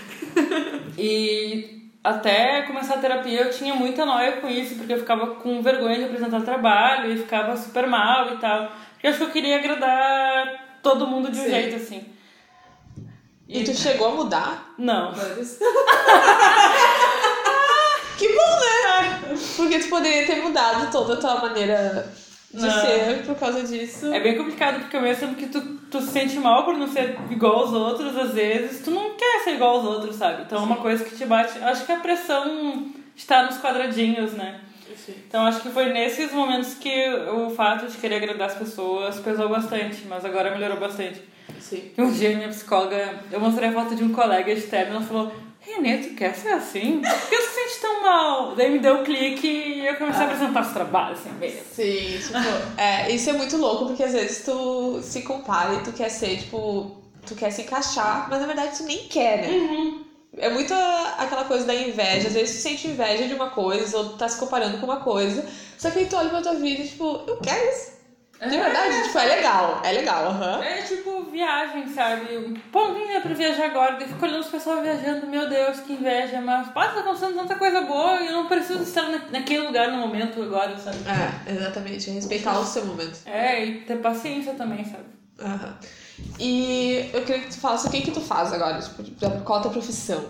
E 0.97 1.91
até 2.03 2.63
começar 2.63 2.95
a 2.95 2.99
terapia 2.99 3.41
eu 3.41 3.51
tinha 3.51 3.75
muita 3.75 4.05
noia 4.05 4.33
com 4.33 4.49
isso, 4.49 4.75
porque 4.75 4.93
eu 4.93 4.97
ficava 4.97 5.35
com 5.35 5.61
vergonha 5.61 5.99
de 5.99 6.05
apresentar 6.05 6.41
trabalho 6.41 7.13
e 7.13 7.17
ficava 7.17 7.55
super 7.55 7.85
mal 7.85 8.33
e 8.33 8.37
tal. 8.37 8.71
Porque 8.93 9.05
eu 9.05 9.11
acho 9.11 9.19
que 9.19 9.25
eu 9.25 9.29
queria 9.29 9.57
agradar 9.57 10.79
todo 10.81 11.05
mundo 11.05 11.29
de 11.29 11.39
um 11.39 11.43
Sim. 11.43 11.49
jeito, 11.51 11.75
assim. 11.75 12.16
E 13.48 13.63
tu 13.63 13.74
chegou 13.74 14.08
a 14.08 14.12
mudar? 14.12 14.74
Não. 14.77 15.13
Que 18.18 18.27
bom, 18.30 18.60
né? 18.60 19.38
Porque 19.56 19.77
tu 19.77 19.89
poderia 19.89 20.25
ter 20.25 20.42
mudado 20.42 20.92
toda 20.92 21.14
a 21.14 21.18
tua 21.18 21.36
maneira 21.40 22.12
de 22.51 22.66
Não. 22.66 22.81
ser 22.81 23.24
por 23.25 23.36
causa 23.36 23.62
disso. 23.64 24.12
É 24.12 24.20
bem 24.20 24.36
complicado, 24.36 24.79
porque 24.79 25.00
mesmo 25.00 25.36
que 25.36 25.46
tu, 25.48 25.62
tu 25.92 26.01
se 26.01 26.07
sente 26.07 26.36
mal 26.40 26.66
por 26.66 26.75
não 26.75 26.88
ser 26.92 27.16
igual 27.29 27.60
aos 27.60 27.74
outros, 27.74 28.18
às 28.18 28.33
vezes, 28.33 28.83
tu 28.83 28.90
não 28.90 29.12
quer 29.16 29.44
ser 29.44 29.51
igual 29.51 29.75
aos 29.75 29.86
outros, 29.86 30.16
sabe? 30.16 30.44
Então 30.44 30.57
é 30.57 30.62
uma 30.64 30.77
coisa 30.77 31.03
que 31.03 31.16
te 31.16 31.25
bate. 31.25 31.60
Acho 31.60 31.86
que 31.86 31.92
a 31.92 32.00
pressão 32.00 32.88
está 33.16 33.44
nos 33.44 33.60
quadradinhos, 33.60 34.31
né? 34.33 34.62
Sim. 34.95 35.15
Então 35.27 35.45
acho 35.45 35.61
que 35.61 35.69
foi 35.69 35.91
nesses 35.91 36.31
momentos 36.31 36.75
que 36.75 37.09
o 37.33 37.50
fato 37.50 37.87
de 37.87 37.97
querer 37.97 38.17
agradar 38.17 38.47
as 38.47 38.55
pessoas 38.55 39.19
pesou 39.19 39.50
bastante, 39.50 40.05
mas 40.07 40.23
agora 40.23 40.51
melhorou 40.51 40.79
bastante. 40.79 41.21
Sim. 41.59 41.91
Um 41.97 42.11
dia 42.11 42.35
minha 42.35 42.50
psicóloga, 42.50 43.19
eu 43.31 43.39
mostrei 43.39 43.69
a 43.69 43.73
foto 43.73 43.95
de 43.95 44.03
um 44.03 44.13
colega 44.13 44.53
de 44.53 44.61
terno 44.61 44.93
e 44.93 44.95
ela 44.97 45.05
falou: 45.05 45.31
Renê, 45.59 45.97
tu 45.97 46.15
quer 46.15 46.33
ser 46.33 46.50
assim? 46.50 47.01
Por 47.01 47.29
que 47.29 47.35
tu 47.35 47.41
se 47.41 47.55
sente 47.55 47.81
tão 47.81 48.01
mal? 48.01 48.55
Daí 48.55 48.69
me 48.69 48.79
deu 48.79 48.95
um 49.00 49.03
clique 49.03 49.47
e 49.47 49.85
eu 49.85 49.95
comecei 49.95 50.23
a 50.23 50.25
apresentar 50.25 50.61
os 50.61 50.71
trabalhos, 50.71 51.19
assim, 51.19 51.31
mesmo. 51.33 51.61
Sim, 51.71 52.19
tipo, 52.19 52.79
é, 52.79 53.11
isso 53.11 53.29
é 53.29 53.33
muito 53.33 53.57
louco, 53.57 53.87
porque 53.87 54.03
às 54.03 54.13
vezes 54.13 54.45
tu 54.45 55.01
se 55.01 55.23
compara 55.23 55.73
e 55.75 55.83
tu 55.83 55.91
quer 55.91 56.09
ser, 56.09 56.37
tipo, 56.37 56.97
tu 57.25 57.35
quer 57.35 57.51
se 57.51 57.63
encaixar, 57.63 58.27
mas 58.29 58.39
na 58.39 58.47
verdade 58.47 58.77
tu 58.77 58.83
nem 58.83 59.07
quer, 59.09 59.41
né? 59.41 60.06
É 60.37 60.50
muito 60.50 60.73
aquela 61.17 61.45
coisa 61.45 61.65
da 61.65 61.73
inveja, 61.73 62.27
às 62.27 62.33
vezes 62.33 62.57
tu 62.57 62.61
sente 62.61 62.87
inveja 62.87 63.27
de 63.27 63.33
uma 63.33 63.50
coisa, 63.50 63.97
ou 63.97 64.09
tu 64.09 64.17
tá 64.17 64.29
se 64.29 64.39
comparando 64.39 64.77
com 64.77 64.85
uma 64.85 64.97
coisa, 65.01 65.43
só 65.77 65.89
que 65.89 66.00
aí 66.00 66.05
tu 66.05 66.15
olha 66.15 66.29
pra 66.29 66.41
tua 66.41 66.53
vida 66.55 66.83
e, 66.83 66.87
tipo, 66.87 67.23
eu 67.27 67.37
quero 67.37 67.69
isso. 67.69 67.97
De 68.39 68.55
verdade, 68.55 69.01
tipo, 69.05 69.17
é 69.17 69.25
legal, 69.25 69.81
é 69.83 69.91
legal, 69.93 70.25
aham. 70.27 70.61
É 70.63 70.83
tipo 70.83 71.23
viagem, 71.23 71.87
sabe? 71.91 72.53
Pô, 72.71 72.89
nem 72.89 73.15
é 73.15 73.19
pra 73.19 73.33
viajar 73.33 73.65
agora, 73.65 73.95
daí 73.97 74.07
fico 74.07 74.23
olhando 74.23 74.41
as 74.41 74.47
pessoas 74.50 74.83
viajando, 74.83 75.25
meu 75.25 75.50
Deus, 75.50 75.79
que 75.79 75.93
inveja, 75.93 76.39
mas 76.39 76.67
pá, 76.69 76.87
tá 76.89 77.00
acontecendo 77.00 77.33
tanta 77.33 77.55
coisa 77.55 77.81
boa 77.81 78.21
e 78.21 78.27
eu 78.27 78.33
não 78.33 78.47
preciso 78.47 78.83
estar 78.83 79.09
na- 79.09 79.25
naquele 79.31 79.65
lugar 79.65 79.89
no 79.89 79.97
momento 79.97 80.39
agora, 80.43 80.77
sabe? 80.77 80.97
É, 81.07 81.51
exatamente, 81.51 82.11
respeitar 82.11 82.59
o 82.59 82.63
seu 82.63 82.85
momento. 82.85 83.17
É, 83.25 83.65
e 83.65 83.81
ter 83.81 83.97
paciência 83.97 84.53
também, 84.53 84.85
sabe? 84.85 85.05
Aham. 85.41 85.75
E 86.40 87.10
eu 87.14 87.24
queria 87.24 87.42
que 87.44 87.50
tu 87.50 87.60
falasse 87.60 87.88
o 87.88 87.92
que 87.92 88.01
que 88.01 88.12
tu 88.12 88.22
faz 88.22 88.53
agora, 88.53 88.80
tipo, 88.80 89.03
qual 89.44 89.60
a 89.60 89.62
tua 89.62 89.72
profissão? 89.72 90.24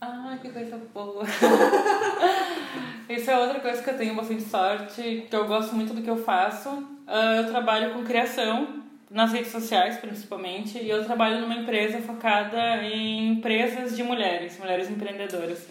Ai, 0.00 0.38
que 0.38 0.50
coisa 0.50 0.78
boa. 0.92 1.24
Isso 3.08 3.30
é 3.30 3.38
outra 3.38 3.60
coisa 3.60 3.82
que 3.82 3.90
eu 3.90 3.96
tenho 3.96 4.14
bastante 4.14 4.42
sorte, 4.42 5.26
que 5.28 5.36
eu 5.36 5.46
gosto 5.46 5.74
muito 5.74 5.94
do 5.94 6.02
que 6.02 6.10
eu 6.10 6.22
faço. 6.22 6.68
Ah, 7.06 7.36
Eu 7.36 7.50
trabalho 7.50 7.94
com 7.94 8.04
criação, 8.04 8.82
nas 9.10 9.32
redes 9.32 9.52
sociais 9.52 9.96
principalmente, 9.98 10.78
e 10.78 10.90
eu 10.90 11.04
trabalho 11.04 11.40
numa 11.40 11.54
empresa 11.54 11.98
focada 12.00 12.82
em 12.82 13.32
empresas 13.32 13.96
de 13.96 14.02
mulheres, 14.02 14.58
mulheres 14.58 14.90
empreendedoras. 14.90 15.66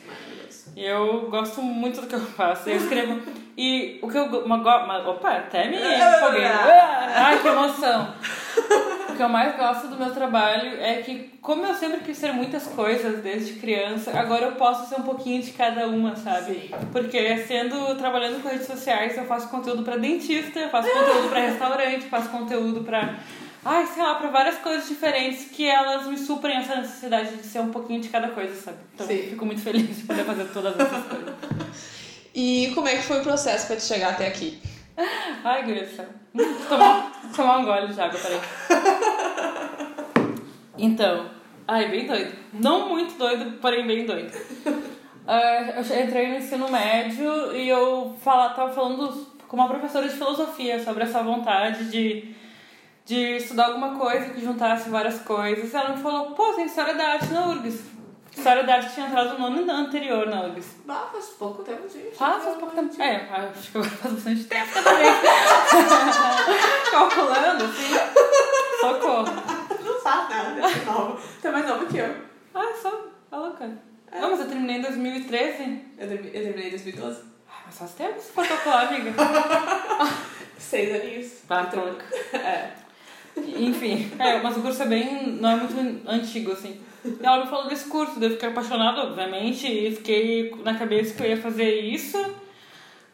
E 0.76 0.84
eu 0.86 1.28
gosto 1.30 1.62
muito 1.62 2.02
do 2.02 2.08
que 2.08 2.16
eu 2.16 2.22
faço. 2.22 2.70
Eu 2.70 2.78
escrevo. 2.78 3.22
E 3.58 4.00
o 4.02 4.10
que 4.10 4.18
eu. 4.18 4.26
Uma, 4.44 4.58
opa, 5.10 5.32
até 5.32 5.70
me 5.70 5.78
empolguei. 5.78 6.44
Ai, 6.44 7.40
que 7.42 7.48
emoção! 7.48 8.14
O 9.10 9.16
que 9.16 9.24
eu 9.24 9.30
mais 9.30 9.56
gosto 9.56 9.88
do 9.88 9.96
meu 9.96 10.14
trabalho 10.14 10.78
é 10.82 10.96
que, 10.96 11.32
como 11.42 11.66
eu 11.66 11.74
sempre 11.74 12.02
quis 12.02 12.18
ser 12.18 12.34
muitas 12.34 12.68
coisas 12.68 13.24
desde 13.24 13.54
criança, 13.54 14.12
agora 14.20 14.48
eu 14.48 14.52
posso 14.54 14.90
ser 14.90 15.00
um 15.00 15.04
pouquinho 15.04 15.42
de 15.42 15.52
cada 15.52 15.88
uma, 15.88 16.18
sabe? 16.18 16.54
Sim. 16.54 16.70
Porque 16.92 17.38
sendo 17.48 17.96
trabalhando 17.96 18.44
com 18.44 18.50
redes 18.50 18.68
sociais, 18.68 19.18
eu 19.18 19.24
faço 19.24 19.48
conteúdo 19.48 19.84
pra 19.84 19.96
dentista, 19.96 20.60
eu 20.60 20.70
faço 20.70 20.90
conteúdo 20.92 21.30
pra 21.30 21.40
restaurante, 21.40 22.06
faço 22.08 22.30
conteúdo 22.30 22.84
pra. 22.84 23.16
Ai, 23.68 23.88
sei 23.88 24.04
lá, 24.04 24.14
pra 24.16 24.30
várias 24.30 24.60
coisas 24.60 24.88
diferentes 24.88 25.46
que 25.46 25.68
elas 25.68 26.06
me 26.06 26.18
suprem 26.18 26.58
essa 26.58 26.76
necessidade 26.76 27.36
de 27.36 27.44
ser 27.44 27.60
um 27.62 27.72
pouquinho 27.72 28.00
de 28.00 28.10
cada 28.10 28.28
coisa, 28.30 28.54
sabe? 28.56 28.78
Então 28.94 29.08
Sim. 29.08 29.24
fico 29.32 29.44
muito 29.46 29.62
feliz 29.62 29.98
de 29.98 30.04
poder 30.04 30.24
fazer 30.24 30.46
todas 30.54 30.80
essas 30.80 31.06
coisas. 31.06 31.36
E 32.38 32.74
como 32.76 32.86
é 32.86 32.98
que 32.98 33.04
foi 33.04 33.22
o 33.22 33.24
processo 33.24 33.66
pra 33.66 33.78
te 33.78 33.84
chegar 33.84 34.10
até 34.10 34.28
aqui? 34.28 34.62
Ai, 35.42 35.64
Gurissa. 35.64 36.06
Hum, 36.34 36.40
Tomar, 36.68 37.12
tomar 37.34 37.60
um 37.60 37.64
gole 37.66 37.94
de 37.94 38.02
água, 38.02 38.20
peraí. 38.20 38.42
Então, 40.78 41.30
ai, 41.66 41.88
bem 41.88 42.06
doido. 42.06 42.36
Não 42.52 42.90
muito 42.90 43.18
doido, 43.18 43.58
porém 43.62 43.88
bem 43.88 44.06
doido. 44.06 44.32
Ah, 45.26 45.76
eu 45.78 46.04
entrei 46.04 46.28
no 46.28 46.36
ensino 46.36 46.70
médio 46.70 47.56
e 47.56 47.70
eu 47.70 48.16
fala, 48.22 48.50
tava 48.50 48.74
falando 48.74 49.26
com 49.48 49.56
uma 49.56 49.70
professora 49.70 50.08
de 50.08 50.14
filosofia 50.16 50.84
sobre 50.84 51.04
essa 51.04 51.24
vontade 51.24 51.86
de, 51.90 52.36
de 53.06 53.38
estudar 53.38 53.68
alguma 53.68 53.96
coisa 53.96 54.32
que 54.32 54.42
juntasse 54.44 54.90
várias 54.90 55.20
coisas. 55.20 55.74
Ela 55.74 55.96
me 55.96 56.02
falou, 56.02 56.32
pô, 56.32 56.54
tem 56.54 56.66
história 56.66 56.96
da 56.96 57.14
arte 57.14 57.32
na 57.32 57.48
URGS. 57.48 57.96
História 58.36 58.64
da 58.64 58.76
arte 58.76 58.94
tinha 58.94 59.08
entrado 59.08 59.38
no 59.38 59.46
ano 59.46 59.72
anterior 59.72 60.28
na 60.28 60.42
URGS. 60.42 60.78
Bah, 60.86 61.08
faz 61.12 61.26
pouco 61.28 61.64
tempo, 61.64 61.88
gente. 61.88 62.16
Faz, 62.16 62.44
faz 62.44 62.58
pouco 62.58 62.76
tempo. 62.76 63.02
É, 63.02 63.30
acho 63.32 63.72
que 63.72 63.78
agora 63.78 63.92
faz 63.92 64.14
bastante 64.16 64.44
tempo 64.46 64.74
também. 64.74 65.06
Calculando, 66.92 67.64
assim. 67.64 67.94
Socorro. 68.82 69.26
Não 69.84 70.02
faz 70.02 70.30
nada, 70.30 70.68
é 70.68 70.86
novo. 70.86 71.20
Tu 71.42 71.48
é 71.48 71.52
mais 71.52 71.68
novo 71.68 71.86
que 71.86 71.98
eu. 71.98 72.16
Ah, 72.56 72.74
só. 72.82 73.06
Tá 73.30 73.38
louca. 73.38 73.70
Não, 74.12 74.32
mas 74.32 74.40
eu 74.40 74.48
terminei 74.48 74.78
em 74.78 74.82
2013. 74.82 75.86
Eu 75.98 76.10
eu 76.10 76.18
terminei 76.32 76.68
em 76.68 76.72
2012. 76.72 77.22
Ah, 77.48 77.62
mas 77.66 77.78
faz 77.78 77.92
tempo 77.92 78.20
se 78.20 78.32
for 78.32 78.48
calcular, 78.48 78.88
amiga. 78.88 79.14
Seis 80.58 80.94
aninhos. 81.02 81.32
Tá, 81.48 81.70
louca. 81.74 82.06
É. 82.38 82.85
Enfim, 83.38 84.12
é, 84.18 84.42
mas 84.42 84.58
o 84.58 84.62
curso 84.62 84.84
é 84.84 84.88
bem. 84.88 85.34
não 85.40 85.50
é 85.50 85.56
muito 85.56 86.10
antigo, 86.10 86.52
assim. 86.52 86.80
E 87.04 87.26
ela 87.26 87.44
me 87.44 87.50
falou 87.50 87.68
desse 87.68 87.88
curso, 87.88 88.20
daí 88.20 88.30
eu 88.30 88.34
fiquei 88.34 88.50
apaixonada, 88.50 89.02
obviamente, 89.02 89.68
e 89.68 89.96
fiquei 89.96 90.54
na 90.64 90.76
cabeça 90.76 91.14
que 91.14 91.24
eu 91.24 91.28
ia 91.28 91.38
fazer 91.38 91.80
isso. 91.82 92.18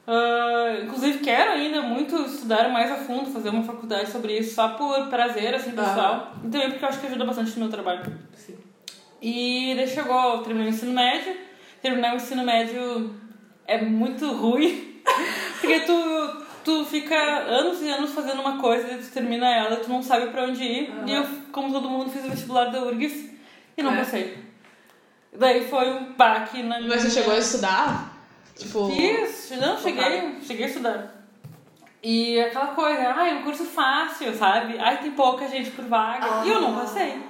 Ah, 0.08 0.80
inclusive, 0.84 1.20
quero 1.20 1.52
ainda 1.52 1.82
muito 1.82 2.16
estudar 2.24 2.70
mais 2.70 2.92
a 2.92 2.96
fundo, 2.96 3.32
fazer 3.32 3.50
uma 3.50 3.64
faculdade 3.64 4.10
sobre 4.10 4.38
isso, 4.38 4.56
só 4.56 4.70
por 4.70 5.08
prazer, 5.08 5.54
assim, 5.54 5.72
pessoal. 5.72 6.34
E 6.44 6.50
também 6.50 6.70
porque 6.70 6.84
eu 6.84 6.90
acho 6.90 7.00
que 7.00 7.08
ajuda 7.08 7.26
bastante 7.26 7.52
no 7.52 7.60
meu 7.62 7.70
trabalho. 7.70 8.12
Sim. 8.36 8.58
E 9.22 9.74
daí 9.76 9.88
chegou, 9.88 10.40
terminou 10.40 10.68
o 10.68 10.70
ensino 10.70 10.94
médio. 10.94 11.36
Terminar 11.82 12.14
o 12.14 12.18
ensino 12.18 12.44
médio 12.44 13.16
é 13.66 13.82
muito 13.82 14.32
ruim, 14.34 15.02
porque 15.60 15.80
tu, 15.82 15.94
tu 16.64 16.86
fica 16.86 17.16
anos 17.16 17.82
e 17.82 17.90
anos 17.90 18.12
fazendo 18.12 18.42
uma 18.42 18.58
coisa 18.60 18.92
e 18.94 18.98
tu 18.98 19.12
termina 19.12 19.48
ela, 19.48 19.78
tu 19.78 19.90
não 19.90 20.02
sabe 20.02 20.28
pra 20.28 20.44
onde 20.46 20.64
ir. 20.64 20.94
E 21.06 21.12
eu, 21.12 21.26
como 21.52 21.72
todo 21.72 21.90
mundo, 21.90 22.10
fiz 22.12 22.24
o 22.26 22.30
vestibular 22.30 22.66
da 22.66 22.84
URGS 22.84 23.30
e 23.78 23.84
não 23.84 23.94
É. 23.94 23.98
passei. 23.98 24.38
Daí 25.34 25.68
foi 25.68 25.90
um 25.92 26.14
baque 26.14 26.62
na 26.64 26.78
minha... 26.78 26.90
Mas 26.90 27.04
você 27.04 27.10
chegou 27.12 27.34
a 27.34 27.38
estudar? 27.38 28.14
Tipo. 28.56 28.90
Fiz, 28.92 29.52
não, 29.60 29.78
cheguei, 29.78 30.40
cheguei 30.42 30.66
a 30.66 30.68
estudar. 30.68 31.16
E 32.04 32.40
aquela 32.40 32.68
coisa, 32.68 33.14
ai, 33.16 33.38
um 33.38 33.44
curso 33.44 33.64
fácil, 33.64 34.34
sabe? 34.36 34.78
Ai, 34.80 34.98
tem 35.02 35.12
pouca 35.12 35.48
gente 35.48 35.72
por 35.72 35.86
vaga. 35.86 36.46
E 36.46 36.50
eu 36.50 36.60
não 36.62 36.76
passei. 36.76 37.22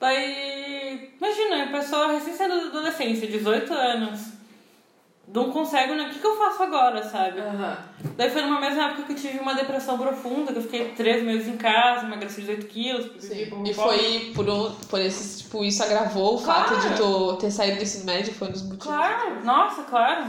Daí, 0.00 1.12
imagina, 1.18 1.64
a 1.64 1.66
pessoa 1.68 2.12
recém 2.12 2.34
saindo 2.34 2.60
da 2.60 2.66
adolescência, 2.78 3.26
18 3.26 3.72
anos, 3.72 4.33
não 5.28 5.50
consegue, 5.50 5.94
né? 5.94 6.04
O 6.06 6.10
que, 6.10 6.18
que 6.18 6.26
eu 6.26 6.36
faço 6.36 6.62
agora, 6.62 7.02
sabe? 7.02 7.40
Aham. 7.40 7.76
Daí 8.16 8.30
foi 8.30 8.42
numa 8.42 8.60
mesma 8.60 8.84
época 8.84 9.02
que 9.04 9.12
eu 9.12 9.16
tive 9.16 9.38
uma 9.38 9.54
depressão 9.54 9.96
profunda, 9.98 10.52
que 10.52 10.58
eu 10.58 10.62
fiquei 10.62 10.88
três 10.90 11.22
meses 11.24 11.48
em 11.48 11.56
casa, 11.56 12.06
emagreci 12.06 12.42
18 12.42 12.66
quilos. 12.66 13.10
Sim. 13.22 13.62
E 13.64 13.72
foi 13.74 14.32
por, 14.34 14.48
um, 14.48 14.70
por 14.88 15.00
esse, 15.00 15.42
tipo, 15.42 15.64
isso 15.64 15.82
agravou 15.82 16.34
o 16.34 16.38
fato 16.38 16.76
de 16.78 16.96
tu 16.96 17.36
ter 17.36 17.50
saído 17.50 17.78
do 17.78 17.82
ensino 17.82 18.04
médio, 18.04 18.34
foi 18.34 18.48
um 18.48 18.52
dos 18.52 18.62
motivos. 18.62 18.84
Claro, 18.86 19.44
nossa, 19.44 19.82
claro. 19.84 20.26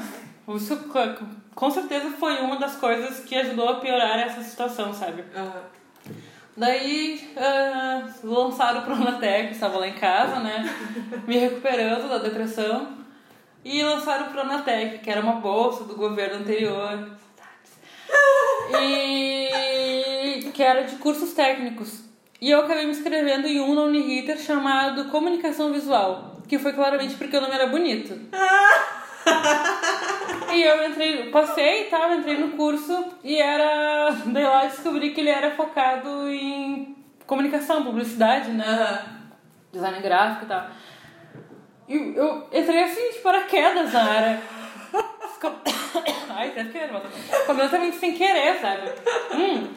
Isso 0.55 0.77
co- 0.89 1.25
com 1.53 1.69
certeza 1.71 2.11
foi 2.19 2.37
uma 2.41 2.57
das 2.57 2.75
coisas 2.75 3.19
que 3.21 3.35
ajudou 3.35 3.67
a 3.69 3.75
piorar 3.79 4.19
essa 4.19 4.41
situação, 4.41 4.93
sabe? 4.93 5.23
Aham. 5.35 5.61
Daí 6.57 7.33
ah, 7.35 8.07
lançaram 8.23 8.79
o 8.79 8.83
Pronatec, 8.83 9.51
estava 9.51 9.77
lá 9.77 9.87
em 9.87 9.93
casa, 9.95 10.39
né? 10.39 10.63
Me 11.27 11.37
recuperando 11.37 12.07
da 12.07 12.17
depressão. 12.19 13.04
E 13.65 13.83
lançaram 13.83 14.27
o 14.27 14.29
Pronatec, 14.29 14.99
que 14.99 15.09
era 15.09 15.21
uma 15.21 15.33
bolsa 15.33 15.85
do 15.85 15.95
governo 15.95 16.37
anterior. 16.37 17.09
E 18.79 20.51
que 20.53 20.61
era 20.63 20.83
de 20.83 20.97
cursos 20.97 21.33
técnicos. 21.33 22.03
E 22.39 22.51
eu 22.51 22.59
acabei 22.59 22.85
me 22.85 22.91
inscrevendo 22.91 23.47
em 23.47 23.59
um 23.59 23.73
na 23.73 23.81
Uniriter 23.81 24.37
chamado 24.37 25.05
Comunicação 25.05 25.73
Visual, 25.73 26.37
que 26.47 26.59
foi 26.59 26.73
claramente 26.73 27.15
porque 27.15 27.35
o 27.35 27.41
nome 27.41 27.55
era 27.55 27.65
bonito. 27.65 28.13
E 30.53 30.61
eu 30.61 30.87
entrei, 30.87 31.31
passei 31.31 31.87
e 31.87 31.89
tal, 31.89 32.13
entrei 32.13 32.37
no 32.37 32.49
curso 32.49 33.05
e 33.23 33.35
era. 33.35 34.11
Daí 34.27 34.43
lá 34.43 34.65
descobri 34.65 35.09
que 35.09 35.21
ele 35.21 35.31
era 35.31 35.51
focado 35.51 36.29
em 36.29 36.95
comunicação, 37.25 37.83
publicidade, 37.83 38.51
né? 38.51 39.03
Design 39.73 39.99
gráfico 40.01 40.45
e 40.45 40.47
tal. 40.47 40.67
E 41.87 42.13
eu 42.15 42.47
entrei 42.51 42.83
assim 42.83 43.11
de 43.11 43.19
paraquedas 43.19 43.93
na 43.93 44.03
área. 44.03 44.41
Ai, 46.29 46.51
fiquei 46.51 46.81
nervosa. 46.81 47.05
Completamente 47.45 47.97
sem 47.97 48.13
querer, 48.13 48.59
sabe? 48.59 48.89
Hum. 49.33 49.67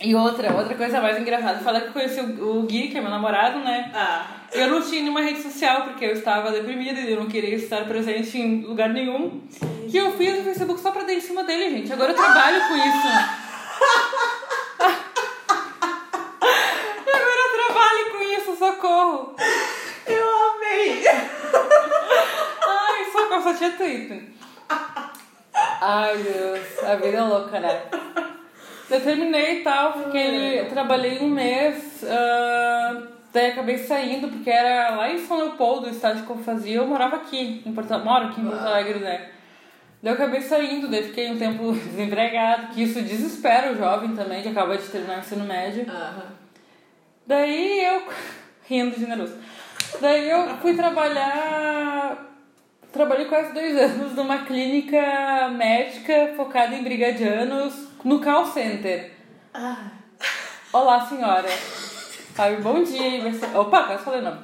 E 0.00 0.14
outra, 0.14 0.52
outra 0.52 0.74
coisa 0.74 1.00
mais 1.00 1.18
engraçada, 1.18 1.60
falar 1.60 1.80
que 1.80 1.86
eu 1.88 1.92
conheci 1.92 2.20
o, 2.20 2.58
o 2.58 2.62
Gui, 2.64 2.88
que 2.88 2.98
é 2.98 3.00
meu 3.00 3.10
namorado, 3.10 3.60
né? 3.60 3.90
Ah. 3.94 4.26
Eu 4.52 4.68
não 4.68 4.82
tinha 4.82 5.00
nenhuma 5.00 5.22
rede 5.22 5.40
social 5.40 5.84
porque 5.84 6.04
eu 6.04 6.12
estava 6.12 6.50
deprimida 6.50 7.00
e 7.00 7.12
eu 7.12 7.20
não 7.20 7.26
queria 7.26 7.54
estar 7.54 7.84
presente 7.86 8.36
em 8.36 8.62
lugar 8.62 8.90
nenhum. 8.90 9.40
Que 9.88 9.96
eu 9.96 10.12
fiz 10.16 10.40
o 10.40 10.42
Facebook 10.42 10.80
só 10.80 10.90
pra 10.90 11.04
dar 11.04 11.14
em 11.14 11.20
cima 11.20 11.44
dele, 11.44 11.70
gente. 11.70 11.92
Agora 11.92 12.10
eu 12.10 12.16
trabalho 12.16 12.60
com 12.68 12.76
isso. 12.76 13.06
Agora 17.14 17.38
eu 17.38 17.66
trabalho 17.66 18.10
com 18.10 18.22
isso, 18.22 18.56
socorro. 18.56 19.36
Eu 20.06 20.54
amei! 20.54 21.04
Ai, 21.08 23.04
só 23.42 23.54
tinha 23.54 23.72
Twitter. 23.72 24.22
Ai, 25.80 26.16
Deus, 26.18 26.84
a 26.84 26.94
vida 26.96 27.16
é 27.18 27.22
louca, 27.22 27.58
né? 27.60 27.82
Eu 28.88 29.00
terminei 29.00 29.60
e 29.60 29.62
tal, 29.62 30.04
fiquei, 30.04 30.64
trabalhei 30.66 31.18
um 31.20 31.28
mês, 31.28 32.04
ah, 32.04 33.02
daí 33.32 33.52
acabei 33.52 33.78
saindo, 33.78 34.28
porque 34.28 34.50
era 34.50 34.96
lá 34.96 35.10
em 35.10 35.18
São 35.18 35.38
Leopoldo, 35.38 35.86
o 35.86 35.90
estágio 35.90 36.24
que 36.24 36.30
eu 36.30 36.36
fazia, 36.38 36.76
eu 36.76 36.86
morava 36.86 37.16
aqui, 37.16 37.62
em 37.64 37.72
Porto, 37.72 37.98
moro 38.00 38.26
aqui 38.26 38.40
em 38.40 38.44
Porto 38.44 38.60
Alegre, 38.60 38.98
né? 38.98 39.30
Daí 40.02 40.12
eu 40.12 40.14
acabei 40.14 40.42
saindo, 40.42 40.88
daí 40.88 41.04
fiquei 41.04 41.30
um 41.30 41.38
tempo 41.38 41.72
desempregado, 41.72 42.68
que 42.68 42.82
isso 42.82 43.00
desespera 43.00 43.72
o 43.72 43.76
jovem 43.76 44.14
também, 44.14 44.42
que 44.42 44.48
acaba 44.48 44.76
de 44.76 44.86
terminar 44.88 45.16
o 45.16 45.20
ensino 45.20 45.44
médio. 45.44 45.86
Aham. 45.88 46.32
Daí 47.26 47.84
eu. 47.84 48.02
Rindo 48.68 48.98
generoso. 48.98 49.36
Daí 50.00 50.30
eu 50.30 50.56
fui 50.58 50.74
trabalhar. 50.74 52.30
Trabalhei 52.92 53.26
quase 53.26 53.52
dois 53.52 53.76
anos 53.76 54.14
numa 54.14 54.38
clínica 54.38 55.48
médica 55.48 56.32
focada 56.36 56.74
em 56.74 56.82
brigadianos 56.82 57.74
no 58.04 58.20
call 58.20 58.46
center. 58.46 59.12
Ah. 59.54 59.90
Olá, 60.72 61.06
senhora. 61.06 61.48
Sabe, 62.34 62.62
bom 62.62 62.82
dia. 62.82 63.22
Opa, 63.54 63.84
quase 63.84 64.04
falei 64.04 64.22
não. 64.22 64.32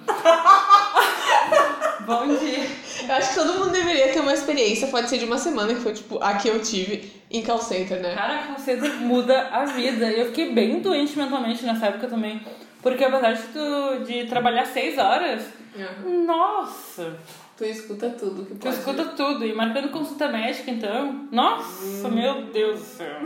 bom 2.06 2.26
dia. 2.36 2.66
Eu 3.08 3.14
acho 3.14 3.30
que 3.30 3.34
todo 3.34 3.58
mundo 3.58 3.70
deveria 3.70 4.12
ter 4.12 4.20
uma 4.20 4.34
experiência, 4.34 4.88
pode 4.88 5.08
ser 5.08 5.18
de 5.18 5.24
uma 5.24 5.38
semana, 5.38 5.74
que 5.74 5.80
foi 5.80 5.94
tipo 5.94 6.22
a 6.22 6.34
que 6.34 6.48
eu 6.48 6.60
tive 6.60 7.10
em 7.30 7.42
call 7.42 7.60
center, 7.60 8.00
né? 8.00 8.14
Cara, 8.14 8.38
call 8.46 8.58
center 8.58 8.92
muda 8.96 9.48
a 9.50 9.64
vida. 9.64 10.10
Eu 10.10 10.26
fiquei 10.26 10.52
bem 10.52 10.80
doente 10.80 11.16
mentalmente 11.16 11.64
nessa 11.64 11.86
época 11.86 12.08
também. 12.08 12.42
Porque 12.82 13.04
apesar 13.04 13.32
de, 13.32 13.42
tu, 13.48 14.04
de 14.04 14.26
trabalhar 14.26 14.64
seis 14.66 14.96
horas, 14.98 15.44
Aham. 15.76 16.24
nossa, 16.24 17.16
Tu 17.56 17.64
escuta 17.64 18.08
tudo 18.10 18.44
que 18.46 18.54
Tu 18.54 18.60
pode. 18.60 18.74
escuta 18.76 19.04
tudo. 19.16 19.44
E 19.44 19.52
marcando 19.52 19.88
consulta 19.90 20.28
médica, 20.28 20.70
então. 20.70 21.26
Nossa, 21.32 22.08
meu 22.08 22.42
Deus 22.52 22.78
do 22.78 22.84
céu. 22.86 23.16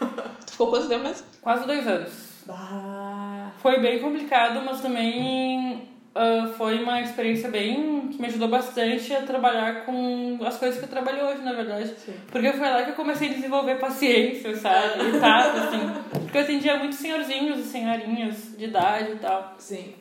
Tu 0.46 0.52
ficou 0.52 0.68
quanto 0.70 0.88
tempo 0.88 1.04
mesmo? 1.04 1.26
Quase 1.40 1.66
dois 1.66 1.86
anos. 1.86 2.12
Bah. 2.46 3.52
Foi 3.62 3.80
bem 3.80 4.00
complicado, 4.00 4.60
mas 4.64 4.80
também 4.80 5.88
ah, 6.18 6.48
foi 6.58 6.82
uma 6.82 7.00
experiência 7.00 7.48
bem. 7.48 8.08
que 8.08 8.20
me 8.20 8.26
ajudou 8.26 8.48
bastante 8.48 9.14
a 9.14 9.22
trabalhar 9.22 9.84
com 9.84 10.36
as 10.44 10.56
coisas 10.56 10.76
que 10.78 10.84
eu 10.84 10.88
trabalho 10.88 11.24
hoje, 11.26 11.42
na 11.42 11.52
verdade. 11.52 11.94
Sim. 11.96 12.14
Porque 12.30 12.52
foi 12.52 12.68
lá 12.68 12.82
que 12.82 12.90
eu 12.90 12.94
comecei 12.94 13.30
a 13.30 13.34
desenvolver 13.34 13.76
paciência, 13.76 14.56
sabe? 14.56 15.16
E 15.16 15.20
tato, 15.20 15.58
assim. 15.62 15.78
Porque 16.10 16.38
eu 16.38 16.42
atendia 16.42 16.76
muitos 16.76 16.98
senhorzinhos 16.98 17.60
e 17.60 17.62
senhorinhas 17.62 18.56
de 18.58 18.64
idade 18.64 19.12
e 19.12 19.16
tal. 19.16 19.54
Sim. 19.58 19.94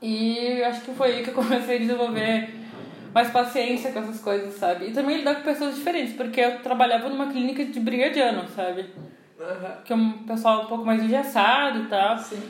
E 0.00 0.62
acho 0.64 0.80
que 0.80 0.94
foi 0.94 1.16
aí 1.16 1.22
que 1.22 1.28
eu 1.28 1.34
comecei 1.42 1.76
a 1.76 1.80
desenvolver 1.80 2.54
mais 3.12 3.30
paciência 3.30 3.92
com 3.92 3.98
essas 3.98 4.20
coisas, 4.22 4.54
sabe? 4.54 4.86
E 4.86 4.92
também 4.92 5.18
lidar 5.18 5.34
com 5.34 5.42
pessoas 5.42 5.74
diferentes, 5.74 6.14
porque 6.14 6.40
eu 6.40 6.60
trabalhava 6.60 7.10
numa 7.10 7.30
clínica 7.30 7.62
de 7.62 7.78
brigadiano, 7.78 8.48
sabe? 8.56 8.86
Aham. 9.38 9.82
Que 9.84 9.92
é 9.92 9.96
um 9.96 10.12
pessoal 10.24 10.62
um 10.62 10.66
pouco 10.66 10.86
mais 10.86 11.02
engessado 11.02 11.80
e 11.80 11.86
tal. 11.88 12.16
Sim. 12.16 12.42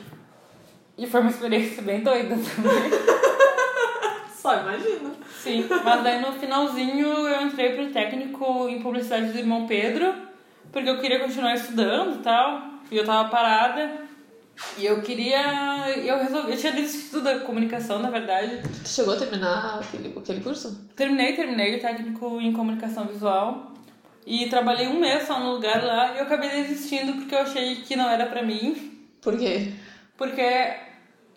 E 1.03 1.07
foi 1.09 1.21
uma 1.21 1.31
experiência 1.31 1.83
bem 1.83 2.01
doida 2.01 2.37
também. 2.37 2.91
Só 4.33 4.55
imagina. 4.57 5.11
Sim, 5.37 5.67
mas 5.85 6.05
daí 6.05 6.21
no 6.21 6.33
finalzinho 6.35 7.09
eu 7.09 7.43
entrei 7.43 7.75
pro 7.75 7.91
técnico 7.93 8.69
em 8.69 8.81
publicidade 8.81 9.33
do 9.33 9.39
irmão 9.39 9.67
Pedro, 9.67 10.15
porque 10.71 10.89
eu 10.89 11.01
queria 11.01 11.19
continuar 11.19 11.55
estudando 11.55 12.21
e 12.21 12.23
tal, 12.23 12.63
e 12.89 12.97
eu 12.97 13.05
tava 13.05 13.29
parada. 13.29 14.01
E 14.79 14.87
eu 14.87 15.03
queria. 15.03 15.91
Eu 15.97 16.19
resolvi. 16.19 16.53
Eu 16.53 16.57
tinha 16.57 16.73
desistido 16.73 17.21
da 17.21 17.41
comunicação, 17.41 17.99
na 17.99 18.09
verdade. 18.09 18.61
Tu 18.85 18.89
chegou 18.89 19.15
a 19.15 19.17
terminar 19.17 19.81
aquele, 19.81 20.17
aquele 20.17 20.41
curso? 20.41 20.87
Terminei, 20.95 21.35
terminei 21.35 21.79
o 21.79 21.81
técnico 21.81 22.41
em 22.41 22.53
comunicação 22.53 23.07
visual. 23.07 23.73
E 24.25 24.47
trabalhei 24.49 24.87
um 24.87 25.01
mês 25.01 25.27
só 25.27 25.41
no 25.41 25.55
lugar 25.55 25.83
lá 25.83 26.15
e 26.15 26.19
eu 26.19 26.23
acabei 26.23 26.49
desistindo 26.49 27.15
porque 27.15 27.35
eu 27.35 27.41
achei 27.41 27.77
que 27.77 27.97
não 27.97 28.09
era 28.09 28.27
pra 28.27 28.45
mim. 28.45 29.01
Por 29.21 29.37
quê? 29.37 29.73
Porque. 30.17 30.92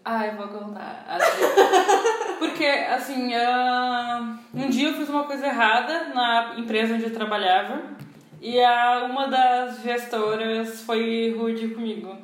Ai, 0.07 0.35
vou 0.35 0.47
contar. 0.47 1.03
Porque, 2.37 2.63
assim, 2.65 3.33
ah, 3.33 4.37
um 4.53 4.69
dia 4.69 4.89
eu 4.89 4.93
fiz 4.93 5.09
uma 5.09 5.23
coisa 5.23 5.47
errada 5.47 6.09
na 6.13 6.53
empresa 6.59 6.93
onde 6.93 7.05
eu 7.05 7.13
trabalhava 7.13 7.81
e 8.39 8.61
a, 8.61 9.05
uma 9.09 9.27
das 9.27 9.81
gestoras 9.81 10.81
foi 10.81 11.33
rude 11.35 11.69
comigo. 11.69 12.15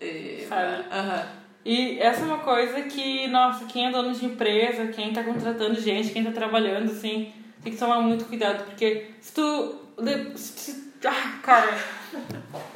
E- 0.00 0.44
Sabe? 0.48 0.84
Aham. 0.90 1.26
E 1.64 2.00
essa 2.00 2.22
é 2.22 2.24
uma 2.24 2.38
coisa 2.38 2.82
que, 2.82 3.28
nossa, 3.28 3.66
quem 3.66 3.86
é 3.86 3.90
dono 3.92 4.12
de 4.12 4.26
empresa, 4.26 4.88
quem 4.88 5.12
tá 5.12 5.22
contratando 5.22 5.80
gente, 5.80 6.10
quem 6.10 6.24
tá 6.24 6.32
trabalhando, 6.32 6.90
assim, 6.90 7.32
tem 7.62 7.72
que 7.72 7.78
tomar 7.78 8.00
muito 8.00 8.24
cuidado, 8.24 8.64
porque 8.64 9.12
se 9.20 9.32
tu. 9.32 9.78
se- 10.34 10.91
ah, 11.08 11.38
cara. 11.42 11.78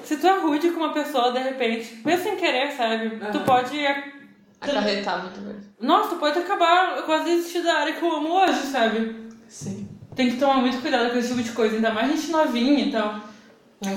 Se 0.05 0.17
tu 0.17 0.27
é 0.27 0.39
rude 0.39 0.71
com 0.71 0.81
uma 0.81 0.93
pessoa, 0.93 1.33
de 1.33 1.39
repente, 1.39 2.01
mesmo 2.05 2.23
sem 2.23 2.37
querer, 2.37 2.73
sabe? 2.73 3.11
Tu 3.11 3.39
Aham. 3.39 3.45
pode 3.45 3.77
Acarretar 4.61 5.23
muito 5.23 5.41
bem. 5.41 5.57
Nossa, 5.81 6.11
tu 6.11 6.17
pode 6.17 6.39
acabar 6.39 7.03
quase 7.03 7.25
desistir 7.25 7.63
da 7.63 7.75
área 7.75 7.93
que 7.93 8.03
eu 8.03 8.17
amo 8.17 8.31
hoje, 8.31 8.61
sabe? 8.63 9.15
Sim. 9.49 9.89
Tem 10.15 10.31
que 10.31 10.39
tomar 10.39 10.55
muito 10.55 10.81
cuidado 10.81 11.11
com 11.11 11.19
esse 11.19 11.29
tipo 11.29 11.43
de 11.43 11.53
coisa, 11.53 11.77
ainda 11.77 11.91
mais 11.91 12.11
gente 12.11 12.31
novinha 12.31 12.87
e 12.87 12.91
tal. 12.91 13.21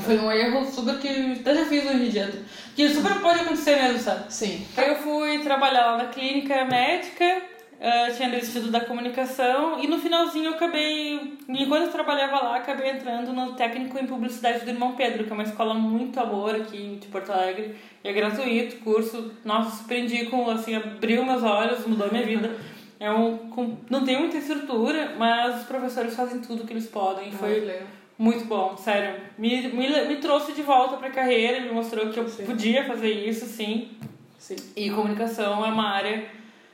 Foi 0.03 0.19
um 0.19 0.29
erro 0.29 0.69
super 0.69 0.99
que 0.99 1.37
até 1.39 1.55
já 1.55 1.65
fiz 1.65 1.85
hoje 1.85 2.05
em 2.05 2.09
dia. 2.09 2.43
Que 2.75 2.89
super 2.89 3.19
pode 3.21 3.39
acontecer 3.39 3.81
mesmo, 3.81 3.99
sabe? 3.99 4.31
Sim. 4.31 4.67
Aí 4.75 4.89
eu 4.89 4.97
fui 4.97 5.39
trabalhar 5.39 5.91
lá 5.91 5.97
na 5.97 6.05
clínica 6.07 6.65
médica, 6.65 7.41
eh, 7.79 8.11
tinha 8.11 8.29
desistido 8.29 8.69
da 8.69 8.81
comunicação 8.81 9.81
e 9.81 9.87
no 9.87 9.97
finalzinho 9.99 10.47
eu 10.47 10.53
acabei, 10.55 11.37
enquanto 11.47 11.83
eu 11.83 11.91
trabalhava 11.91 12.43
lá, 12.43 12.57
acabei 12.57 12.89
entrando 12.89 13.31
no 13.31 13.53
técnico 13.53 13.97
em 13.97 14.05
publicidade 14.05 14.65
do 14.65 14.71
Irmão 14.71 14.95
Pedro, 14.95 15.23
que 15.23 15.31
é 15.31 15.33
uma 15.33 15.43
escola 15.43 15.73
muito 15.73 16.19
amor 16.19 16.53
aqui 16.55 16.97
de 16.99 17.07
Porto 17.07 17.31
Alegre, 17.31 17.75
e 18.03 18.09
é 18.09 18.11
gratuito, 18.11 18.77
curso, 18.83 19.31
nossa, 19.45 19.77
surpreendi 19.77 20.25
com, 20.25 20.49
assim, 20.49 20.75
abriu 20.75 21.23
meus 21.23 21.41
olhos, 21.41 21.87
mudou 21.87 22.11
minha 22.11 22.25
vida. 22.25 22.53
É 22.99 23.09
um, 23.09 23.37
com, 23.49 23.77
não 23.89 24.03
tem 24.03 24.19
muita 24.19 24.37
estrutura, 24.37 25.15
mas 25.17 25.61
os 25.61 25.63
professores 25.65 26.13
fazem 26.13 26.41
tudo 26.41 26.65
que 26.65 26.73
eles 26.73 26.87
podem. 26.87 27.31
Foi 27.31 27.81
muito 28.17 28.43
bom, 28.43 28.75
sério. 28.75 29.21
Me, 29.37 29.69
me, 29.69 29.87
me 30.05 30.17
trouxe 30.17 30.51
de 30.51 30.61
volta 30.61 30.97
pra 30.97 31.09
carreira, 31.09 31.61
me 31.61 31.71
mostrou 31.71 32.09
que 32.09 32.19
eu 32.19 32.25
podia 32.25 32.83
fazer 32.83 33.09
isso, 33.09 33.45
sim. 33.45 33.91
Sim. 34.37 34.57
E 34.75 34.89
comunicação 34.89 35.65
é 35.65 35.69
uma 35.69 35.87
área 35.87 36.25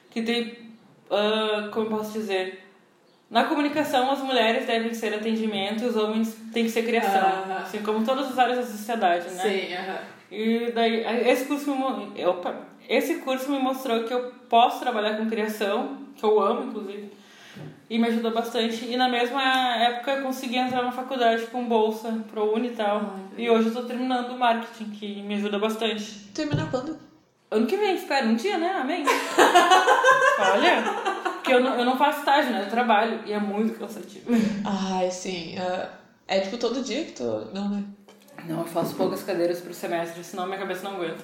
que 0.10 0.24
tem, 0.24 0.65
ah, 1.10 1.70
como 1.72 1.86
eu 1.86 1.90
posso 1.90 2.14
dizer, 2.14 2.64
na 3.30 3.46
comunicação 3.46 4.12
as 4.12 4.20
mulheres 4.20 4.66
devem 4.66 4.94
ser 4.94 5.14
atendimento 5.14 5.84
e 5.84 5.88
os 5.88 5.96
homens 5.96 6.36
têm 6.54 6.66
que 6.66 6.72
ser 6.72 6.84
criação, 6.84 7.22
Aham. 7.22 7.58
assim 7.58 7.82
como 7.82 8.06
todas 8.06 8.28
as 8.32 8.38
áreas 8.38 8.58
da 8.58 8.66
sociedade, 8.66 9.30
né? 9.32 9.42
Sim, 9.42 9.74
aham. 9.74 10.16
E 10.32 10.72
daí 10.72 11.30
esse 11.30 11.46
curso 11.46 11.74
me, 11.76 12.26
opa, 12.26 12.56
esse 12.90 13.16
curso 13.16 13.50
me 13.52 13.60
mostrou 13.60 14.04
que 14.04 14.14
eu 14.14 14.32
posso 14.50 14.80
trabalhar 14.80 15.18
com 15.18 15.30
criação, 15.30 15.98
que 16.16 16.24
eu 16.24 16.42
amo 16.42 16.70
inclusive, 16.70 17.12
e 17.90 18.00
me 18.00 18.08
ajudou 18.08 18.32
bastante. 18.32 18.86
E 18.86 18.98
na 18.98 19.08
mesma 19.08 19.42
época 19.78 20.12
eu 20.12 20.24
consegui 20.24 20.58
entrar 20.58 20.84
na 20.84 20.92
faculdade 20.92 21.46
com 21.48 21.64
bolsa 21.66 22.12
pro 22.32 22.54
Uni 22.54 22.70
e 22.70 22.72
tal. 22.72 23.16
e 23.38 23.50
hoje 23.50 23.68
eu 23.68 23.74
tô 23.74 23.84
terminando 23.84 24.32
o 24.32 24.40
marketing, 24.40 24.90
que 24.92 25.22
me 25.22 25.36
ajuda 25.36 25.60
bastante. 25.60 26.32
Termina 26.34 26.68
quando? 26.70 26.98
Ano 27.56 27.68
que 27.68 27.78
vem, 27.78 27.96
espero 27.96 28.28
um 28.28 28.36
dia, 28.36 28.58
né? 28.58 28.70
Amém. 28.82 29.06
Olha, 30.40 30.84
porque 31.36 31.54
eu 31.54 31.62
não, 31.62 31.80
eu 31.80 31.86
não 31.86 31.98
faço 31.98 32.20
estágio, 32.20 32.52
né? 32.52 32.64
Eu 32.66 32.70
trabalho 32.70 33.22
e 33.26 33.32
é 33.32 33.40
muito 33.40 33.80
cansativo. 33.80 34.26
Ai, 34.66 35.10
sim. 35.10 35.56
ah, 35.58 35.90
é 36.28 36.42
tipo 36.42 36.58
todo 36.58 36.84
dia 36.84 37.06
que 37.06 37.14
tu. 37.14 37.24
Não, 37.54 37.70
né? 37.70 37.84
Não, 38.46 38.60
eu 38.60 38.66
faço 38.66 38.94
poucas 38.96 39.24
cadeiras 39.24 39.62
por 39.62 39.74
semestre, 39.74 40.22
senão 40.22 40.46
minha 40.46 40.60
cabeça 40.60 40.84
não 40.84 40.98
aguenta. 40.98 41.24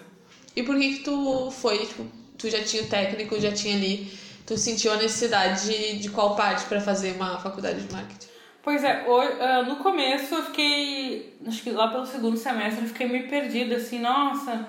E 0.56 0.64
por 0.64 0.78
que 0.78 1.00
que 1.00 1.04
tu 1.04 1.52
foi, 1.52 1.80
tipo, 1.86 2.06
tu 2.38 2.50
já 2.50 2.64
tinha 2.64 2.84
o 2.84 2.88
técnico, 2.88 3.40
já 3.40 3.52
tinha 3.52 3.76
ali, 3.76 4.18
tu 4.46 4.58
sentiu 4.58 4.94
a 4.94 4.96
necessidade 4.96 5.66
de, 5.66 6.00
de 6.00 6.10
qual 6.10 6.36
parte 6.38 6.64
pra 6.66 6.80
fazer 6.80 7.12
uma 7.14 7.40
faculdade 7.40 7.82
de 7.82 7.94
marketing? 7.94 8.28
Pois 8.64 8.84
é, 8.84 9.06
ah, 9.40 9.64
no 9.64 9.78
começo 9.78 10.34
eu 10.34 10.44
fiquei, 10.44 11.38
acho 11.46 11.62
que 11.62 11.72
lá 11.72 11.90
pelo 11.90 12.06
segundo 12.06 12.38
semestre 12.38 12.84
eu 12.84 12.88
fiquei 12.88 13.08
meio 13.08 13.28
perdida, 13.28 13.76
assim, 13.76 14.00
nossa, 14.00 14.68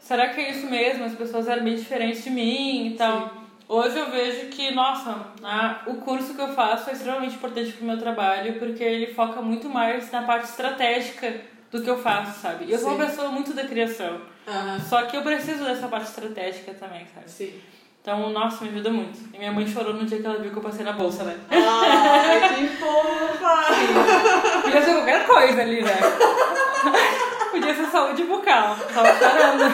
será 0.00 0.28
que 0.28 0.40
é 0.40 0.50
isso 0.50 0.66
mesmo? 0.66 1.04
As 1.04 1.14
pessoas 1.14 1.48
eram 1.48 1.64
bem 1.64 1.76
diferentes 1.76 2.24
de 2.24 2.30
mim 2.30 2.88
e 2.88 2.96
tal. 2.96 3.32
Hoje 3.68 3.98
eu 3.98 4.10
vejo 4.10 4.46
que, 4.46 4.70
nossa, 4.70 5.14
a- 5.42 5.82
o 5.86 5.96
curso 5.96 6.34
que 6.34 6.40
eu 6.40 6.48
faço 6.54 6.88
é 6.88 6.94
extremamente 6.94 7.34
importante 7.36 7.72
pro 7.72 7.84
meu 7.84 7.98
trabalho, 7.98 8.54
porque 8.58 8.82
ele 8.82 9.12
foca 9.12 9.42
muito 9.42 9.68
mais 9.68 10.10
na 10.10 10.22
parte 10.22 10.44
estratégica 10.44 11.34
do 11.70 11.82
que 11.82 11.90
eu 11.90 11.98
faço, 12.00 12.40
sabe? 12.40 12.64
E 12.64 12.72
eu 12.72 12.78
sou 12.78 12.94
uma 12.94 13.04
Sim. 13.04 13.10
pessoa 13.10 13.28
muito 13.28 13.52
da 13.52 13.64
criação, 13.64 14.22
Aham. 14.46 14.80
só 14.80 15.02
que 15.02 15.14
eu 15.18 15.22
preciso 15.22 15.64
dessa 15.64 15.86
parte 15.86 16.06
estratégica 16.08 16.72
também, 16.72 17.06
sabe? 17.14 17.30
Sim. 17.30 17.60
Então, 18.00 18.30
nossa, 18.30 18.64
me 18.64 18.70
ajuda 18.70 18.88
muito. 18.88 19.18
E 19.34 19.38
minha 19.38 19.52
mãe 19.52 19.66
chorou 19.66 19.92
no 19.92 20.06
dia 20.06 20.18
que 20.18 20.26
ela 20.26 20.38
viu 20.38 20.50
que 20.50 20.56
eu 20.56 20.62
passei 20.62 20.82
na 20.82 20.92
bolsa, 20.92 21.24
né? 21.24 21.36
Ai, 21.50 22.54
que 22.54 22.68
fofa! 22.78 24.62
Podia 24.62 24.82
ser 24.82 24.94
qualquer 24.94 25.26
coisa 25.26 25.60
ali, 25.60 25.82
né? 25.82 25.90
Podia 27.58 27.74
ser 27.74 27.86
saúde 27.86 28.22
bucal. 28.22 28.76
Tava 28.94 29.18
chorando. 29.18 29.64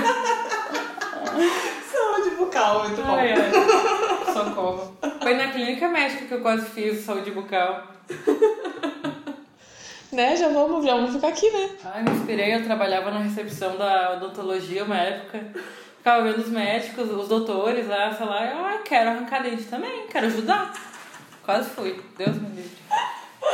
Saúde 1.92 2.30
bucal, 2.36 2.84
muito 2.84 3.02
bom. 3.02 3.14
Ai, 3.14 3.32
ai. 3.32 4.32
Socorro. 4.32 4.96
Foi 5.22 5.34
na 5.34 5.48
clínica 5.48 5.86
médica 5.88 6.24
que 6.24 6.32
eu 6.32 6.40
quase 6.40 6.64
fiz 6.70 7.04
saúde 7.04 7.30
bucal. 7.30 7.86
Né? 10.10 10.34
Já 10.34 10.48
vamos, 10.48 10.82
já 10.86 10.94
vamos 10.94 11.14
ficar 11.14 11.28
aqui, 11.28 11.50
né? 11.50 11.70
Ai, 11.84 12.02
me 12.04 12.10
inspirei. 12.12 12.54
Eu 12.54 12.64
trabalhava 12.64 13.10
na 13.10 13.18
recepção 13.18 13.76
da 13.76 14.12
odontologia 14.12 14.84
uma 14.84 14.96
época. 14.96 15.44
Ficava 15.98 16.22
vendo 16.22 16.38
os 16.38 16.48
médicos, 16.48 17.10
os 17.10 17.28
doutores 17.28 17.86
lá, 17.86 18.14
sei 18.14 18.24
lá. 18.24 18.46
Eu, 18.46 18.64
ai, 18.64 18.78
quero 18.82 19.10
arrancar 19.10 19.42
dente 19.42 19.64
também, 19.64 20.06
quero 20.06 20.26
ajudar. 20.26 20.72
Quase 21.42 21.68
fui. 21.68 22.00
Deus 22.16 22.36
me 22.36 22.48
livre. 22.48 22.78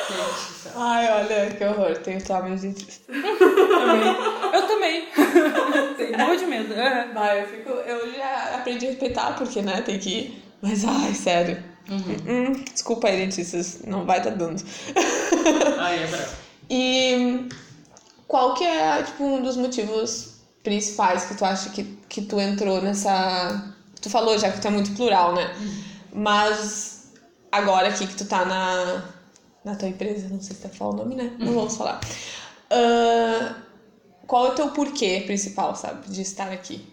Gente. 0.09 0.75
Ai, 0.77 1.13
olha, 1.13 1.51
que 1.51 1.65
horror. 1.65 1.97
Tenho 1.99 2.23
trauma 2.23 2.57
de. 2.57 2.73
Também. 2.73 4.17
Eu 4.53 4.67
também. 4.67 5.09
Morro 6.19 6.37
de 6.37 6.47
medo. 6.47 6.75
Vai, 7.15 7.43
eu 7.43 7.47
fico. 7.49 7.71
Eu 7.71 8.13
já 8.15 8.57
aprendi 8.57 8.87
a 8.87 8.91
respeitar, 8.91 9.37
porque, 9.37 9.63
né, 9.63 9.83
tem 9.83 9.99
que 9.99 10.11
ir. 10.11 10.45
Mas, 10.63 10.85
ai, 10.85 11.15
sério. 11.15 11.63
Hum, 11.91 12.53
desculpa 12.73 13.09
aí, 13.09 13.17
dentistas. 13.17 13.83
Não 13.87 14.05
vai 14.05 14.23
tá 14.23 14.31
dando. 14.31 14.63
Ai, 15.79 16.05
é 16.05 16.07
bravo. 16.07 16.33
E 16.69 17.49
qual 18.29 18.55
que 18.55 18.65
é, 18.65 19.03
tipo, 19.03 19.25
um 19.25 19.43
dos 19.43 19.57
motivos 19.57 20.35
principais 20.63 21.25
que 21.25 21.35
tu 21.37 21.45
acha 21.45 21.71
que, 21.71 21.85
que 22.09 22.23
tu 22.23 22.39
entrou 22.39 22.81
nessa... 22.81 23.75
Tu 24.01 24.09
falou 24.09 24.39
já 24.39 24.51
que 24.53 24.61
tu 24.61 24.69
é 24.69 24.71
muito 24.71 24.93
plural, 24.93 25.35
né? 25.35 25.53
Mas 26.13 27.13
agora 27.51 27.89
aqui 27.89 28.07
que 28.07 28.15
tu 28.15 28.25
tá 28.25 28.45
na, 28.45 29.03
na 29.65 29.75
tua 29.75 29.89
empresa, 29.89 30.29
não 30.29 30.41
sei 30.41 30.57
se 30.57 30.63
tá 30.63 30.69
falar 30.69 30.93
o 30.93 30.97
nome, 30.97 31.15
né? 31.15 31.35
Não 31.39 31.53
vamos 31.53 31.77
falar. 31.77 32.01
Ah, 32.71 33.57
qual 34.27 34.47
é 34.47 34.51
o 34.51 34.55
teu 34.55 34.69
porquê 34.69 35.25
principal, 35.27 35.75
sabe, 35.75 36.09
de 36.09 36.23
estar 36.23 36.53
aqui? 36.53 36.87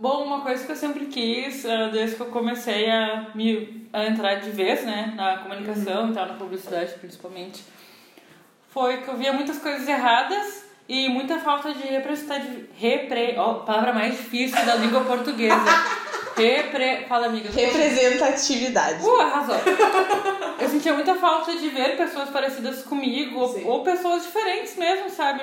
Bom, 0.00 0.24
uma 0.24 0.42
coisa 0.42 0.64
que 0.64 0.70
eu 0.70 0.76
sempre 0.76 1.06
quis, 1.06 1.64
eh, 1.64 1.90
desde 1.90 2.16
que 2.16 2.22
eu 2.22 2.26
comecei 2.26 2.88
a, 2.88 3.32
me, 3.34 3.88
a 3.92 4.06
entrar 4.06 4.36
de 4.36 4.50
vez, 4.50 4.84
né, 4.84 5.12
na 5.16 5.38
comunicação 5.38 6.10
e 6.10 6.14
tal, 6.14 6.26
na 6.26 6.34
publicidade 6.34 6.94
principalmente, 6.94 7.64
foi 8.68 8.98
que 8.98 9.08
eu 9.08 9.16
via 9.16 9.32
muitas 9.32 9.58
coisas 9.58 9.88
erradas 9.88 10.64
e 10.88 11.08
muita 11.08 11.38
falta 11.38 11.74
de 11.74 11.82
representatividade. 11.82 12.70
Repre... 12.76 13.34
Ó, 13.38 13.54
palavra 13.54 13.92
mais 13.92 14.16
difícil 14.16 14.64
da 14.64 14.76
língua 14.76 15.04
portuguesa. 15.04 15.64
Repre... 16.36 17.06
Fala, 17.08 17.26
amiga. 17.26 17.50
Representatividade. 17.50 19.04
Uh, 19.04 19.20
arrasou. 19.20 19.56
Eu 20.78 20.80
sentia 20.80 20.94
muita 20.94 21.16
falta 21.16 21.56
de 21.56 21.70
ver 21.70 21.96
pessoas 21.96 22.30
parecidas 22.30 22.84
comigo, 22.84 23.44
Sim. 23.48 23.64
ou, 23.64 23.78
ou 23.78 23.82
pessoas 23.82 24.22
diferentes 24.22 24.76
mesmo, 24.76 25.10
sabe? 25.10 25.42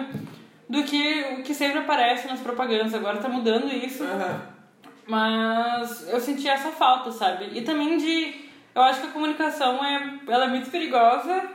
Do 0.70 0.82
que 0.84 1.26
o 1.34 1.44
que 1.44 1.54
sempre 1.54 1.80
aparece 1.80 2.26
nas 2.26 2.40
propagandas. 2.40 2.94
Agora 2.94 3.18
tá 3.18 3.28
mudando 3.28 3.68
isso. 3.68 4.02
Aham. 4.02 4.42
Mas 5.06 6.08
eu 6.10 6.22
senti 6.22 6.48
essa 6.48 6.70
falta, 6.72 7.12
sabe? 7.12 7.50
E 7.54 7.62
também 7.64 7.98
de. 7.98 8.46
Eu 8.74 8.82
acho 8.82 9.02
que 9.02 9.08
a 9.08 9.12
comunicação 9.12 9.84
é, 9.84 10.20
ela 10.26 10.46
é 10.46 10.48
muito 10.48 10.72
perigosa, 10.72 11.50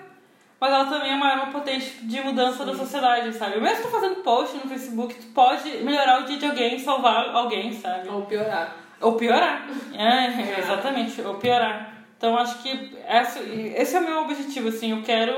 mas 0.60 0.72
ela 0.72 0.84
também 0.84 1.12
é 1.12 1.14
uma 1.14 1.28
arma 1.28 1.46
potente 1.46 2.04
de 2.04 2.20
mudança 2.20 2.66
da 2.66 2.74
sociedade, 2.74 3.32
sabe? 3.32 3.58
Mesmo 3.60 3.84
tu 3.84 3.88
fazendo 3.88 4.16
post 4.16 4.58
no 4.58 4.68
Facebook, 4.68 5.14
tu 5.14 5.26
pode 5.28 5.70
melhorar 5.78 6.20
o 6.20 6.24
dia 6.26 6.36
de 6.36 6.44
alguém, 6.44 6.78
salvar 6.78 7.34
alguém, 7.34 7.72
sabe? 7.72 8.10
Ou 8.10 8.26
piorar. 8.26 8.76
Ou 9.00 9.14
piorar. 9.14 9.66
É, 9.96 10.60
exatamente, 10.60 11.22
ou 11.22 11.36
piorar. 11.36 11.99
Então 12.20 12.36
acho 12.36 12.62
que 12.62 12.98
essa, 13.06 13.40
esse 13.40 13.96
é 13.96 13.98
o 13.98 14.04
meu 14.04 14.18
objetivo, 14.24 14.68
assim, 14.68 14.90
eu 14.90 15.02
quero. 15.02 15.32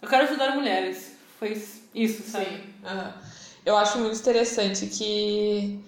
Eu 0.00 0.08
quero 0.08 0.22
ajudar 0.22 0.54
mulheres. 0.54 1.16
Foi 1.40 1.60
isso, 1.92 2.22
sabe? 2.30 2.44
Sim. 2.44 2.60
Aham. 2.84 3.12
Eu 3.64 3.76
acho 3.76 3.98
muito 3.98 4.16
interessante 4.16 4.86
que 4.86 5.80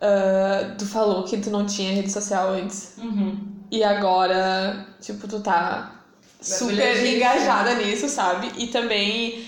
ah, 0.00 0.76
tu 0.78 0.86
falou 0.86 1.24
que 1.24 1.36
tu 1.38 1.50
não 1.50 1.66
tinha 1.66 1.92
rede 1.92 2.12
social 2.12 2.50
antes. 2.50 2.94
Uhum. 2.98 3.36
E 3.72 3.82
agora, 3.82 4.86
tipo, 5.00 5.26
tu 5.26 5.40
tá 5.40 6.00
super 6.40 6.76
Mergulhadíssima. 6.76 7.16
engajada 7.16 7.74
nisso, 7.74 8.08
sabe? 8.08 8.52
E 8.56 8.68
também 8.68 9.44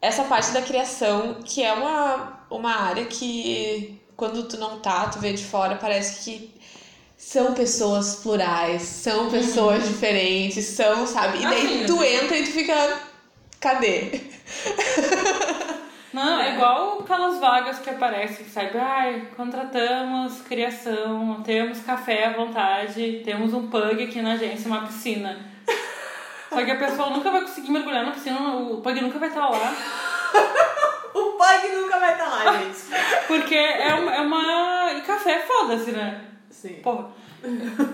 essa 0.00 0.22
parte 0.22 0.52
da 0.52 0.62
criação, 0.62 1.42
que 1.44 1.64
é 1.64 1.72
uma, 1.72 2.44
uma 2.48 2.72
área 2.76 3.06
que 3.06 4.00
quando 4.16 4.44
tu 4.44 4.56
não 4.56 4.78
tá, 4.78 5.08
tu 5.08 5.18
vê 5.18 5.32
de 5.32 5.44
fora, 5.44 5.74
parece 5.74 6.24
que 6.24 6.59
são 7.20 7.52
pessoas 7.52 8.16
plurais, 8.16 8.80
são 8.80 9.30
pessoas 9.30 9.86
diferentes, 9.86 10.64
são, 10.64 11.06
sabe? 11.06 11.38
E 11.38 11.42
daí 11.42 11.66
Assim, 11.66 11.86
tu 11.86 12.02
entra 12.02 12.38
e 12.38 12.44
tu 12.44 12.50
fica. 12.50 12.98
Cadê? 13.60 14.22
Não, 16.14 16.40
é 16.40 16.54
igual 16.54 17.00
aquelas 17.00 17.38
vagas 17.38 17.78
que 17.78 17.90
aparecem, 17.90 18.46
sabe? 18.46 18.76
Ai, 18.78 19.28
contratamos 19.36 20.40
criação, 20.40 21.42
temos 21.44 21.80
café 21.80 22.24
à 22.24 22.32
vontade, 22.32 23.20
temos 23.22 23.52
um 23.52 23.68
pug 23.68 24.02
aqui 24.02 24.22
na 24.22 24.32
agência, 24.32 24.66
uma 24.66 24.86
piscina. 24.86 25.38
Só 26.48 26.64
que 26.64 26.70
a 26.70 26.78
pessoa 26.78 27.10
nunca 27.10 27.30
vai 27.30 27.42
conseguir 27.42 27.70
mergulhar 27.70 28.04
na 28.04 28.12
piscina, 28.12 28.40
o 28.56 28.80
pug 28.80 28.98
nunca 28.98 29.18
vai 29.18 29.28
estar 29.28 29.46
lá. 29.46 29.76
O 31.12 31.32
Pug 31.32 31.68
nunca 31.74 31.98
vai 31.98 32.12
estar 32.12 32.28
lá, 32.28 32.52
gente. 32.58 32.78
Porque 33.26 33.56
é 33.56 33.92
uma, 33.94 34.14
é 34.14 34.20
uma 34.20 34.92
e 34.92 35.00
café, 35.00 35.40
foda-se, 35.40 35.90
né? 35.90 36.20
Sim. 36.60 36.74
Porra. 36.82 37.08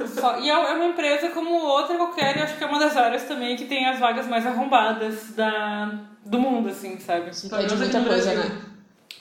Só, 0.08 0.40
e 0.40 0.50
é 0.50 0.52
é 0.52 0.74
uma 0.74 0.86
empresa 0.86 1.30
como 1.30 1.50
outra 1.54 1.96
qualquer, 1.96 2.36
e 2.36 2.42
acho 2.42 2.56
que 2.56 2.64
é 2.64 2.66
uma 2.66 2.80
das 2.80 2.96
áreas 2.96 3.22
também 3.22 3.54
que 3.54 3.66
tem 3.66 3.86
as 3.86 4.00
vagas 4.00 4.26
mais 4.26 4.44
arrombadas 4.44 5.36
da, 5.36 6.00
do 6.24 6.40
mundo, 6.40 6.68
assim, 6.68 6.98
sabe? 6.98 7.30
Pede 7.48 7.76
muita 7.76 8.02
coisa, 8.02 8.34
né? 8.34 8.60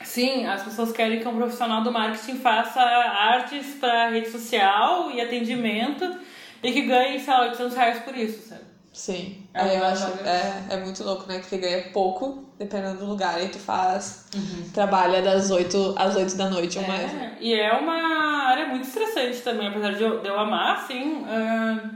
Sim, 0.03 0.47
as 0.47 0.63
pessoas 0.63 0.91
querem 0.91 1.19
que 1.19 1.27
um 1.27 1.35
profissional 1.35 1.83
do 1.83 1.91
marketing 1.91 2.39
faça 2.39 2.81
artes 2.81 3.75
para 3.79 4.09
rede 4.09 4.31
social 4.31 5.11
e 5.11 5.21
atendimento 5.21 6.17
e 6.63 6.71
que 6.71 6.81
ganhe, 6.81 7.19
sei 7.19 7.31
lá, 7.31 7.41
800 7.43 7.75
reais 7.75 7.99
por 7.99 8.17
isso, 8.17 8.49
sabe? 8.49 8.64
Sim. 8.95 9.45
É 9.53 9.67
É, 9.67 9.79
eu 9.79 9.83
acho, 9.85 10.05
é, 10.23 10.63
é 10.69 10.77
muito 10.77 11.03
louco, 11.03 11.27
né? 11.27 11.39
Porque 11.39 11.57
ganha 11.57 11.83
pouco, 11.91 12.45
dependendo 12.57 12.99
do 12.99 13.05
lugar. 13.05 13.35
Aí 13.35 13.49
tu 13.49 13.59
faz, 13.59 14.27
trabalha 14.73 15.21
das 15.21 15.51
8 15.51 15.93
às 15.97 16.15
8 16.15 16.35
da 16.37 16.49
noite 16.49 16.79
ou 16.79 16.87
mais. 16.87 17.11
né? 17.11 17.35
É, 17.37 17.43
e 17.43 17.53
é 17.53 17.73
uma 17.73 18.47
área 18.47 18.67
muito 18.67 18.87
estressante 18.87 19.41
também, 19.41 19.67
apesar 19.67 19.91
de 19.91 20.01
eu, 20.01 20.21
de 20.21 20.27
eu 20.29 20.39
amar, 20.39 20.77
assim, 20.77 21.25
ah, 21.27 21.89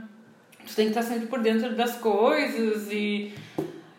tu 0.66 0.74
tem 0.74 0.90
que 0.90 0.98
estar 0.98 1.02
sempre 1.02 1.26
por 1.26 1.40
dentro 1.40 1.74
das 1.74 1.96
coisas 1.96 2.92
e 2.92 3.32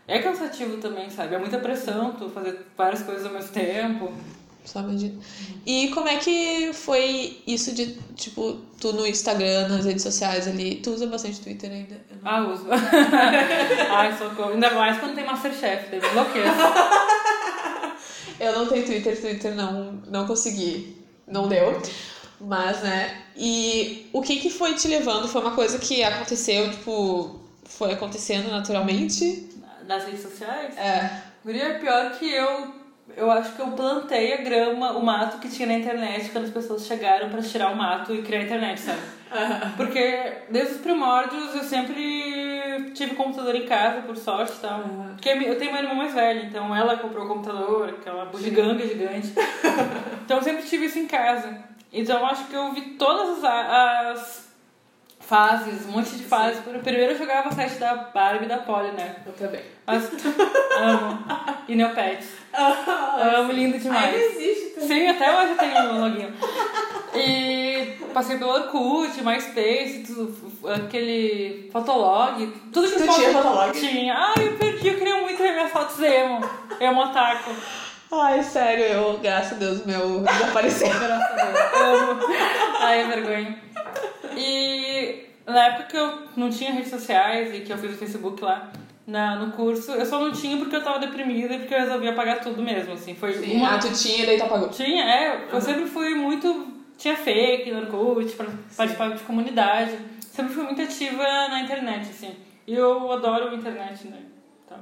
é 0.08 0.20
cansativo 0.20 0.78
também, 0.78 1.10
sabe? 1.10 1.34
É 1.34 1.40
muita 1.40 1.58
pressão 1.58 2.14
tu 2.14 2.30
fazer 2.30 2.68
várias 2.78 3.02
coisas 3.02 3.26
ao 3.26 3.34
mesmo 3.34 3.52
tempo. 3.52 4.14
Só 4.63 4.80
imagina. 4.82 5.19
E 5.65 5.88
como 5.89 6.08
é 6.08 6.17
que 6.17 6.71
foi 6.74 7.41
isso 7.47 7.74
de, 7.74 7.97
tipo, 8.15 8.60
tu 8.80 8.93
no 8.93 9.06
Instagram, 9.08 9.67
nas 9.67 9.86
redes 9.86 10.04
sociais 10.04 10.47
ali? 10.47 10.76
Tu 10.76 10.91
usa 10.91 11.08
bastante 11.08 11.41
Twitter 11.41 11.71
ainda? 11.71 11.95
Eu 12.10 12.17
não- 12.21 12.32
Ah, 12.32 12.47
uso. 12.47 12.65
Ai, 13.89 14.15
socorro. 14.17 14.52
Ainda 14.54 14.69
mais 14.71 15.00
quando 15.00 15.15
tem 15.15 15.26
Masterchef, 15.26 15.89
teve 15.89 16.08
bloqueio. 16.10 16.45
Eu 18.39 18.54
não 18.58 18.65
tenho 18.67 18.86
Twitter, 18.86 19.19
Twitter 19.19 19.54
não, 19.56 19.93
não 20.08 20.26
consegui. 20.26 20.97
Não 21.28 21.47
deu. 21.47 21.80
Mas, 22.39 22.82
né? 22.82 23.21
E 23.38 24.10
o 24.12 24.21
que 24.21 24.38
que 24.38 24.50
foi 24.50 24.74
te 24.74 24.88
levando? 24.88 25.28
Foi 25.28 25.41
uma 25.41 25.52
coisa 25.52 25.78
que 25.78 26.04
aconteceu, 26.04 26.71
tipo, 26.71 27.39
foi 27.65 27.93
acontecendo 27.93 28.50
naturalmente? 28.50 29.47
Nas 29.88 30.06
redes 30.06 30.21
sociais? 30.24 30.76
É. 30.78 31.21
Guria, 31.45 31.78
pior 31.80 32.12
que 32.17 32.28
eu. 32.32 32.81
Eu 33.15 33.30
acho 33.30 33.56
que 33.56 33.62
eu 33.62 33.67
plantei 33.71 34.34
a 34.34 34.38
grama, 34.38 34.91
o 34.93 35.06
mato 35.06 35.39
que 35.39 35.50
tinha 35.50 35.67
na 35.67 35.76
internet 35.76 36.30
quando 36.30 36.45
as 36.45 36.52
pessoas 36.52 36.86
chegaram 36.86 37.30
pra 37.30 37.41
tirar 37.41 37.71
o 37.71 37.76
mato 37.76 38.13
e 38.13 38.21
criar 38.21 38.39
a 38.39 38.43
internet, 38.43 38.80
sabe? 38.80 39.02
Porque 39.78 40.34
desde 40.50 40.76
os 40.76 40.82
primórdios 40.82 41.56
eu 41.56 41.63
sempre 41.63 42.91
tive 42.93 43.15
computador 43.15 43.56
em 43.56 43.65
casa, 43.65 44.02
por 44.02 44.17
sorte 44.17 44.54
e 44.58 44.60
tal. 44.60 44.84
Porque 45.12 45.30
eu 45.30 45.58
tenho 45.58 45.71
uma 45.71 45.80
irmã 45.80 45.93
mais 45.93 46.13
velha, 46.13 46.45
então 46.45 46.76
ela 46.76 46.97
comprou 46.97 47.26
o 47.26 47.28
computador, 47.28 47.89
aquela 47.89 48.26
bugiganga 48.26 48.86
gigante. 48.86 49.34
então 50.26 50.38
eu 50.38 50.43
sempre 50.43 50.63
tive 50.63 50.86
isso 50.86 51.00
em 51.00 51.08
casa. 51.08 51.63
Então 51.93 52.19
eu 52.19 52.26
acho 52.26 52.45
que 52.45 52.54
eu 52.54 52.71
vi 52.74 52.82
todas 52.91 53.43
as, 53.43 53.45
as 53.45 54.52
fases, 55.19 55.86
um 55.86 55.91
monte 55.91 56.15
de 56.15 56.24
fases. 56.24 56.62
Primeiro 56.62 57.13
eu 57.13 57.17
jogava 57.17 57.50
a 57.50 57.52
site 57.52 57.76
da 57.76 57.95
Barbie 57.95 58.45
e 58.45 58.50
da 58.50 58.58
Polly, 58.58 58.91
né? 58.91 59.15
Eu 59.26 59.34
também. 59.34 59.63
Mas, 59.86 60.10
amo. 60.78 61.24
E 61.67 61.76
Neopets. 61.76 62.41
Amo, 62.54 63.52
lindo 63.52 63.78
demais. 63.80 64.14
Ainda 64.14 64.18
existe 64.26 64.70
também. 64.72 64.88
Sim, 64.88 65.08
até 65.08 65.38
hoje 65.38 65.52
eu 65.52 65.58
tenho 65.58 65.80
um 65.94 66.02
login. 66.02 66.28
E 67.16 67.98
passei 68.14 68.38
pelo 68.38 68.52
Orkut, 68.52 69.24
MySpace, 69.24 70.04
tudo, 70.08 70.36
aquele 70.74 71.70
Fotolog, 71.72 72.48
tudo 72.72 72.90
que 72.92 73.00
foto- 73.00 73.16
tinha 73.20 73.32
Fotolog? 73.34 73.72
Tinha. 73.80 74.14
Ai, 74.16 74.48
eu 74.48 74.54
perdi, 74.58 74.88
eu 74.90 74.98
queria 74.98 75.22
muito 75.22 75.38
ver 75.42 75.52
minhas 75.54 75.72
fotos 75.72 76.00
emo. 76.02 76.40
Emo 76.80 77.02
otaku. 77.04 77.52
Ai, 78.14 78.44
sério, 78.44 78.84
eu, 78.86 79.20
graças 79.22 79.54
a 79.54 79.56
Deus, 79.56 79.86
meu 79.86 80.20
desapareceu. 80.20 80.88
Graças 80.90 81.32
a 81.40 81.46
Deus. 81.46 82.10
Amo. 82.10 82.20
Ai, 82.80 83.02
é 83.02 83.08
vergonha. 83.08 83.62
E 84.36 85.26
na 85.46 85.66
época 85.68 85.84
que 85.86 85.98
eu 85.98 86.14
não 86.38 86.50
tinha 86.50 86.72
redes 86.72 86.90
sociais 86.90 87.54
e 87.56 87.62
que 87.62 87.72
eu 87.72 87.78
fiz 87.78 87.94
o 87.94 87.98
Facebook 87.98 88.44
lá 88.44 88.70
na, 89.06 89.36
no 89.36 89.52
curso, 89.52 89.92
eu 89.92 90.06
só 90.06 90.20
não 90.20 90.32
tinha 90.32 90.58
porque 90.58 90.76
eu 90.76 90.84
tava 90.84 91.00
deprimida 91.00 91.54
e 91.56 91.60
porque 91.60 91.74
eu 91.74 91.80
resolvi 91.80 92.08
apagar 92.08 92.40
tudo 92.42 92.62
mesmo, 92.62 92.94
assim. 92.94 93.16
Foi 93.16 93.34
uma... 93.56 93.76
Ah, 93.76 93.78
tu 93.80 93.92
tinha, 93.94 94.26
daí 94.26 94.38
tu 94.38 94.44
apagou. 94.44 94.70
Tinha, 94.70 95.04
é. 95.04 95.48
Eu 95.52 95.62
sempre 95.62 95.86
fui 95.86 96.16
muito... 96.16 96.80
Tinha 96.98 97.18
fake 97.18 97.72
no 97.72 97.80
Orkut, 97.82 98.32
pra 98.34 98.48
participar 98.78 99.10
de 99.10 99.24
comunidade. 99.24 99.98
Sempre 100.32 100.54
fui 100.54 100.64
muito 100.64 100.82
ativa 100.82 101.24
na 101.24 101.62
internet, 101.62 102.10
assim. 102.10 102.36
E 102.68 102.76
eu 102.76 103.12
adoro 103.12 103.50
a 103.50 103.56
internet, 103.56 104.08
né? 104.08 104.20
Então, 104.66 104.78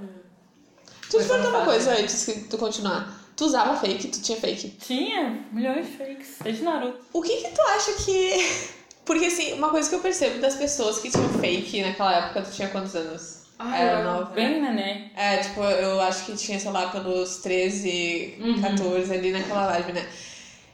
Tu 1.10 1.18
te 1.18 1.24
Foi 1.24 1.38
perguntar 1.38 1.58
uma 1.58 1.66
coisa 1.66 1.92
antes 1.92 2.26
que 2.26 2.42
tu 2.42 2.58
continuar. 2.58 3.20
Tu 3.36 3.46
usava 3.46 3.76
fake? 3.76 4.10
Tu 4.10 4.22
tinha 4.22 4.38
fake? 4.38 4.70
tinha 4.80 5.44
milhões 5.52 5.88
de 5.88 5.98
fakes. 5.98 6.36
Desde 6.44 6.64
Naruto. 6.64 7.00
O 7.12 7.22
que 7.22 7.38
que 7.38 7.50
tu 7.50 7.62
acha 7.62 7.94
que... 7.94 8.70
Porque, 9.06 9.26
assim, 9.26 9.54
uma 9.54 9.70
coisa 9.70 9.90
que 9.90 9.96
eu 9.96 10.02
percebo 10.02 10.40
das 10.40 10.56
pessoas 10.56 11.00
que 11.00 11.10
tinham 11.10 11.30
fake 11.30 11.82
naquela 11.82 12.14
época, 12.16 12.44
tu 12.44 12.52
tinha 12.52 12.68
quantos 12.68 12.96
anos? 12.96 13.39
Ah, 13.60 13.78
Era 13.78 14.04
nova. 14.04 14.32
Bem 14.34 14.62
neném. 14.62 15.12
É, 15.16 15.38
tipo, 15.38 15.62
eu 15.62 16.00
acho 16.02 16.26
que 16.26 16.36
tinha, 16.38 16.58
sei 16.60 16.72
lá, 16.72 16.88
pelos 16.88 17.38
13, 17.38 18.36
Uhum. 18.40 18.62
14 18.62 19.14
ali 19.14 19.32
naquela 19.32 19.68
vibe, 19.74 19.92
né? 19.94 20.08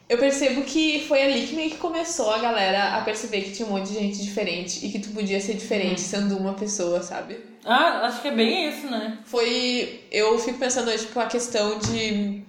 Eu 0.07 0.19
percebo 0.19 0.61
que 0.61 1.03
foi 1.07 1.19
ali 1.23 1.47
que 1.47 1.55
meio 1.55 1.71
que 1.71 1.77
começou 1.77 2.29
a 2.29 2.37
galera 2.37 2.95
a 2.95 3.01
perceber 3.01 3.41
que 3.41 3.51
tinha 3.51 3.67
um 3.67 3.71
monte 3.71 3.87
de 3.87 3.95
gente 3.95 4.23
diferente 4.23 4.85
e 4.85 4.91
que 4.91 4.99
tu 4.99 5.09
podia 5.09 5.41
ser 5.41 5.55
diferente 5.55 5.99
sendo 5.99 6.37
uma 6.37 6.53
pessoa, 6.53 7.01
sabe? 7.01 7.39
Ah, 7.65 8.01
acho 8.05 8.21
que 8.21 8.27
é 8.27 8.31
bem 8.31 8.69
isso, 8.69 8.85
né? 8.85 9.17
Foi. 9.25 10.01
Eu 10.11 10.37
fico 10.37 10.59
pensando 10.59 10.89
hoje, 10.91 11.07
tipo, 11.07 11.19
a 11.19 11.25
questão 11.25 11.79
de. 11.79 12.43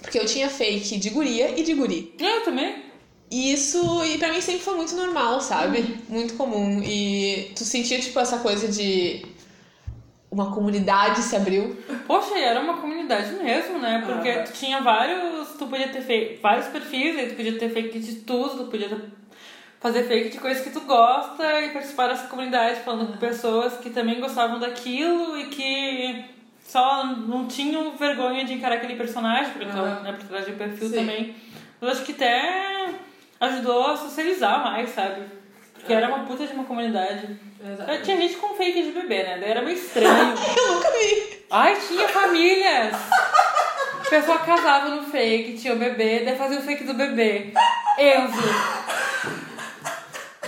Porque 0.00 0.16
eu 0.18 0.26
tinha 0.26 0.48
fake 0.48 0.96
de 0.98 1.10
guria 1.10 1.58
e 1.58 1.64
de 1.64 1.74
guri. 1.74 2.14
Eu 2.20 2.42
também. 2.44 2.84
E 3.28 3.52
isso, 3.52 4.04
e 4.04 4.18
pra 4.18 4.32
mim 4.32 4.40
sempre 4.40 4.60
foi 4.62 4.76
muito 4.76 4.94
normal, 4.94 5.40
sabe? 5.40 5.96
Muito 6.08 6.34
comum. 6.34 6.80
E 6.84 7.50
tu 7.56 7.64
sentia, 7.64 7.98
tipo, 7.98 8.20
essa 8.20 8.38
coisa 8.38 8.68
de. 8.68 9.24
Uma 10.32 10.50
comunidade 10.50 11.20
se 11.20 11.36
abriu. 11.36 11.76
Poxa, 12.06 12.38
e 12.38 12.42
era 12.42 12.58
uma 12.58 12.78
comunidade 12.78 13.34
mesmo, 13.34 13.78
né? 13.78 14.02
Porque 14.06 14.30
Ah. 14.30 14.42
tu 14.44 14.52
tinha 14.54 14.80
vários. 14.80 15.48
Tu 15.58 15.66
podia 15.66 15.88
ter 15.88 16.00
feito 16.00 16.40
vários 16.40 16.68
perfis, 16.68 17.18
aí 17.18 17.28
tu 17.28 17.34
podia 17.36 17.58
ter 17.58 17.68
fake 17.68 17.98
de 17.98 18.14
tudo, 18.22 18.64
tu 18.64 18.70
podia 18.70 18.88
fazer 19.78 20.04
fake 20.04 20.30
de 20.30 20.38
coisas 20.38 20.64
que 20.64 20.70
tu 20.70 20.80
gosta 20.80 21.60
e 21.60 21.68
participar 21.68 22.08
dessa 22.08 22.28
comunidade 22.28 22.80
falando 22.80 23.12
com 23.12 23.18
pessoas 23.18 23.74
que 23.76 23.90
também 23.90 24.20
gostavam 24.20 24.58
daquilo 24.58 25.38
e 25.38 25.48
que 25.48 26.24
só 26.64 27.04
não 27.04 27.46
tinham 27.46 27.94
vergonha 27.98 28.42
de 28.46 28.54
encarar 28.54 28.76
aquele 28.76 28.96
personagem, 28.96 29.52
porque 29.52 29.66
Ah. 29.68 30.00
né, 30.02 30.12
por 30.12 30.24
trás 30.28 30.46
de 30.46 30.52
perfil 30.52 30.88
Sim. 30.88 30.94
também. 30.94 31.36
Eu 31.78 31.88
acho 31.90 32.04
que 32.04 32.12
até 32.12 32.88
ajudou 33.38 33.86
a 33.86 33.96
socializar 33.98 34.64
mais, 34.64 34.88
sabe? 34.94 35.24
Porque 35.82 35.94
era 35.94 36.06
uma 36.06 36.20
puta 36.20 36.46
de 36.46 36.52
uma 36.52 36.62
comunidade. 36.62 37.36
Exato. 37.60 38.02
Tinha 38.02 38.16
gente 38.16 38.36
com 38.36 38.54
fake 38.54 38.82
de 38.82 38.92
bebê, 38.92 39.24
né? 39.24 39.38
Daí 39.40 39.50
era 39.50 39.62
meio 39.62 39.76
estranho. 39.76 40.34
Eu 40.56 40.74
nunca 40.74 40.90
vi. 40.92 41.44
Ai, 41.50 41.76
tinha 41.76 42.08
famílias! 42.08 42.94
A 42.94 44.08
pessoa 44.08 44.38
casava 44.38 44.90
no 44.90 45.02
fake, 45.02 45.58
tinha 45.58 45.74
o 45.74 45.78
bebê, 45.78 46.20
daí 46.20 46.36
fazia 46.36 46.58
o 46.58 46.62
fake 46.62 46.84
do 46.84 46.94
bebê. 46.94 47.52
Enzo. 47.98 48.92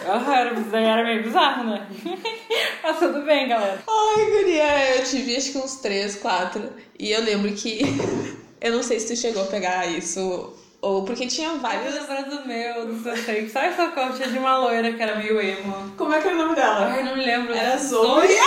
Ah, 0.06 0.36
era, 0.36 0.78
era 0.78 1.02
meio 1.02 1.22
bizarro, 1.24 1.64
né? 1.64 1.86
Mas 2.82 2.98
tudo 2.98 3.22
bem, 3.22 3.48
galera. 3.48 3.82
Ai, 3.88 4.24
guria, 4.30 4.96
eu 4.96 5.04
tive 5.04 5.36
acho 5.36 5.52
que 5.52 5.58
uns 5.58 5.76
três, 5.76 6.16
quatro. 6.16 6.72
E 6.98 7.10
eu 7.10 7.22
lembro 7.22 7.52
que. 7.52 7.80
eu 8.60 8.72
não 8.72 8.82
sei 8.82 9.00
se 9.00 9.08
tu 9.14 9.18
chegou 9.18 9.42
a 9.42 9.46
pegar 9.46 9.86
isso. 9.86 10.54
Ou 10.84 11.02
porque 11.04 11.26
tinha 11.26 11.48
Ai, 11.48 11.54
eu 11.54 11.60
vários. 11.60 11.94
lembrando 11.94 12.30
do 12.42 12.46
meu, 12.48 12.86
do 12.86 13.02
seu 13.02 13.16
fake. 13.16 13.50
Sabe 13.50 13.74
qual 13.92 14.12
tinha 14.12 14.28
de 14.28 14.38
uma 14.38 14.58
loira 14.58 14.92
que 14.92 15.02
era 15.02 15.16
meio 15.16 15.40
emo? 15.40 15.92
Como 15.96 16.12
é 16.14 16.20
que 16.20 16.28
era 16.28 16.36
o 16.36 16.38
nome 16.38 16.54
dela? 16.54 16.88
Ai, 16.92 17.02
não 17.02 17.16
me 17.16 17.24
lembro. 17.24 17.54
Era 17.54 17.76
Zoe. 17.78 18.28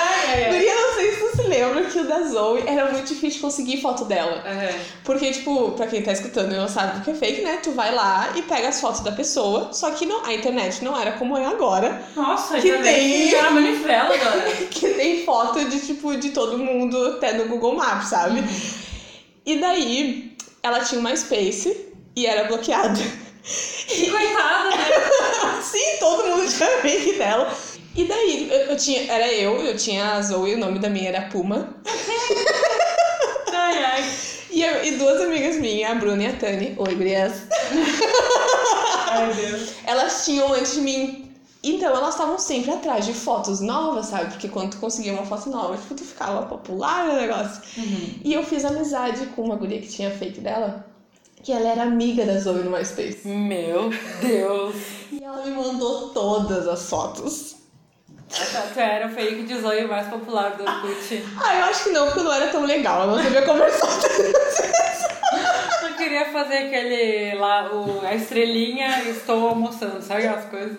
Ai, 0.00 0.34
ai, 0.34 0.44
ai. 0.44 0.50
Guria, 0.52 0.74
não 0.74 0.94
sei 0.94 1.12
se 1.12 1.28
se 1.36 1.42
lembra 1.42 1.84
que 1.84 1.98
o 2.00 2.04
da 2.04 2.22
Zoe 2.22 2.62
era 2.66 2.90
muito 2.90 3.06
difícil 3.06 3.40
conseguir 3.40 3.80
foto 3.80 4.04
dela. 4.04 4.42
É. 4.44 4.74
Porque, 5.04 5.30
tipo, 5.30 5.70
pra 5.72 5.86
quem 5.86 6.02
tá 6.02 6.12
escutando 6.12 6.52
e 6.52 6.56
não 6.56 6.68
sabe 6.68 6.98
o 6.98 7.02
que 7.02 7.10
é 7.10 7.14
fake, 7.14 7.42
né? 7.42 7.58
Tu 7.62 7.70
vai 7.72 7.94
lá 7.94 8.30
e 8.34 8.42
pega 8.42 8.68
as 8.68 8.80
fotos 8.80 9.00
da 9.00 9.12
pessoa, 9.12 9.72
só 9.72 9.90
que 9.92 10.04
não, 10.04 10.24
a 10.24 10.34
internet 10.34 10.82
não 10.84 10.98
era 11.00 11.12
como 11.12 11.36
é 11.36 11.46
agora. 11.46 12.02
Nossa, 12.16 12.58
Que 12.60 12.68
já 12.76 12.82
tem- 12.82 13.34
era 13.34 13.50
manivela 13.50 14.14
agora. 14.14 14.50
que 14.70 14.88
tem 14.94 15.24
foto 15.24 15.64
de, 15.64 15.80
tipo, 15.80 16.16
de 16.16 16.30
todo 16.30 16.58
mundo 16.58 17.06
até 17.16 17.32
no 17.34 17.46
Google 17.46 17.74
Maps, 17.76 18.08
sabe? 18.08 18.42
E 19.48 19.56
daí, 19.60 20.36
ela 20.62 20.80
tinha 20.80 21.00
uma 21.00 21.16
Space 21.16 21.86
e 22.14 22.26
era 22.26 22.44
bloqueada. 22.44 23.00
Que 23.88 24.10
coitada, 24.10 24.68
né? 24.70 24.84
Sim, 25.64 25.96
todo 25.98 26.26
mundo 26.26 26.52
tinha 26.52 26.68
fake 26.82 27.12
dela. 27.14 27.56
E 27.96 28.04
daí, 28.04 28.48
eu, 28.50 28.58
eu 28.72 28.76
tinha, 28.76 29.10
era 29.10 29.26
eu, 29.32 29.56
eu 29.64 29.74
tinha 29.74 30.12
a 30.16 30.20
Zoe, 30.22 30.54
o 30.54 30.58
nome 30.58 30.78
da 30.78 30.90
minha 30.90 31.08
era 31.08 31.22
Puma. 31.22 31.74
Ai, 33.50 33.84
ai. 33.84 34.04
E, 34.50 34.62
eu- 34.62 34.84
e 34.84 34.90
duas 34.98 35.20
amigas 35.22 35.56
minhas, 35.56 35.90
a 35.90 35.94
Bruna 35.94 36.24
e 36.24 36.26
a 36.26 36.32
Tani. 36.34 36.74
Oi, 36.76 36.94
gurias. 36.94 37.32
Ai, 39.10 39.32
Deus. 39.32 39.70
Elas 39.86 40.24
tinham 40.26 40.52
antes 40.52 40.74
de 40.74 40.80
mim. 40.82 41.27
Então 41.62 41.90
elas 41.90 42.10
estavam 42.14 42.38
sempre 42.38 42.70
atrás 42.70 43.04
de 43.04 43.12
fotos 43.12 43.60
novas, 43.60 44.06
sabe? 44.06 44.30
Porque 44.30 44.48
quando 44.48 44.70
tu 44.72 44.76
conseguia 44.78 45.12
uma 45.12 45.26
foto 45.26 45.50
nova, 45.50 45.76
tipo, 45.76 45.94
tu 45.94 46.04
ficava 46.04 46.46
popular 46.46 47.08
no 47.08 47.14
negócio. 47.16 47.60
E 48.24 48.32
eu 48.32 48.44
fiz 48.44 48.64
amizade 48.64 49.26
com 49.34 49.42
uma 49.42 49.56
guria 49.56 49.80
que 49.80 49.88
tinha 49.88 50.10
fake 50.10 50.40
dela. 50.40 50.86
que 51.42 51.52
ela 51.52 51.68
era 51.68 51.82
amiga 51.82 52.24
da 52.24 52.38
Zoe 52.38 52.62
no 52.62 52.70
MySpace. 52.70 53.26
Meu 53.26 53.90
Deus. 54.20 54.74
E 55.10 55.22
ela 55.22 55.44
me 55.44 55.50
mandou 55.50 56.10
todas 56.10 56.66
as 56.68 56.88
fotos. 56.88 57.56
Tu 58.28 58.78
era 58.78 59.06
o 59.06 59.10
fake 59.10 59.42
de 59.44 59.58
Zoe 59.60 59.86
mais 59.86 60.06
popular 60.08 60.56
do 60.56 60.62
Orkut. 60.62 61.24
Ah, 61.42 61.56
eu 61.56 61.64
acho 61.64 61.84
que 61.84 61.90
não, 61.90 62.06
porque 62.06 62.20
não 62.22 62.32
era 62.32 62.48
tão 62.48 62.64
legal. 62.64 63.02
Eu 63.02 63.16
não 63.16 63.22
sabia 63.22 63.42
conversar. 63.42 63.88
Eu 65.98 66.04
queria 66.04 66.26
fazer 66.26 66.58
aquele 66.58 67.34
lá, 67.36 67.72
o, 67.74 68.06
a 68.06 68.14
estrelinha 68.14 69.02
estou 69.10 69.48
almoçando, 69.48 70.00
sabe 70.00 70.24
aquelas 70.28 70.44
coisas? 70.44 70.78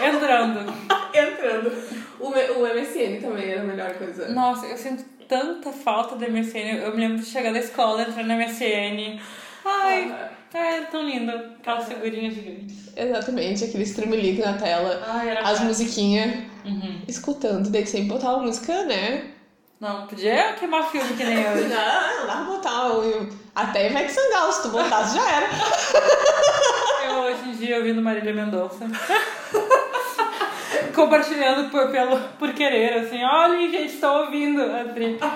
Entrando. 0.00 0.72
Entrando. 1.12 1.72
O, 2.18 2.28
o 2.30 2.66
MSN 2.74 3.20
também 3.20 3.50
era 3.50 3.60
a 3.60 3.64
melhor 3.64 3.92
coisa. 3.94 4.28
Nossa, 4.30 4.64
eu 4.66 4.78
sinto 4.78 5.04
tanta 5.28 5.70
falta 5.72 6.16
da 6.16 6.26
MSN. 6.26 6.78
Eu 6.82 6.94
me 6.94 7.02
lembro 7.02 7.18
de 7.18 7.26
chegar 7.26 7.52
da 7.52 7.58
escola, 7.58 8.00
entrar 8.02 8.24
na 8.24 8.34
MSN. 8.34 9.20
Ai, 9.64 10.10
ai, 10.54 10.76
era 10.76 10.86
tão 10.86 11.02
lindo. 11.06 11.30
Aquela 11.60 11.82
figurinha 11.82 12.30
gigante. 12.30 12.74
Exatamente, 12.96 13.64
aquele 13.64 13.82
streamlink 13.84 14.40
na 14.40 14.54
tela. 14.54 15.02
Ai, 15.06 15.28
era 15.28 15.40
As 15.42 15.60
musiquinhas, 15.60 16.34
Uhum. 16.64 17.02
escutando. 17.06 17.68
Daí 17.70 17.84
sempre 17.86 18.08
botava 18.08 18.38
música, 18.38 18.84
né? 18.84 19.32
Não, 19.78 20.06
podia 20.08 20.54
queimar 20.54 20.90
filme 20.90 21.12
que 21.14 21.22
nem 21.24 21.38
hoje. 21.46 21.68
Não, 21.68 22.26
pra 22.26 22.36
botar. 22.46 22.88
o- 22.94 23.28
Até 23.58 23.90
Ivete 23.90 24.12
Sangalo, 24.12 24.52
se 24.52 24.62
tu 24.62 24.68
botasse 24.68 25.16
já 25.16 25.28
era. 25.30 25.48
Eu 27.10 27.14
hoje 27.22 27.48
em 27.48 27.52
dia 27.56 27.78
ouvindo 27.78 28.00
Marília 28.00 28.32
Mendonça. 28.32 28.86
Compartilhando 30.94 31.68
por, 31.68 31.90
pelo, 31.90 32.20
por 32.38 32.52
querer, 32.52 32.98
assim, 32.98 33.20
olha, 33.24 33.58
gente, 33.68 33.94
estou 33.94 34.26
ouvindo 34.26 34.62
a 34.62 34.84
Tri. 34.94 35.18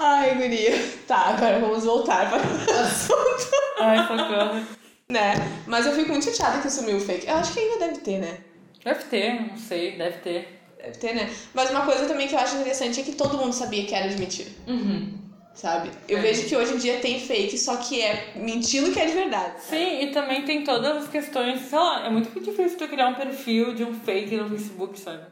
Ai, 0.00 0.34
guria. 0.34 0.72
Tá, 1.06 1.28
agora 1.28 1.60
vamos 1.60 1.84
voltar 1.84 2.28
para 2.28 2.38
o 2.38 2.80
assunto. 2.80 3.48
Ai, 3.78 3.98
socorro. 3.98 4.66
Né? 5.08 5.34
Mas 5.68 5.86
eu 5.86 5.92
fico 5.92 6.10
muito 6.10 6.24
chateada 6.24 6.60
que 6.60 6.68
sumiu 6.70 6.96
o 6.96 7.00
fake. 7.00 7.28
Eu 7.28 7.36
acho 7.36 7.52
que 7.52 7.60
ainda 7.60 7.86
deve 7.86 7.98
ter, 7.98 8.18
né? 8.18 8.38
Deve 8.84 9.04
ter, 9.04 9.40
não 9.48 9.56
sei, 9.56 9.96
deve 9.96 10.18
ter. 10.18 10.60
Deve 10.76 10.98
ter, 10.98 11.14
né? 11.14 11.30
Mas 11.54 11.70
uma 11.70 11.82
coisa 11.82 12.06
também 12.06 12.26
que 12.26 12.34
eu 12.34 12.40
acho 12.40 12.56
interessante 12.56 13.00
é 13.00 13.04
que 13.04 13.12
todo 13.12 13.38
mundo 13.38 13.52
sabia 13.52 13.86
que 13.86 13.94
era 13.94 14.08
de 14.08 14.18
mentira, 14.18 14.50
Uhum. 14.66 15.22
Sabe? 15.54 15.90
Eu 16.08 16.18
É. 16.18 16.20
vejo 16.22 16.46
que 16.48 16.56
hoje 16.56 16.74
em 16.74 16.78
dia 16.78 16.98
tem 17.00 17.20
fake, 17.20 17.56
só 17.58 17.76
que 17.76 18.00
é 18.00 18.32
mentindo 18.36 18.90
que 18.92 18.98
é 19.00 19.06
de 19.06 19.12
verdade. 19.12 19.54
Sim, 19.68 20.02
e 20.02 20.10
também 20.12 20.42
tem 20.44 20.64
todas 20.64 21.04
as 21.04 21.08
questões, 21.08 21.60
sei 21.68 21.78
lá, 21.78 22.06
é 22.06 22.10
muito 22.10 22.38
difícil 22.40 22.78
tu 22.78 22.88
criar 22.88 23.08
um 23.08 23.14
perfil 23.14 23.74
de 23.74 23.84
um 23.84 23.92
fake 23.94 24.36
no 24.36 24.48
Facebook, 24.48 24.98
sabe? 24.98 25.22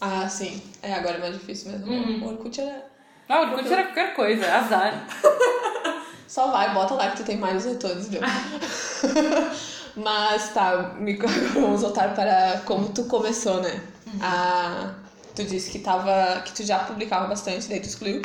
Ah, 0.00 0.28
sim. 0.28 0.60
É, 0.82 0.94
agora 0.94 1.16
é 1.16 1.20
mais 1.20 1.34
difícil 1.34 1.70
mesmo. 1.72 1.92
Uhum. 1.92 2.24
O 2.24 2.28
Orkut 2.30 2.60
era... 2.60 2.86
Ah, 3.28 3.40
o 3.40 3.42
Orkut 3.50 3.72
era 3.72 3.84
qualquer 3.84 4.14
coisa, 4.14 4.52
azar. 4.52 5.06
Só 6.26 6.50
vai, 6.50 6.72
bota 6.74 6.94
lá 6.94 7.10
que 7.10 7.18
tu 7.18 7.24
tem 7.24 7.36
mais 7.36 7.64
retornos, 7.64 8.08
viu? 8.08 8.20
Mas 9.96 10.48
tá, 10.54 10.94
me- 10.98 11.16
vamos 11.52 11.82
voltar 11.82 12.14
para 12.14 12.62
como 12.64 12.88
tu 12.88 13.04
começou, 13.04 13.60
né? 13.60 13.80
A, 14.20 14.94
tu 15.34 15.44
disse 15.44 15.70
que 15.70 15.78
tava. 15.80 16.40
que 16.44 16.52
tu 16.52 16.62
já 16.64 16.78
publicava 16.80 17.26
bastante, 17.26 17.68
daí 17.68 17.80
tu 17.80 17.86
excluiu. 17.88 18.22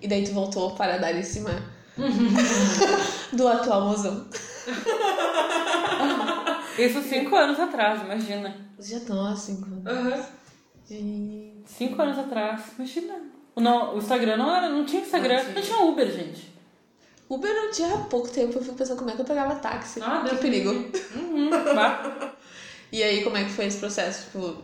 E 0.00 0.08
daí 0.08 0.24
tu 0.24 0.32
voltou 0.32 0.74
para 0.74 0.98
dar 0.98 1.14
em 1.14 1.22
cima 1.22 1.50
do 3.32 3.46
atual 3.48 3.82
mozão. 3.88 4.26
Isso 6.78 7.02
cinco 7.02 7.36
anos 7.36 7.58
atrás, 7.60 8.00
imagina. 8.02 8.54
Já 8.78 8.96
estão 8.98 9.26
há 9.26 9.36
cinco 9.36 9.66
anos. 9.86 10.24
Gente. 10.88 11.62
Cinco 11.66 12.00
anos 12.00 12.18
atrás, 12.18 12.62
imagina. 12.78 13.14
O, 13.54 13.60
não, 13.60 13.94
o 13.94 13.98
Instagram 13.98 14.36
não, 14.36 14.54
era, 14.54 14.68
não 14.70 14.84
tinha 14.84 15.02
Instagram, 15.02 15.36
Não 15.36 15.44
não 15.44 15.52
tinha. 15.52 15.64
tinha 15.64 15.82
Uber, 15.82 16.10
gente. 16.10 16.50
Uber 17.28 17.52
não 17.54 17.70
tinha 17.70 17.94
há 17.94 17.98
pouco 17.98 18.28
tempo, 18.28 18.58
eu 18.58 18.62
fico 18.62 18.74
pensando 18.74 18.98
como 18.98 19.10
é 19.10 19.14
que 19.14 19.20
eu 19.20 19.24
pegava 19.24 19.54
táxi. 19.56 20.00
Ah, 20.02 20.20
que 20.24 20.30
Deus 20.30 20.40
perigo. 20.40 20.70
Uhum, 21.14 21.50
vá. 21.50 22.32
E 22.92 23.02
aí, 23.02 23.22
como 23.22 23.36
é 23.36 23.44
que 23.44 23.50
foi 23.50 23.66
esse 23.66 23.78
processo, 23.78 24.26
tipo, 24.26 24.56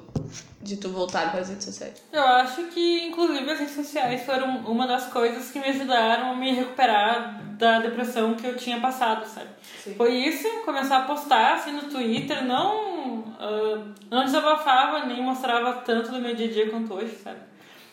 de 0.60 0.76
tu 0.78 0.88
voltar 0.88 1.30
para 1.30 1.40
as 1.40 1.48
redes 1.48 1.64
sociais? 1.64 2.02
Eu 2.12 2.22
acho 2.22 2.64
que, 2.64 3.06
inclusive, 3.06 3.48
as 3.50 3.58
redes 3.58 3.74
sociais 3.74 4.22
foram 4.24 4.58
uma 4.66 4.86
das 4.86 5.06
coisas 5.06 5.50
que 5.50 5.60
me 5.60 5.66
ajudaram 5.66 6.32
a 6.32 6.34
me 6.34 6.52
recuperar 6.52 7.40
da 7.56 7.78
depressão 7.78 8.34
que 8.34 8.46
eu 8.46 8.56
tinha 8.56 8.80
passado, 8.80 9.24
sabe? 9.26 9.48
Sim. 9.82 9.94
Foi 9.94 10.12
isso, 10.12 10.48
começar 10.64 10.98
a 10.98 11.02
postar 11.02 11.54
assim 11.54 11.72
no 11.72 11.82
Twitter, 11.82 12.44
não, 12.44 13.24
ah, 13.38 13.84
não 14.10 14.24
desabafava 14.24 15.06
nem 15.06 15.22
mostrava 15.22 15.74
tanto 15.74 16.10
do 16.10 16.20
meu 16.20 16.34
dia 16.34 16.48
a 16.48 16.52
dia 16.52 16.68
quanto 16.68 16.92
hoje, 16.94 17.16
sabe? 17.22 17.38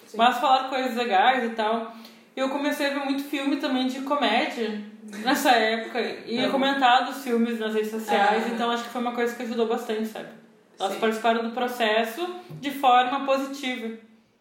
Sim. 0.08 0.18
Mas 0.18 0.38
falar 0.40 0.70
coisas 0.70 0.96
legais 0.96 1.44
e 1.44 1.50
tal. 1.56 1.94
Eu 2.36 2.50
comecei 2.50 2.88
a 2.88 2.94
ver 2.96 3.06
muito 3.06 3.24
filme 3.24 3.58
também 3.58 3.88
de 3.88 4.02
comédia 4.02 4.82
nessa 5.20 5.52
época 5.52 6.00
e 6.26 6.40
Uhum. 6.46 6.52
comentar 6.52 7.06
dos 7.06 7.24
filmes 7.24 7.60
nas 7.60 7.74
redes 7.74 7.92
sociais, 7.92 8.44
Ah. 8.46 8.50
então 8.50 8.70
acho 8.72 8.84
que 8.84 8.90
foi 8.90 9.02
uma 9.02 9.14
coisa 9.14 9.36
que 9.36 9.44
ajudou 9.44 9.68
bastante, 9.68 10.06
sabe? 10.08 10.30
Elas 10.80 10.94
Sim. 10.94 11.00
participaram 11.00 11.44
do 11.44 11.52
processo 11.52 12.28
de 12.60 12.72
forma 12.72 13.26
positiva. 13.26 13.96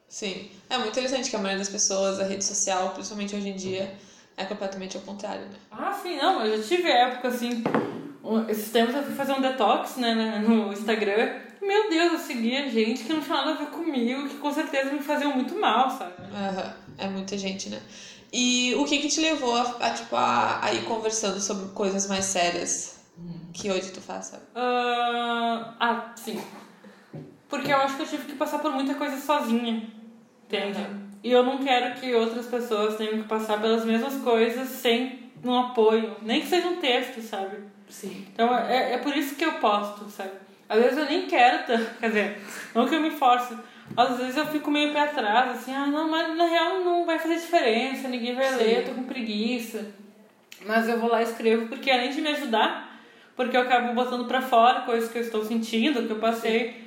Sim. 0.09 0.51
É 0.69 0.77
muito 0.79 0.91
interessante 0.91 1.31
que 1.31 1.37
a 1.37 1.39
maioria 1.39 1.59
das 1.59 1.69
pessoas, 1.69 2.21
a 2.21 2.25
rede 2.25 2.45
social, 2.45 2.91
principalmente 2.91 3.35
hoje 3.37 3.49
em 3.49 3.57
dia, 3.57 3.95
é 4.37 4.45
completamente 4.45 4.97
ao 4.97 5.03
contrário, 5.03 5.43
né? 5.43 5.57
Ah, 5.71 5.93
sim, 5.93 6.17
não, 6.17 6.45
eu 6.45 6.57
já 6.63 6.69
tive 6.69 6.89
época 6.91 7.29
assim. 7.29 7.63
Esses 8.49 8.71
tempos 8.71 8.95
eu 8.95 9.03
fui 9.03 9.15
fazer 9.15 9.33
um 9.33 9.41
detox, 9.41 9.97
né, 9.97 10.15
né, 10.15 10.39
no 10.47 10.73
Instagram. 10.73 11.35
Meu 11.61 11.89
Deus, 11.91 12.13
eu 12.15 12.19
seguia 12.19 12.69
gente 12.71 13.05
que 13.05 13.13
não 13.13 13.21
tinha 13.21 13.37
nada 13.37 13.51
a 13.53 13.55
ver 13.55 13.67
comigo, 13.67 14.29
que 14.29 14.37
com 14.37 14.53
certeza 14.53 14.93
me 14.93 15.01
faziam 15.01 15.33
muito 15.35 15.55
mal, 15.59 15.91
sabe? 15.91 16.13
Aham. 16.35 16.75
É 16.99 17.07
muita 17.09 17.37
gente, 17.39 17.69
né? 17.71 17.81
E 18.33 18.75
o 18.77 18.85
que 18.85 18.99
que 18.99 19.09
te 19.09 19.21
levou 19.21 19.55
a, 19.55 19.63
a, 19.81 19.91
tipo, 19.91 20.17
a, 20.17 20.65
a 20.65 20.73
ir 20.73 20.85
conversando 20.85 21.39
sobre 21.39 21.69
coisas 21.73 22.09
mais 22.09 22.25
sérias 22.25 23.03
que 23.53 23.71
hoje 23.71 23.91
tu 23.91 24.01
faz, 24.01 24.27
sabe? 24.27 24.43
Ah, 24.55 25.75
ah, 25.79 26.13
sim. 26.17 26.43
Porque 27.49 27.71
eu 27.71 27.77
acho 27.77 27.97
que 27.97 28.03
eu 28.03 28.07
tive 28.07 28.25
que 28.25 28.37
passar 28.37 28.61
por 28.61 28.73
muita 28.73 28.95
coisa 28.95 29.21
sozinha, 29.21 29.87
entende? 30.47 30.79
Uhum. 30.79 31.11
E 31.23 31.31
eu 31.31 31.43
não 31.43 31.59
quero 31.59 32.01
que 32.01 32.15
outras 32.15 32.47
pessoas 32.47 32.97
tenham 32.97 33.23
que 33.23 33.29
passar 33.29 33.61
pelas 33.61 33.85
mesmas 33.85 34.15
coisas 34.23 34.69
sem 34.69 35.31
um 35.45 35.55
apoio, 35.55 36.17
nem 36.23 36.41
que 36.41 36.47
seja 36.47 36.69
um 36.69 36.77
texto, 36.77 37.21
sabe? 37.21 37.59
Sim. 37.89 38.27
Então 38.33 38.57
é, 38.57 38.95
é 38.95 38.99
por 38.99 39.15
isso 39.15 39.35
que 39.35 39.45
eu 39.45 39.53
posto, 39.55 40.09
sabe? 40.09 40.33
Às 40.69 40.83
vezes 40.83 40.99
eu 40.99 41.05
nem 41.05 41.27
quero, 41.27 41.67
tá? 41.67 41.79
quer 42.01 42.09
dizer, 42.09 42.43
não 42.75 42.89
que 42.89 42.95
eu 42.95 43.01
me 43.01 43.11
force. 43.11 43.55
Às 43.97 44.17
vezes 44.17 44.37
eu 44.37 44.47
fico 44.47 44.71
meio 44.71 44.93
pé 44.93 45.01
atrás, 45.01 45.51
assim, 45.51 45.75
ah, 45.75 45.87
não, 45.87 46.09
mas 46.09 46.37
na 46.37 46.47
real 46.47 46.81
não 46.81 47.05
vai 47.05 47.19
fazer 47.19 47.35
diferença, 47.35 48.09
ninguém 48.09 48.35
vai 48.35 48.49
Sim. 48.49 48.57
ler, 48.57 48.79
eu 48.79 48.85
tô 48.87 48.93
com 48.93 49.05
preguiça. 49.05 49.87
Mas 50.65 50.89
eu 50.89 50.99
vou 50.99 51.11
lá 51.11 51.21
e 51.21 51.25
escrevo, 51.25 51.69
porque 51.69 51.91
além 51.91 52.11
de 52.11 52.21
me 52.21 52.29
ajudar, 52.29 53.01
porque 53.37 53.57
eu 53.57 53.63
acabo 53.63 53.93
botando 53.93 54.27
pra 54.27 54.41
fora 54.41 54.83
coisas 54.83 55.11
que 55.11 55.19
eu 55.19 55.23
estou 55.23 55.45
sentindo, 55.45 56.07
que 56.07 56.13
eu 56.13 56.19
passei. 56.19 56.83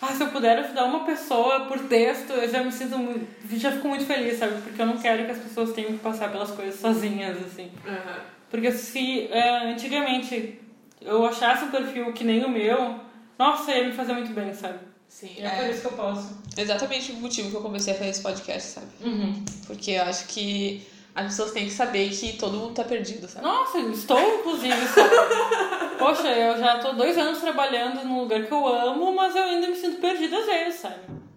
Ah, 0.00 0.08
se 0.08 0.22
eu 0.22 0.28
puder 0.28 0.58
ajudar 0.58 0.84
uma 0.84 1.04
pessoa 1.04 1.66
por 1.66 1.78
texto, 1.80 2.32
eu 2.32 2.48
já 2.48 2.62
me 2.62 2.72
sinto 2.72 2.98
muito. 2.98 3.26
Já 3.56 3.72
fico 3.72 3.88
muito 3.88 4.04
feliz, 4.04 4.38
sabe? 4.38 4.60
Porque 4.62 4.80
eu 4.80 4.86
não 4.86 4.98
quero 4.98 5.24
que 5.24 5.30
as 5.30 5.38
pessoas 5.38 5.72
tenham 5.72 5.92
que 5.92 5.98
passar 5.98 6.30
pelas 6.30 6.50
coisas 6.50 6.78
sozinhas, 6.80 7.38
assim. 7.38 7.70
Aham. 7.86 8.20
Porque 8.50 8.70
se 8.72 9.28
é, 9.30 9.70
antigamente 9.72 10.60
eu 11.00 11.24
achasse 11.26 11.64
um 11.64 11.70
perfil 11.70 12.12
que 12.12 12.24
nem 12.24 12.44
o 12.44 12.48
meu, 12.48 13.00
nossa, 13.38 13.72
ia 13.72 13.86
me 13.86 13.92
fazer 13.92 14.12
muito 14.12 14.32
bem, 14.32 14.52
sabe? 14.52 14.78
Sim. 15.14 15.36
É, 15.38 15.46
É. 15.46 15.50
por 15.50 15.70
isso 15.70 15.80
que 15.80 15.86
eu 15.86 15.92
posso. 15.92 16.36
Exatamente 16.56 17.12
o 17.12 17.16
motivo 17.16 17.48
que 17.50 17.56
eu 17.56 17.60
comecei 17.62 17.94
a 17.94 17.96
fazer 17.96 18.10
esse 18.10 18.20
podcast, 18.20 18.68
sabe? 18.72 18.86
Uhum. 19.00 19.44
Porque 19.66 19.92
eu 19.92 20.02
acho 20.02 20.26
que 20.26 20.84
as 21.14 21.26
pessoas 21.26 21.52
têm 21.52 21.66
que 21.66 21.70
saber 21.72 22.10
que 22.10 22.32
todo 22.32 22.56
mundo 22.58 22.74
tá 22.74 22.82
perdido, 22.82 23.28
sabe? 23.28 23.44
Nossa, 23.46 23.78
estou 23.78 24.18
inclusive, 24.40 24.74
sabe? 24.88 25.14
Poxa, 26.00 26.26
eu 26.28 26.58
já 26.58 26.78
tô 26.80 26.92
dois 26.94 27.16
anos 27.16 27.38
trabalhando 27.38 28.04
num 28.04 28.18
lugar 28.22 28.44
que 28.44 28.52
eu 28.52 28.66
amo, 28.66 29.14
mas 29.14 29.36
eu 29.36 29.44
ainda 29.44 29.68
me 29.68 29.76
sinto 29.76 30.00
perdida 30.00 30.36
às 30.36 30.46
vezes, 30.46 30.80
sabe? 30.80 30.96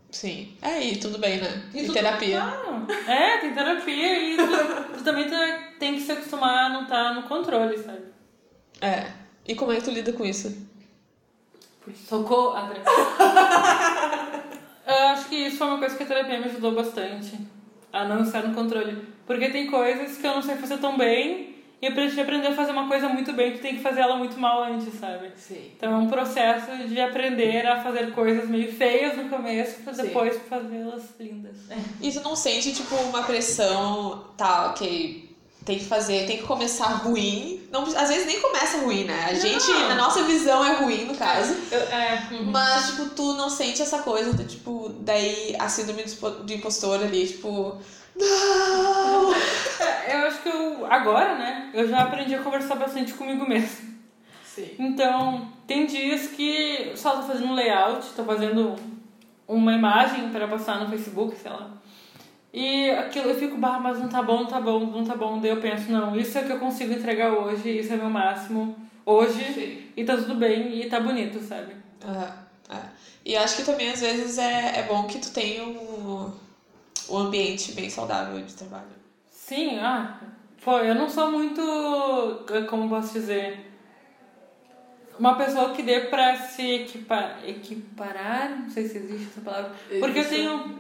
Sim. 0.10 0.58
É, 0.62 0.82
e 0.84 0.96
tudo 0.98 1.20
bem, 1.20 1.38
né? 1.40 1.64
E 1.76 1.82
tudo- 1.82 1.94
terapia. 1.94 2.40
Claro. 2.42 2.88
É, 3.08 3.38
tem 3.38 3.54
terapia 3.54 4.20
e 4.20 4.38
tu, 4.38 4.98
tu 4.98 5.04
também 5.04 5.30
tá- 5.30 5.70
tem 5.78 5.94
que 5.94 6.02
se 6.02 6.12
acostumar 6.12 6.66
a 6.66 6.70
não 6.70 6.84
estar 6.84 7.14
no 7.14 7.24
controle, 7.24 7.78
sabe? 7.78 8.06
É. 8.82 9.06
E 9.48 9.54
como 9.54 9.72
é 9.72 9.76
que 9.76 9.84
tu 9.84 9.92
lida 9.92 10.12
com 10.14 10.26
isso? 10.26 10.66
Socorro, 11.96 12.56
André. 12.56 12.82
Eu 14.86 15.08
acho 15.10 15.28
que 15.30 15.36
isso 15.36 15.58
foi 15.58 15.68
uma 15.68 15.80
coisa 15.80 15.96
que 15.96 16.04
a 16.04 16.06
terapia 16.06 16.40
me 16.40 16.46
ajudou 16.46 16.72
bastante. 16.74 17.38
A 17.92 18.06
não 18.06 18.24
estar 18.24 18.44
no 18.44 18.54
controle. 18.54 19.06
Porque 19.26 19.50
tem 19.50 19.68
coisas 19.68 20.18
que 20.18 20.26
eu 20.26 20.36
não 20.36 20.42
sei 20.42 20.56
fazer 20.56 20.78
tão 20.78 20.98
bem. 20.98 21.56
E 21.80 21.92
pra 21.92 22.08
gente 22.08 22.20
aprender 22.20 22.48
a 22.48 22.56
fazer 22.56 22.72
uma 22.72 22.88
coisa 22.88 23.08
muito 23.08 23.34
bem, 23.34 23.54
tu 23.54 23.60
tem 23.60 23.76
que 23.76 23.84
fazer 23.84 24.02
ela 24.02 24.16
muito 24.16 24.40
mal 24.40 24.64
antes, 24.64 24.96
sabe? 24.96 25.32
Sim. 25.36 25.72
Então 25.78 25.94
é 25.94 25.98
um 25.98 26.08
processo 26.08 26.76
de 26.88 27.00
aprender 27.00 27.68
a 27.68 27.84
fazer 27.84 28.14
coisas 28.14 28.50
meio 28.50 28.74
feias 28.74 29.16
no 29.16 29.30
começo 29.30 29.84
pra 29.84 29.94
depois 29.94 30.42
fazê-las 30.50 31.04
lindas. 31.20 31.56
E 32.02 32.12
tu 32.12 32.22
não 32.22 32.36
sente, 32.36 32.74
tipo, 32.74 32.96
uma 32.96 33.22
pressão, 33.22 34.26
tá, 34.36 34.72
ok, 34.72 35.38
tem 35.64 35.78
que 35.78 35.86
fazer, 35.86 36.26
tem 36.26 36.38
que 36.38 36.44
começar 36.46 36.88
ruim. 36.88 37.57
Não, 37.72 37.84
às 37.84 38.10
vezes 38.10 38.26
nem 38.26 38.42
começa 38.42 38.78
ruim, 38.78 39.04
né? 39.04 39.26
A 39.30 39.34
gente, 39.34 39.68
Não. 39.68 39.90
na 39.90 39.96
nossa 39.96 40.24
visão, 40.24 40.64
é 40.64 40.74
ruim, 40.76 41.06
no 41.06 41.16
caso. 41.16 41.54
Eu, 41.72 41.80
é, 41.80 42.28
uhum. 42.32 42.52
Mas, 42.52 42.88
tipo, 42.88 43.10
tu 43.10 43.34
não 43.34 43.50
sente 43.50 43.82
essa 43.82 44.00
coisa 44.00 44.44
tipo, 44.46 44.90
daí 45.02 45.56
a 45.60 45.68
síndrome 45.68 46.04
do 46.04 46.54
impostor 46.54 47.02
ali, 47.04 47.28
tipo, 47.28 47.78
Não! 48.16 49.34
É, 50.08 50.16
eu 50.16 50.28
acho 50.28 50.42
que 50.42 50.48
eu, 50.48 50.86
agora, 50.86 51.38
né, 51.38 51.70
eu 51.74 51.88
já 51.88 52.00
aprendi 52.04 52.34
a 52.34 52.42
conversar 52.42 52.76
bastante 52.76 53.14
comigo 53.14 53.48
mesmo. 53.48 53.98
Sim. 54.44 54.70
Então, 54.80 55.52
tem 55.68 55.86
dias 55.86 56.28
que 56.28 56.94
só 56.96 57.18
tô 57.18 57.24
fazendo 57.24 57.50
um 57.50 57.54
layout, 57.54 58.08
tô 58.16 58.24
fazendo 58.24 58.76
uma 59.48 59.74
imagem 59.74 60.30
para 60.30 60.48
postar 60.48 60.80
no 60.80 60.90
Facebook, 60.90 61.36
sei 61.36 61.52
lá. 61.52 61.72
E 62.60 62.90
aquilo 62.90 63.30
eu 63.30 63.36
fico, 63.36 63.56
bah, 63.56 63.80
mas 63.80 64.00
não 64.00 64.10
tá 64.10 64.24
bom, 64.24 64.40
não 64.40 64.48
tá 64.48 64.60
bom, 64.60 64.80
não 64.80 65.06
tá 65.06 65.16
bom. 65.16 65.40
Daí 65.40 65.52
eu 65.52 65.62
penso, 65.62 65.92
não, 65.92 66.16
isso 66.16 66.36
é 66.40 66.42
o 66.42 66.46
que 66.48 66.54
eu 66.54 66.60
consigo 66.60 66.92
entregar 66.92 67.32
hoje, 67.32 67.70
isso 67.70 67.94
é 67.94 67.98
meu 67.98 68.10
máximo 68.10 68.76
hoje, 69.06 69.44
Sim. 69.54 69.84
e 69.96 70.04
tá 70.04 70.18
tudo 70.18 70.34
bem, 70.34 70.76
e 70.82 70.90
tá 70.90 71.00
bonito, 71.00 71.40
sabe? 71.40 71.76
Aham, 72.04 72.34
é. 72.72 72.82
E 73.24 73.38
acho 73.38 73.58
que 73.58 73.64
também, 73.64 73.92
às 73.92 74.02
vezes, 74.02 74.40
é, 74.40 74.80
é 74.80 74.84
bom 74.90 75.04
que 75.04 75.20
tu 75.20 75.32
tenha 75.32 75.64
um 75.68 76.32
ambiente 77.16 77.74
bem 77.74 77.92
saudável 77.92 78.42
de 78.42 78.52
trabalho. 78.56 78.88
Sim, 79.30 79.78
ah, 79.78 80.20
pô, 80.66 80.80
eu 80.80 80.96
não 80.96 81.08
sou 81.08 81.32
muito, 81.32 81.62
como 82.68 82.90
posso 82.90 83.14
dizer, 83.14 83.67
uma 85.20 85.36
pessoa 85.36 85.74
que 85.74 85.84
dê 85.84 86.02
pra 86.02 86.36
se 86.36 86.82
equipar, 86.82 87.40
equiparar, 87.46 88.50
não 88.62 88.70
sei 88.70 88.88
se 88.88 88.98
existe 88.98 89.28
essa 89.32 89.42
palavra, 89.42 89.72
porque 90.00 90.20
eu 90.20 90.30
tenho, 90.30 90.76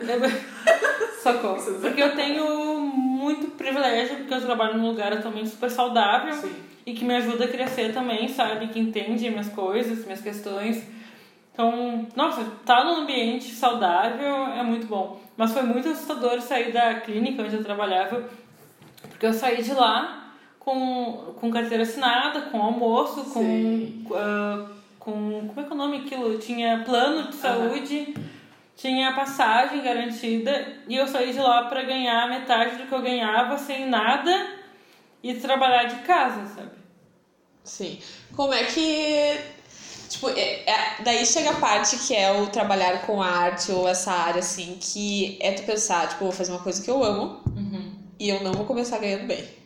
socorro, 1.21 1.79
porque 1.81 2.01
eu 2.01 2.15
tenho 2.15 2.79
muito 2.79 3.51
privilégio, 3.51 4.17
porque 4.17 4.33
eu 4.33 4.41
trabalho 4.41 4.77
num 4.77 4.89
lugar 4.89 5.11
atualmente 5.13 5.49
super 5.49 5.69
saudável 5.69 6.33
Sim. 6.33 6.55
e 6.85 6.93
que 6.93 7.03
me 7.03 7.15
ajuda 7.15 7.45
a 7.45 7.47
crescer 7.47 7.93
também, 7.93 8.27
sabe, 8.27 8.67
que 8.67 8.79
entende 8.79 9.29
minhas 9.29 9.49
coisas, 9.49 10.05
minhas 10.05 10.21
questões, 10.21 10.83
então, 11.57 12.07
nossa, 12.15 12.45
tá 12.63 12.83
num 12.83 12.97
ambiente 12.97 13.49
saudável 13.49 14.45
é 14.45 14.61
muito 14.61 14.85
bom. 14.85 15.19
Mas 15.35 15.53
foi 15.53 15.63
muito 15.63 15.89
assustador 15.89 16.39
sair 16.39 16.71
da 16.71 17.01
clínica 17.01 17.41
onde 17.41 17.55
eu 17.55 17.63
trabalhava, 17.63 18.29
porque 19.01 19.25
eu 19.25 19.33
saí 19.33 19.63
de 19.63 19.73
lá 19.73 20.26
com, 20.68 21.34
com 21.39 21.49
carteira 21.49 21.84
assinada, 21.84 22.41
com 22.41 22.61
almoço, 22.61 23.24
com, 23.30 24.03
ah, 24.13 24.68
com. 24.99 25.47
Como 25.47 25.61
é 25.61 25.63
que 25.63 25.70
é 25.70 25.74
o 25.74 25.78
nome 25.78 25.97
aquilo? 25.99 26.38
Tinha 26.39 26.84
plano 26.84 27.30
de 27.30 27.36
saúde, 27.36 28.13
tinha 28.76 29.13
passagem 29.13 29.82
garantida, 29.82 30.74
e 30.86 30.97
eu 30.97 31.07
saí 31.07 31.32
de 31.32 31.39
lá 31.39 31.63
para 31.70 31.84
ganhar 31.84 32.28
metade 32.28 32.76
do 32.76 32.86
que 32.86 32.93
eu 32.93 33.01
ganhava 33.01 33.57
sem 33.57 33.88
nada 33.88 34.55
e 35.24 35.36
trabalhar 35.36 35.86
de 35.86 35.95
casa, 36.01 36.45
sabe? 36.53 36.72
Sim. 37.63 37.99
Como 38.36 38.53
é 38.53 38.65
que. 38.65 39.39
Tipo, 40.09 40.30
é, 40.32 40.70
é- 40.70 40.97
daí 41.01 41.26
chega 41.26 41.51
a 41.51 41.55
parte 41.61 41.95
que 41.95 42.13
é 42.13 42.30
o 42.41 42.47
trabalhar 42.47 43.05
com 43.05 43.22
arte 43.22 43.72
ou 43.72 43.88
essa 43.88 44.11
área, 44.11 44.39
assim, 44.39 44.78
que 44.82 45.38
é 45.41 45.53
tu 45.53 45.63
pensar, 45.63 46.09
tipo, 46.09 46.26
vou 46.26 46.34
fazer 46.34 46.51
uma 46.51 46.61
coisa 46.61 46.84
que 46.84 46.91
eu 46.91 47.01
amo 47.01 47.41
e 48.20 48.28
eu 48.28 48.43
não 48.43 48.51
vou 48.51 48.65
começar 48.65 48.97
ganhando 48.97 49.28
bem. 49.28 49.57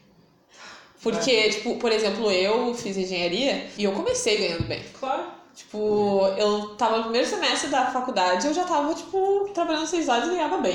Porque, 1.01 1.49
tipo, 1.49 1.77
por 1.77 1.91
exemplo, 1.91 2.31
eu 2.31 2.73
fiz 2.75 2.95
engenharia 2.95 3.67
e 3.77 3.83
eu 3.83 3.91
comecei 3.91 4.37
ganhando 4.37 4.67
bem. 4.67 4.83
Claro. 4.99 5.23
Tipo, 5.55 6.27
eu 6.37 6.69
tava 6.75 6.97
no 6.97 7.03
primeiro 7.03 7.27
semestre 7.27 7.69
da 7.69 7.87
faculdade 7.87 8.45
e 8.45 8.49
eu 8.49 8.53
já 8.53 8.63
tava, 8.63 8.93
tipo, 8.93 9.49
trabalhando 9.53 9.87
seis 9.87 10.07
horas 10.07 10.27
e 10.27 10.31
ganhava 10.31 10.57
bem, 10.59 10.73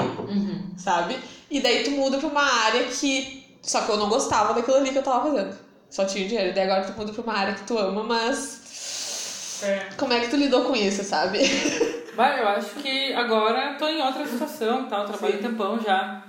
sabe? 0.77 1.17
E 1.51 1.61
daí 1.61 1.85
tu 1.85 1.93
muda 1.93 2.19
pra 2.19 2.29
uma 2.29 2.43
área 2.43 2.85
que. 2.85 3.45
Só 3.63 3.81
que 3.81 3.91
eu 3.91 3.97
não 3.97 4.09
gostava 4.09 4.53
daquilo 4.55 4.77
ali 4.77 4.91
que 4.91 4.99
eu 4.99 5.03
tava 5.03 5.31
fazendo. 5.31 5.57
Só 5.91 6.05
tinha 6.05 6.29
dinheiro. 6.29 6.55
Daí 6.55 6.65
agora 6.65 6.85
tu 6.85 6.99
muda 6.99 7.13
pra 7.13 7.23
uma 7.23 7.33
área 7.33 7.55
que 7.55 7.63
tu 7.65 7.79
ama, 7.79 8.03
mas. 8.03 9.61
É. 9.63 9.89
Como 9.97 10.13
é 10.13 10.21
que 10.21 10.29
tu 10.29 10.37
lidou 10.37 10.65
com 10.65 10.77
isso, 10.77 11.03
sabe? 11.03 11.39
Vai, 12.15 12.41
eu 12.41 12.49
acho 12.49 12.71
que 12.77 13.13
agora 13.13 13.75
tô 13.79 13.89
em 13.89 14.03
outra 14.03 14.27
situação, 14.27 14.89
tá? 14.89 15.01
Eu 15.01 15.07
trabalho 15.07 15.33
Sim. 15.35 15.39
um 15.39 15.43
tempão 15.43 15.81
já. 15.81 16.23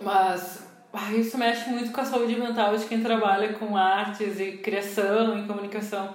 Mas 0.00 0.59
ah, 0.92 1.12
isso 1.12 1.38
mexe 1.38 1.70
muito 1.70 1.92
com 1.92 2.00
a 2.00 2.04
saúde 2.04 2.34
mental 2.34 2.76
de 2.76 2.84
quem 2.86 3.00
trabalha 3.00 3.52
com 3.52 3.76
artes 3.76 4.40
e 4.40 4.52
criação 4.58 5.38
e 5.38 5.46
comunicação. 5.46 6.14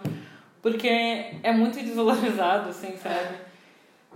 Porque 0.62 0.88
é 0.88 1.52
muito 1.54 1.80
desvalorizado, 1.80 2.70
assim, 2.70 2.98
sabe? 2.98 3.38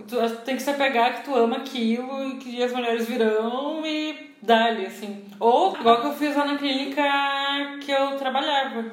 Tu 0.06 0.16
tem 0.44 0.56
que 0.56 0.62
se 0.62 0.70
apegar 0.70 1.16
que 1.16 1.24
tu 1.24 1.34
ama 1.34 1.58
aquilo 1.58 2.28
e 2.28 2.36
que 2.36 2.62
as 2.62 2.72
mulheres 2.72 3.06
virão 3.06 3.84
e 3.86 4.34
dá-lhe, 4.42 4.86
assim. 4.86 5.24
Ou, 5.38 5.76
igual 5.76 6.00
que 6.00 6.06
eu 6.08 6.14
fiz 6.14 6.36
lá 6.36 6.44
na 6.44 6.58
clínica 6.58 7.02
que 7.80 7.90
eu 7.90 8.16
trabalhava. 8.16 8.84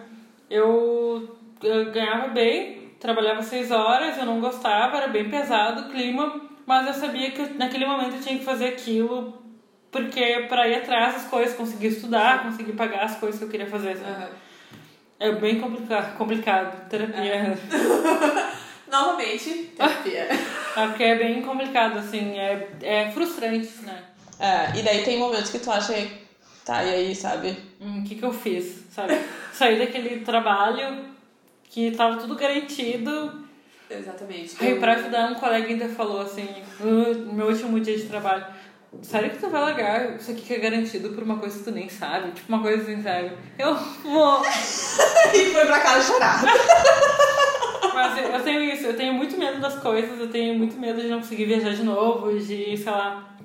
Eu, 0.50 1.38
eu 1.62 1.92
ganhava 1.92 2.30
bem, 2.30 2.92
trabalhava 3.00 3.42
seis 3.42 3.72
horas, 3.72 4.18
eu 4.18 4.26
não 4.26 4.40
gostava, 4.40 4.98
era 4.98 5.08
bem 5.08 5.30
pesado 5.30 5.82
o 5.82 5.90
clima, 5.90 6.42
mas 6.66 6.88
eu 6.88 6.94
sabia 6.94 7.32
que 7.32 7.42
naquele 7.54 7.86
momento 7.86 8.16
eu 8.16 8.22
tinha 8.22 8.38
que 8.38 8.46
fazer 8.46 8.68
aquilo 8.68 9.47
porque 9.92 10.46
para 10.50 10.68
ir 10.68 10.76
atrás 10.76 11.14
das 11.14 11.24
coisas, 11.26 11.56
conseguir 11.56 11.88
estudar, 11.88 12.44
conseguir 12.44 12.74
pagar 12.74 13.04
as 13.04 13.16
coisas 13.18 13.40
que 13.40 13.46
eu 13.46 13.50
queria 13.50 13.68
fazer. 13.68 13.98
Aham. 13.98 14.30
É 15.20 15.32
bem 15.32 15.60
complicado, 15.60 16.16
complicado. 16.18 16.90
Terapia. 16.90 17.58
Novamente, 18.90 19.72
terapia. 19.76 20.28
É 20.76 20.88
porque 20.88 21.04
é 21.04 21.16
bem 21.16 21.42
complicado, 21.42 21.98
assim, 21.98 22.38
é, 22.38 22.68
é 22.82 23.12
frustrante, 23.12 23.70
né? 23.82 24.04
É, 24.40 24.80
e 24.80 24.84
daí 24.84 25.04
tem 25.04 25.18
momentos 25.18 25.50
que 25.50 25.60
tu 25.60 25.72
acha. 25.72 25.94
Tá, 26.64 26.84
e 26.84 26.94
aí, 26.94 27.16
sabe? 27.16 27.58
Hum, 27.82 28.02
O 28.02 28.04
que 28.04 28.16
que 28.16 28.24
eu 28.24 28.32
fiz, 28.34 28.84
sabe? 28.92 29.18
Saí 29.54 29.80
daquele 29.80 30.20
trabalho 30.20 31.06
que 31.70 31.92
tava 31.92 32.18
tudo 32.18 32.36
garantido. 32.36 33.46
Exatamente. 33.90 34.56
Aí 34.60 34.76
pra 34.78 34.94
ajudar, 34.94 35.32
um 35.32 35.36
colega 35.36 35.68
ainda 35.68 35.88
falou 35.90 36.22
assim, 36.22 36.48
no 36.80 37.34
meu 37.34 37.48
último 37.48 37.80
dia 37.80 37.98
de 37.98 38.04
trabalho, 38.04 38.46
sério 39.02 39.32
que 39.32 39.38
tu 39.38 39.50
vai 39.50 39.62
largar 39.62 40.16
isso 40.16 40.32
aqui 40.32 40.42
que 40.42 40.54
é 40.54 40.60
garantido 40.60 41.10
por 41.10 41.24
uma 41.24 41.38
coisa 41.38 41.58
que 41.58 41.64
tu 41.64 41.72
nem 41.72 41.90
sabe? 41.90 42.32
Tipo, 42.32 42.50
uma 42.50 42.62
coisa 42.62 42.84
assim, 42.84 43.02
sabe? 43.02 43.32
Eu 43.58 43.76
vou. 44.04 44.42
e 45.34 45.46
foi 45.52 45.66
pra 45.66 45.80
casa 45.80 46.14
chorar. 46.14 46.44
Mas 47.94 48.18
eu, 48.18 48.26
eu 48.26 48.44
tenho 48.44 48.62
isso, 48.64 48.86
eu 48.86 48.96
tenho 48.96 49.14
muito 49.14 49.38
medo 49.38 49.60
das 49.60 49.76
coisas, 49.80 50.20
eu 50.20 50.30
tenho 50.30 50.56
muito 50.56 50.78
medo 50.78 51.02
de 51.02 51.08
não 51.08 51.20
conseguir 51.20 51.46
viajar 51.46 51.74
de 51.74 51.84
novo, 51.84 52.32
de, 52.38 52.78
sei 52.78 52.92
lá, 52.92 53.36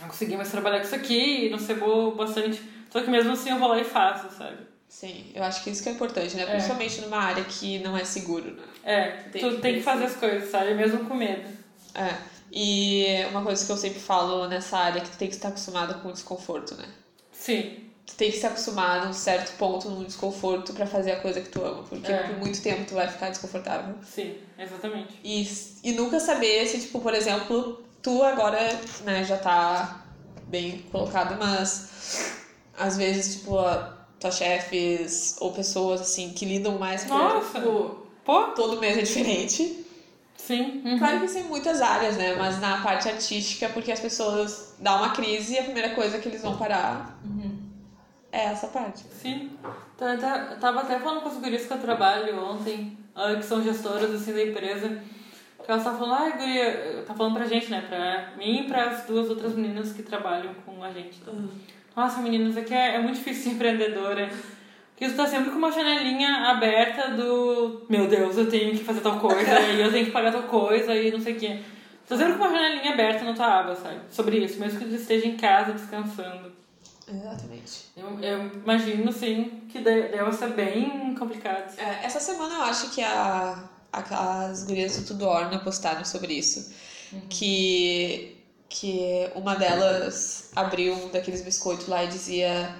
não 0.00 0.08
conseguir 0.08 0.36
mais 0.36 0.50
trabalhar 0.50 0.78
com 0.78 0.86
isso 0.86 0.94
aqui, 0.94 1.48
não 1.50 1.58
ser 1.58 1.74
boa 1.74 2.14
bastante. 2.14 2.62
Só 2.90 3.02
que 3.02 3.10
mesmo 3.10 3.32
assim 3.32 3.50
eu 3.50 3.58
vou 3.58 3.68
lá 3.68 3.78
e 3.78 3.84
faço, 3.84 4.34
sabe? 4.34 4.56
Sim, 4.88 5.26
eu 5.34 5.42
acho 5.44 5.62
que 5.62 5.70
isso 5.70 5.82
que 5.82 5.90
é 5.90 5.92
importante, 5.92 6.34
né? 6.34 6.44
É. 6.44 6.46
Principalmente 6.46 7.00
numa 7.02 7.18
área 7.18 7.44
que 7.44 7.78
não 7.80 7.96
é 7.96 8.04
seguro, 8.04 8.52
né? 8.52 8.62
É, 8.82 9.10
Tem 9.30 9.42
tu 9.42 9.56
que 9.56 9.60
tem 9.60 9.74
que 9.74 9.82
fazer 9.82 10.06
as 10.06 10.16
coisas, 10.16 10.50
sabe? 10.50 10.72
Mesmo 10.72 11.04
com 11.04 11.14
medo. 11.14 11.46
É. 11.94 12.14
E 12.52 13.06
uma 13.30 13.42
coisa 13.42 13.64
que 13.64 13.70
eu 13.72 13.76
sempre 13.76 14.00
falo 14.00 14.46
nessa 14.48 14.78
área 14.78 14.98
é 15.00 15.02
que 15.02 15.10
tu 15.10 15.18
tem 15.18 15.28
que 15.28 15.34
estar 15.34 15.48
acostumado 15.48 16.00
com 16.02 16.08
o 16.08 16.12
desconforto, 16.12 16.74
né? 16.76 16.86
Sim, 17.32 17.84
Tu 18.06 18.14
tem 18.14 18.30
que 18.30 18.38
se 18.38 18.46
acostumar 18.46 19.04
num 19.06 19.12
certo 19.12 19.54
ponto, 19.58 19.90
num 19.90 20.02
desconforto, 20.02 20.72
pra 20.72 20.86
fazer 20.86 21.12
a 21.12 21.20
coisa 21.20 21.42
que 21.42 21.50
tu 21.50 21.62
ama. 21.62 21.82
Porque 21.82 22.10
É. 22.10 22.22
por 22.22 22.38
muito 22.38 22.60
tempo 22.62 22.86
tu 22.86 22.94
vai 22.94 23.06
ficar 23.06 23.28
desconfortável. 23.28 23.96
sim, 24.02 24.34
exatamente. 24.58 25.18
E, 25.22 25.46
e 25.84 25.92
nunca 25.92 26.18
saber 26.18 26.66
se, 26.66 26.80
tipo, 26.80 27.00
por 27.00 27.12
exemplo, 27.12 27.82
tu 28.02 28.22
agora, 28.22 28.58
né, 29.04 29.24
já 29.24 29.36
tá 29.36 30.06
bem 30.46 30.78
colocado, 30.90 31.36
mas 31.38 32.32
às 32.78 32.96
vezes, 32.96 33.40
tipo, 33.40 33.58
a- 33.58 33.94
tuas 34.18 34.36
chefes 34.38 35.36
ou 35.38 35.52
pessoas, 35.52 36.00
assim, 36.00 36.30
que 36.30 36.46
lidam 36.46 36.78
mais 36.78 37.04
com 37.04 37.10
Nossa! 37.10 37.60
Tipo, 37.60 38.06
Pô, 38.24 38.42
todo 38.52 38.80
mês 38.80 38.96
é 38.96 39.02
diferente. 39.02 39.84
Sim. 40.48 40.82
uhum. 40.84 40.98
Claro 40.98 41.18
que 41.20 41.26
isso 41.26 41.38
em 41.38 41.44
muitas 41.44 41.80
áreas, 41.82 42.16
né? 42.16 42.34
Mas 42.36 42.58
na 42.60 42.78
parte 42.82 43.08
artística, 43.08 43.68
porque 43.68 43.92
as 43.92 44.00
pessoas 44.00 44.74
dão 44.80 44.96
uma 44.98 45.10
crise 45.10 45.54
e 45.54 45.58
a 45.58 45.62
primeira 45.64 45.90
coisa 45.90 46.18
que 46.18 46.28
eles 46.28 46.42
vão 46.42 46.56
parar 46.56 47.18
é 48.32 48.44
essa 48.46 48.66
parte. 48.68 49.04
Sim. 49.22 49.50
Tá- 49.96 50.16
tá- 50.16 50.56
Tava 50.60 50.80
até 50.80 50.98
falando 50.98 51.22
com 51.22 51.28
as 51.28 51.36
gurias 51.38 51.66
que 51.66 51.72
eu 51.72 51.78
trabalho 51.78 52.38
ontem, 52.42 52.96
ah, 53.14 53.34
que 53.36 53.44
são 53.44 53.62
gestoras 53.62 54.10
assim 54.14 54.32
da 54.32 54.42
empresa, 54.42 54.88
que 55.64 55.70
elas 55.70 55.82
estavam 55.82 55.98
falando, 55.98 56.22
ai, 56.22 56.32
guria, 56.38 57.04
tá 57.06 57.14
falando 57.14 57.34
pra 57.34 57.46
gente, 57.46 57.70
né? 57.70 57.80
Pra 57.88 58.32
mim 58.36 58.60
e 58.60 58.68
pras 58.68 59.04
duas 59.06 59.28
outras 59.28 59.54
meninas 59.54 59.92
que 59.92 60.02
trabalham 60.02 60.54
com 60.64 60.82
a 60.84 60.90
gente. 60.92 61.20
Nossa, 61.96 62.20
meninas, 62.20 62.56
é 62.56 62.62
que 62.62 62.72
é, 62.74 62.94
é 62.94 62.98
muito 63.00 63.16
difícil 63.16 63.44
ser 63.44 63.50
empreendedora. 63.56 64.30
Porque 64.98 65.12
tu 65.12 65.16
tá 65.16 65.26
sempre 65.28 65.50
com 65.50 65.58
uma 65.58 65.70
janelinha 65.70 66.48
aberta 66.50 67.12
do 67.12 67.86
meu 67.88 68.08
Deus, 68.08 68.36
eu 68.36 68.50
tenho 68.50 68.72
que 68.76 68.82
fazer 68.82 69.00
tal 69.00 69.20
coisa, 69.20 69.60
e 69.70 69.80
eu 69.80 69.92
tenho 69.92 70.06
que 70.06 70.10
pagar 70.10 70.32
tal 70.32 70.42
coisa, 70.42 70.92
e 70.96 71.12
não 71.12 71.20
sei 71.20 71.34
o 71.34 71.38
quê. 71.38 71.60
Tu 72.04 72.08
tá 72.08 72.16
sempre 72.16 72.34
com 72.34 72.44
uma 72.44 72.50
janelinha 72.50 72.94
aberta 72.94 73.24
na 73.24 73.32
tua 73.32 73.60
aba, 73.60 73.76
sabe? 73.76 74.00
Sobre 74.10 74.38
isso, 74.38 74.58
mesmo 74.58 74.78
que 74.80 74.86
tu 74.86 74.94
esteja 74.96 75.26
em 75.26 75.36
casa 75.36 75.72
descansando. 75.72 76.50
Exatamente. 77.06 77.84
Eu, 77.96 78.18
eu 78.20 78.46
imagino, 78.64 79.12
sim, 79.12 79.62
que 79.68 79.78
de- 79.78 80.08
deve 80.08 80.32
ser 80.32 80.48
bem 80.48 81.14
complicado. 81.14 81.78
É, 81.78 82.04
essa 82.04 82.18
semana 82.18 82.56
eu 82.56 82.62
acho 82.62 82.90
que 82.90 83.00
a, 83.02 83.64
a- 83.92 84.44
as 84.50 84.64
gurias 84.64 84.96
do 84.98 85.06
Tudo 85.06 85.26
Orna 85.26 85.58
postaram 85.60 86.04
sobre 86.04 86.34
isso. 86.34 86.74
Que, 87.30 88.36
que 88.68 89.30
uma 89.34 89.54
delas 89.54 90.50
abriu 90.56 90.92
um 90.94 91.08
daqueles 91.08 91.40
biscoitos 91.42 91.86
lá 91.88 92.04
e 92.04 92.08
dizia 92.08 92.74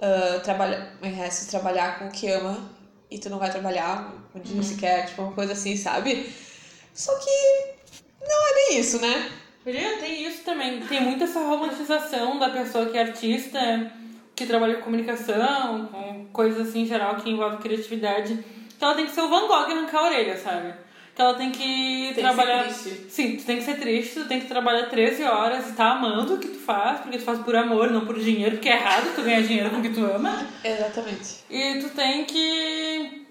ah, 0.00 0.40
trabalha, 0.42 0.92
é, 1.02 1.30
se 1.30 1.50
trabalhar 1.50 1.98
com 1.98 2.06
o 2.06 2.10
que 2.10 2.28
ama 2.30 2.58
e 3.10 3.18
tu 3.18 3.28
não 3.28 3.38
vai 3.38 3.50
trabalhar 3.50 4.12
um 4.34 4.40
dia 4.40 4.62
sequer, 4.62 5.06
tipo 5.06 5.22
uma 5.22 5.32
coisa 5.32 5.52
assim, 5.52 5.76
sabe? 5.76 6.32
Só 6.94 7.14
que 7.18 7.30
não 8.20 8.48
é 8.48 8.54
bem 8.54 8.80
isso, 8.80 9.00
né? 9.00 9.30
Podia 9.62 9.98
tem 9.98 10.26
isso 10.26 10.42
também. 10.42 10.80
Tem 10.86 11.02
muita 11.02 11.24
essa 11.24 11.40
romantização 11.40 12.38
da 12.38 12.48
pessoa 12.48 12.86
que 12.86 12.96
é 12.96 13.02
artista, 13.02 13.92
que 14.34 14.46
trabalha 14.46 14.76
com 14.76 14.84
comunicação, 14.84 15.86
com 15.86 16.26
coisas 16.32 16.68
assim 16.68 16.82
em 16.82 16.86
geral 16.86 17.16
que 17.16 17.28
envolvem 17.28 17.58
criatividade. 17.58 18.42
Que 18.78 18.82
ela 18.82 18.94
tem 18.94 19.04
que 19.04 19.12
ser 19.12 19.20
o 19.20 19.28
Van 19.28 19.46
Gogh 19.46 19.68
e 19.68 19.72
arrancar 19.72 19.98
a 19.98 20.06
orelha, 20.06 20.38
sabe? 20.38 20.72
Que 21.14 21.20
ela 21.22 21.34
tem 21.34 21.50
que 21.50 21.58
Tem 21.58 22.14
que 22.14 22.20
trabalhar. 22.20 22.64
ser 22.70 22.90
triste. 22.90 23.10
Sim, 23.10 23.36
tu 23.36 23.44
tem 23.44 23.56
que 23.58 23.62
ser 23.64 23.78
triste, 23.78 24.14
tu 24.20 24.28
tem 24.28 24.40
que 24.40 24.46
trabalhar 24.46 24.88
13 24.88 25.22
horas 25.24 25.68
e 25.68 25.72
tá 25.72 25.90
amando 25.92 26.34
o 26.34 26.38
que 26.38 26.48
tu 26.48 26.58
faz, 26.58 27.00
porque 27.00 27.18
tu 27.18 27.24
faz 27.24 27.38
por 27.40 27.54
amor, 27.56 27.90
não 27.90 28.06
por 28.06 28.18
dinheiro, 28.18 28.52
porque 28.56 28.68
é 28.68 28.76
errado 28.76 29.12
tu 29.14 29.22
ganhar 29.22 29.42
dinheiro 29.42 29.70
com 29.70 29.78
o 29.78 29.82
que 29.82 29.90
tu 29.90 30.04
ama. 30.04 30.46
Exatamente. 30.64 31.40
E 31.50 31.78
tu 31.80 31.88
tem 31.90 32.24
que 32.24 33.26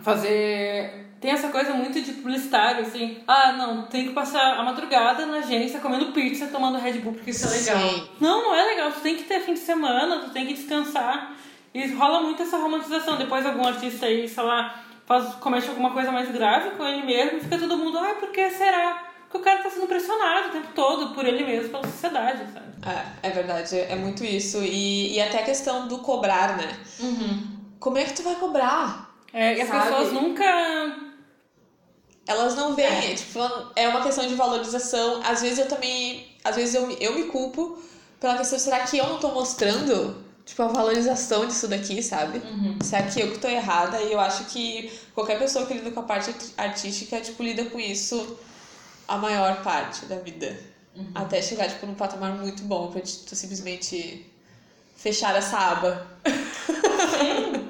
fazer. 0.00 1.02
Tem 1.20 1.30
essa 1.32 1.48
coisa 1.48 1.72
muito 1.72 2.00
de 2.02 2.12
publicitário, 2.12 2.82
assim. 2.82 3.18
Ah, 3.26 3.52
não, 3.52 3.82
tem 3.84 4.08
que 4.08 4.12
passar 4.12 4.58
a 4.58 4.62
madrugada 4.62 5.24
na 5.24 5.38
agência 5.38 5.80
comendo 5.80 6.12
pizza, 6.12 6.48
tomando 6.48 6.78
Red 6.78 6.98
Bull, 6.98 7.14
porque 7.14 7.30
isso 7.30 7.46
é 7.46 7.50
legal. 7.50 7.88
Sim. 7.88 8.08
Não, 8.20 8.42
não 8.44 8.54
é 8.54 8.64
legal. 8.66 8.92
Tu 8.92 9.00
tem 9.00 9.16
que 9.16 9.24
ter 9.24 9.40
fim 9.40 9.54
de 9.54 9.60
semana, 9.60 10.18
tu 10.20 10.30
tem 10.30 10.46
que 10.46 10.52
descansar. 10.54 11.32
E 11.72 11.86
rola 11.94 12.20
muito 12.20 12.42
essa 12.42 12.58
romantização. 12.58 13.16
Depois 13.16 13.44
algum 13.46 13.66
artista 13.66 14.04
aí, 14.06 14.28
sei 14.28 14.42
lá, 14.44 14.82
faz, 15.06 15.34
comete 15.36 15.68
alguma 15.68 15.90
coisa 15.92 16.10
mais 16.12 16.30
grave 16.30 16.70
com 16.76 16.86
ele 16.86 17.02
mesmo 17.04 17.38
e 17.38 17.40
fica 17.40 17.58
todo 17.58 17.76
mundo, 17.76 17.98
ah, 17.98 18.14
por 18.20 18.30
que 18.30 18.50
será? 18.50 19.10
Porque 19.24 19.38
o 19.38 19.40
cara 19.40 19.62
tá 19.62 19.70
sendo 19.70 19.86
pressionado 19.88 20.48
o 20.48 20.52
tempo 20.52 20.68
todo 20.74 21.14
por 21.14 21.24
ele 21.26 21.44
mesmo, 21.44 21.70
pela 21.70 21.84
sociedade, 21.84 22.44
sabe? 22.52 22.66
É, 23.22 23.28
é 23.28 23.30
verdade, 23.30 23.76
é 23.78 23.96
muito 23.96 24.24
isso. 24.24 24.58
E, 24.62 25.14
e 25.14 25.20
até 25.20 25.40
a 25.40 25.44
questão 25.44 25.88
do 25.88 25.98
cobrar, 25.98 26.56
né? 26.56 26.68
Como 27.80 27.98
é 27.98 28.04
que 28.04 28.12
tu 28.12 28.22
vai 28.22 28.34
cobrar? 28.36 29.12
É, 29.32 29.56
e 29.56 29.60
as 29.62 29.68
Sabe? 29.68 29.82
pessoas 29.88 30.12
nunca. 30.12 30.44
Elas 32.26 32.54
não 32.54 32.74
veem, 32.74 33.12
É. 33.12 33.14
tipo, 33.14 33.38
é 33.76 33.88
uma 33.88 34.02
questão 34.02 34.26
de 34.26 34.34
valorização. 34.34 35.20
Às 35.24 35.42
vezes 35.42 35.58
eu 35.58 35.68
também, 35.68 36.26
às 36.44 36.56
vezes 36.56 36.74
eu, 36.74 36.90
eu 36.92 37.14
me 37.14 37.24
culpo 37.24 37.78
pela 38.20 38.36
questão, 38.38 38.58
será 38.58 38.80
que 38.80 38.96
eu 38.96 39.06
não 39.06 39.18
tô 39.18 39.28
mostrando, 39.28 40.23
tipo, 40.44 40.62
a 40.62 40.68
valorização 40.68 41.46
disso 41.46 41.66
daqui, 41.68 42.02
sabe? 42.02 42.40
Será 42.82 43.02
que 43.04 43.20
eu 43.20 43.32
que 43.32 43.38
tô 43.38 43.48
errada? 43.48 44.00
E 44.00 44.12
eu 44.12 44.20
acho 44.20 44.44
que 44.46 44.92
qualquer 45.14 45.38
pessoa 45.38 45.64
que 45.66 45.74
lida 45.74 45.90
com 45.90 46.00
a 46.00 46.04
parte 46.04 46.30
art- 46.30 46.50
artística, 46.56 47.20
tipo, 47.20 47.42
lida 47.42 47.64
com 47.66 47.78
isso 47.80 48.38
a 49.08 49.16
maior 49.18 49.62
parte 49.62 50.06
da 50.06 50.16
vida. 50.16 50.56
Até 51.14 51.42
chegar, 51.42 51.68
tipo, 51.68 51.86
num 51.86 51.94
patamar 51.94 52.32
muito 52.36 52.62
bom 52.64 52.90
pra 52.90 53.00
tu 53.00 53.34
simplesmente 53.36 54.24
fechar 54.96 55.34
essa 55.36 55.58
aba. 55.58 56.06
Mas 56.24 56.32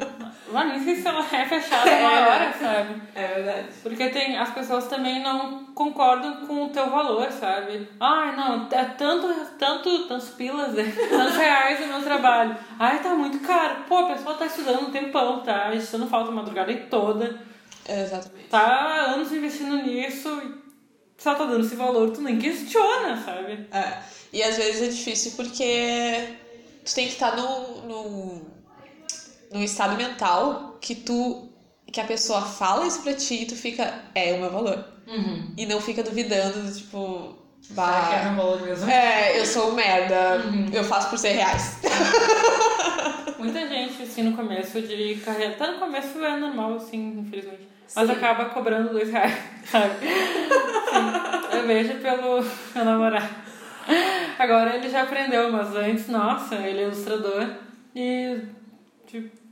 nem 0.52 0.84
sei 0.84 0.96
se 0.96 1.06
ela 1.08 1.20
é 1.20 1.44
fechada 1.46 1.88
É. 1.90 2.04
hora, 2.04 2.52
sabe? 2.52 3.02
É 3.14 3.26
verdade. 3.26 3.68
Porque 3.82 4.08
tem, 4.10 4.36
as 4.36 4.50
pessoas 4.50 4.86
também 4.86 5.22
não 5.22 5.64
concordam 5.74 6.46
com 6.46 6.64
o 6.64 6.68
teu 6.68 6.90
valor, 6.90 7.30
sabe? 7.32 7.88
Ai, 7.98 8.36
não, 8.36 8.68
é 8.70 8.84
tanto, 8.84 9.28
tanto, 9.58 10.08
tantos 10.08 10.30
pilas, 10.30 10.74
né? 10.74 10.84
tantos 11.10 11.36
reais 11.36 11.84
o 11.84 11.88
meu 11.88 12.02
trabalho. 12.02 12.56
Ai, 12.78 13.02
tá 13.02 13.14
muito 13.14 13.38
caro. 13.40 13.84
Pô, 13.88 13.98
a 13.98 14.12
pessoa 14.14 14.34
tá 14.36 14.46
estudando 14.46 14.82
um 14.88 14.90
tempão, 14.90 15.40
tá? 15.40 15.74
Estudando 15.74 16.08
falta 16.08 16.30
a 16.30 16.34
madrugada 16.34 16.74
toda. 16.90 17.40
Exatamente. 17.88 18.48
Tá 18.48 19.06
anos 19.08 19.32
investindo 19.32 19.76
nisso. 19.76 20.28
e 20.28 21.20
Se 21.20 21.28
ela 21.28 21.36
tá 21.38 21.44
dando 21.46 21.64
esse 21.64 21.76
valor, 21.76 22.10
tu 22.10 22.20
nem 22.22 22.38
questiona, 22.38 23.16
sabe? 23.16 23.66
É. 23.72 23.98
E 24.32 24.42
às 24.42 24.56
vezes 24.56 24.82
é 24.82 24.90
difícil 24.90 25.32
porque 25.36 26.34
tu 26.84 26.94
tem 26.94 27.06
que 27.06 27.12
estar 27.12 27.36
no, 27.36 27.82
no, 27.82 28.42
no 29.54 29.62
estado 29.62 29.96
mental 29.96 30.76
que 30.80 30.94
tu 30.94 31.48
que 31.90 32.00
a 32.00 32.04
pessoa 32.04 32.42
fala 32.42 32.86
isso 32.86 33.02
pra 33.02 33.14
ti 33.14 33.42
e 33.42 33.46
tu 33.46 33.54
fica, 33.54 34.02
é 34.16 34.32
o 34.34 34.40
meu 34.40 34.50
valor. 34.50 34.84
E 35.56 35.64
não 35.64 35.80
fica 35.80 36.02
duvidando, 36.02 36.60
do 36.62 36.74
tipo, 36.74 37.38
Será 37.60 37.84
que 38.08 38.14
é 38.14 38.18
bah, 38.18 38.30
meu 38.30 38.36
valor 38.42 38.62
mesmo? 38.62 38.90
é, 38.90 39.38
eu 39.38 39.46
sou 39.46 39.72
merda, 39.72 40.40
eu 40.72 40.82
faço 40.82 41.08
por 41.08 41.18
100 41.18 41.34
reais. 41.36 41.78
Muita 43.38 43.68
gente, 43.68 44.02
assim, 44.02 44.22
no 44.24 44.36
começo 44.36 44.80
de 44.82 45.16
carreira. 45.24 45.54
Tá 45.54 45.70
no 45.70 45.78
começo 45.78 46.18
é 46.24 46.36
normal, 46.36 46.74
assim, 46.74 47.20
infelizmente. 47.20 47.68
Mas 47.94 48.08
Sim. 48.08 48.14
acaba 48.14 48.46
cobrando 48.46 48.90
dois 48.90 49.10
reais, 49.10 49.38
sabe? 49.70 49.94
Sim. 50.00 51.56
Eu 51.56 51.66
vejo 51.66 51.94
pelo 52.00 52.42
meu 52.74 52.84
namorado. 52.84 53.34
Agora 54.38 54.74
ele 54.74 54.88
já 54.88 55.02
aprendeu, 55.02 55.52
mas 55.52 55.76
antes, 55.76 56.08
nossa, 56.08 56.56
ele 56.56 56.80
é 56.80 56.82
ilustrador. 56.84 57.46
E, 57.94 58.40
tipo, 59.06 59.43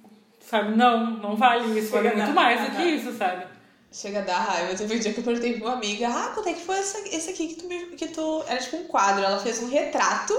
sabe, 0.53 0.77
não, 0.77 1.11
não 1.17 1.35
vale 1.37 1.79
isso, 1.79 1.91
vale 1.91 2.11
Chega 2.11 2.17
muito 2.23 2.35
na- 2.35 2.43
mais 2.43 2.71
do 2.71 2.77
que 2.77 2.83
isso, 2.83 3.17
sabe? 3.17 3.47
Chega 3.91 4.19
a 4.21 4.23
dar 4.23 4.39
raiva. 4.41 4.75
Teve 4.75 4.95
um 4.97 4.99
dia 4.99 5.13
que 5.13 5.21
eu 5.21 5.25
perguntei 5.25 5.55
pra 5.59 5.67
uma 5.69 5.77
amiga, 5.77 6.09
ah, 6.09 6.31
quanto 6.35 6.49
é 6.49 6.53
que 6.53 6.65
foi 6.65 6.77
essa, 6.79 6.99
esse 7.09 7.31
aqui 7.31 7.49
que 7.49 7.55
tu, 7.57 7.67
me, 7.67 7.87
que 7.97 8.09
tu... 8.09 8.45
Era 8.47 8.61
tipo 8.61 8.77
um 8.77 8.85
quadro, 8.85 9.25
ela 9.25 9.39
fez 9.39 9.63
um 9.63 9.69
retrato 9.69 10.35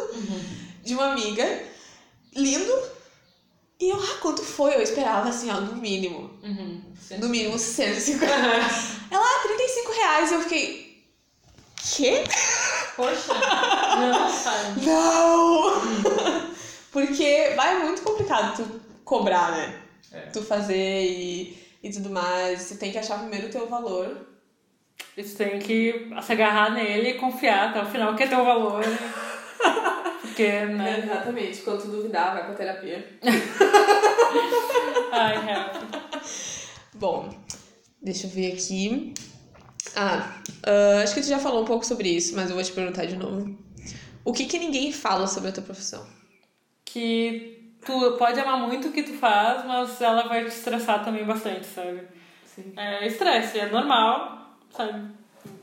de 0.84 0.94
uma 0.94 1.12
amiga, 1.14 1.62
lindo. 2.36 2.74
E 3.80 3.90
eu, 3.90 3.98
ah, 3.98 4.18
quanto 4.22 4.42
foi? 4.44 4.76
Eu 4.76 4.82
esperava 4.82 5.30
assim, 5.30 5.50
ó, 5.52 5.60
no 5.60 5.76
mínimo. 5.76 6.32
No 7.20 7.28
mínimo 7.30 7.58
150 7.60 8.32
Ela, 8.34 9.24
ah, 9.24 9.40
35 9.48 9.92
reais. 9.92 10.32
Eu 10.32 10.42
fiquei. 10.42 11.04
Quê? 11.96 12.24
Poxa, 12.96 13.34
não, 14.00 14.30
sabe? 14.30 14.82
Não! 14.86 15.82
Porque 16.92 17.54
vai 17.56 17.76
é 17.76 17.80
muito 17.84 18.02
complicado 18.04 18.56
tu 18.56 18.82
cobrar, 19.04 19.52
né? 19.52 19.83
É. 20.14 20.22
Tu 20.28 20.42
fazer 20.42 21.04
e, 21.06 21.58
e 21.82 21.90
tudo 21.90 22.10
mais. 22.10 22.70
Tu 22.70 22.78
tem 22.78 22.92
que 22.92 22.98
achar 22.98 23.20
primeiro 23.20 23.48
o 23.48 23.52
teu 23.52 23.68
valor. 23.68 24.28
E 25.18 25.24
tu 25.24 25.36
tem 25.36 25.60
que 25.60 26.10
se 26.22 26.32
agarrar 26.32 26.74
nele 26.74 27.10
e 27.10 27.14
confiar 27.16 27.70
até 27.70 27.82
o 27.82 27.86
final 27.86 28.16
que 28.16 28.24
é 28.24 28.28
teu 28.28 28.44
valor. 28.46 28.84
Porque, 30.22 30.66
né? 30.66 31.02
Exatamente. 31.04 31.62
Quando 31.62 31.82
tu 31.82 31.88
duvidar, 31.90 32.34
vai 32.34 32.46
pra 32.46 32.56
terapia. 32.56 33.20
Ai, 35.12 35.46
real. 35.46 35.72
Bom, 36.96 37.30
deixa 38.02 38.28
eu 38.28 38.32
ver 38.32 38.54
aqui. 38.54 39.14
Ah, 39.96 40.42
ah, 40.64 41.02
acho 41.04 41.14
que 41.14 41.22
tu 41.22 41.28
já 41.28 41.38
falou 41.38 41.62
um 41.62 41.66
pouco 41.66 41.86
sobre 41.86 42.10
isso, 42.10 42.36
mas 42.36 42.50
eu 42.50 42.56
vou 42.56 42.64
te 42.64 42.72
perguntar 42.72 43.06
de 43.06 43.16
novo. 43.16 43.56
O 44.26 44.32
que 44.32 44.46
que 44.46 44.58
ninguém 44.58 44.92
fala 44.92 45.28
sobre 45.28 45.50
a 45.50 45.52
tua 45.52 45.64
profissão? 45.64 46.08
que 46.94 47.53
tu 47.86 48.12
pode 48.18 48.40
amar 48.40 48.58
muito 48.58 48.88
o 48.88 48.92
que 48.92 49.04
tu 49.04 49.14
faz, 49.14 49.66
mas 49.66 50.02
ela 50.02 50.28
vai 50.28 50.44
te 50.44 50.50
estressar 50.50 51.04
também 51.04 51.24
bastante, 51.24 51.66
sabe? 51.66 52.02
Sim. 52.46 52.74
É 52.76 53.06
estresse, 53.08 53.60
é 53.60 53.68
normal, 53.68 54.58
sabe? 54.70 55.08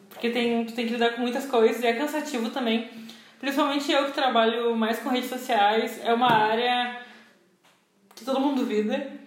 Porque 0.09 0.31
tem, 0.31 0.65
tu 0.65 0.75
tem 0.75 0.87
que 0.87 0.93
lidar 0.93 1.11
com 1.11 1.23
muitas 1.23 1.47
coisas 1.47 1.83
e 1.83 1.87
é 1.87 1.93
cansativo 1.93 2.51
também. 2.51 2.91
Principalmente 3.39 3.91
eu 3.91 4.07
que 4.07 4.13
trabalho 4.13 4.77
mais 4.77 4.99
com 4.99 5.09
redes 5.09 5.31
sociais, 5.31 6.01
é 6.05 6.13
uma 6.13 6.31
área 6.31 7.01
que 8.15 8.25
todo 8.25 8.41
mundo 8.41 8.61
duvida. 8.61 9.19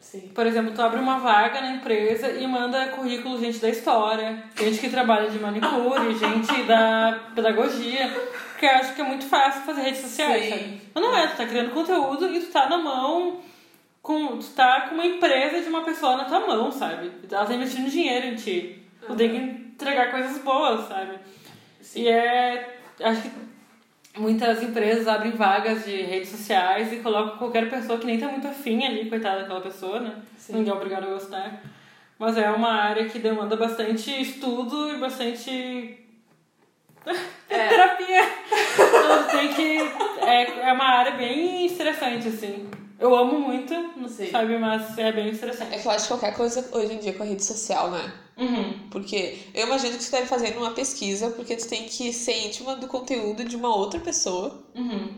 Sim. 0.00 0.32
Por 0.34 0.46
exemplo, 0.46 0.72
tu 0.74 0.82
abre 0.82 0.98
uma 0.98 1.18
vaga 1.18 1.60
na 1.60 1.72
empresa 1.72 2.30
e 2.30 2.46
manda 2.46 2.88
currículo 2.88 3.38
gente 3.38 3.58
da 3.58 3.68
história, 3.68 4.42
gente 4.56 4.78
que 4.78 4.90
trabalha 4.90 5.30
de 5.30 5.38
manicure, 5.38 6.14
gente 6.14 6.62
da 6.64 7.30
pedagogia, 7.34 8.12
porque 8.54 8.66
eu 8.66 8.70
acho 8.70 8.94
que 8.94 9.00
é 9.00 9.04
muito 9.04 9.26
fácil 9.26 9.62
fazer 9.62 9.82
redes 9.82 10.00
sociais, 10.00 10.44
Sim. 10.44 10.50
sabe? 10.50 10.80
Mas 10.94 11.04
não 11.04 11.16
é, 11.16 11.26
tu 11.26 11.36
tá 11.36 11.46
criando 11.46 11.72
conteúdo 11.72 12.32
e 12.32 12.40
tu 12.40 12.52
tá 12.52 12.68
na 12.68 12.78
mão 12.78 13.40
com. 14.00 14.38
Tu 14.38 14.46
tá 14.54 14.82
com 14.82 14.94
uma 14.94 15.04
empresa 15.04 15.60
de 15.60 15.68
uma 15.68 15.82
pessoa 15.82 16.16
na 16.16 16.24
tua 16.24 16.40
mão, 16.46 16.70
sabe? 16.70 17.10
Ela 17.28 17.44
tá 17.44 17.52
investindo 17.52 17.90
dinheiro 17.90 18.26
em 18.26 18.36
ti. 18.36 18.80
Tu 19.04 19.16
tem 19.16 19.30
que 19.30 19.36
entregar 19.36 20.12
coisas 20.12 20.38
boas, 20.38 20.86
sabe? 20.86 21.18
E 21.96 22.06
é. 22.06 22.78
Acho 23.02 23.22
que 23.22 23.30
muitas 24.20 24.62
empresas 24.62 25.08
abrem 25.08 25.32
vagas 25.32 25.84
de 25.84 26.02
redes 26.02 26.28
sociais 26.28 26.92
e 26.92 26.98
colocam 26.98 27.36
qualquer 27.36 27.68
pessoa 27.68 27.98
que 27.98 28.06
nem 28.06 28.20
tá 28.20 28.28
muito 28.28 28.46
afim 28.46 28.84
ali, 28.84 29.10
coitada 29.10 29.40
daquela 29.40 29.60
pessoa, 29.60 29.98
né? 29.98 30.14
Sim. 30.36 30.54
Ninguém 30.54 30.72
é 30.72 30.76
obrigado 30.76 31.04
a 31.04 31.10
gostar. 31.10 31.60
Mas 32.16 32.38
é 32.38 32.48
uma 32.50 32.72
área 32.72 33.08
que 33.08 33.18
demanda 33.18 33.56
bastante 33.56 34.12
estudo 34.22 34.94
e 34.94 34.98
bastante. 34.98 36.03
É. 37.46 37.68
terapia. 37.68 38.22
Então, 38.72 39.24
tem 39.30 39.54
que. 39.54 39.78
É, 40.26 40.68
é 40.68 40.72
uma 40.72 40.84
área 40.84 41.12
bem 41.12 41.66
estressante, 41.66 42.26
assim. 42.26 42.68
Eu 42.98 43.14
amo 43.14 43.38
muito, 43.38 43.72
não 43.96 44.08
Sim. 44.08 44.30
sabe? 44.30 44.56
Mas 44.58 44.96
é 44.98 45.12
bem 45.12 45.28
estressante. 45.28 45.74
É 45.74 45.78
que 45.78 45.86
eu 45.86 45.92
acho 45.92 46.04
que 46.04 46.08
qualquer 46.08 46.34
coisa 46.34 46.68
hoje 46.72 46.94
em 46.94 46.98
dia 46.98 47.12
com 47.12 47.22
a 47.22 47.26
rede 47.26 47.44
social, 47.44 47.90
né? 47.90 48.12
Uhum. 48.36 48.88
Porque 48.90 49.38
eu 49.54 49.66
imagino 49.66 49.96
que 49.96 50.04
tu 50.04 50.10
deve 50.10 50.26
fazer 50.26 50.56
uma 50.56 50.70
pesquisa, 50.70 51.30
porque 51.30 51.54
tu 51.54 51.68
tem 51.68 51.84
que 51.84 52.12
ser 52.12 52.46
íntima 52.46 52.76
do 52.76 52.88
conteúdo 52.88 53.44
de 53.44 53.56
uma 53.56 53.74
outra 53.74 54.00
pessoa. 54.00 54.64
Uhum. 54.74 55.12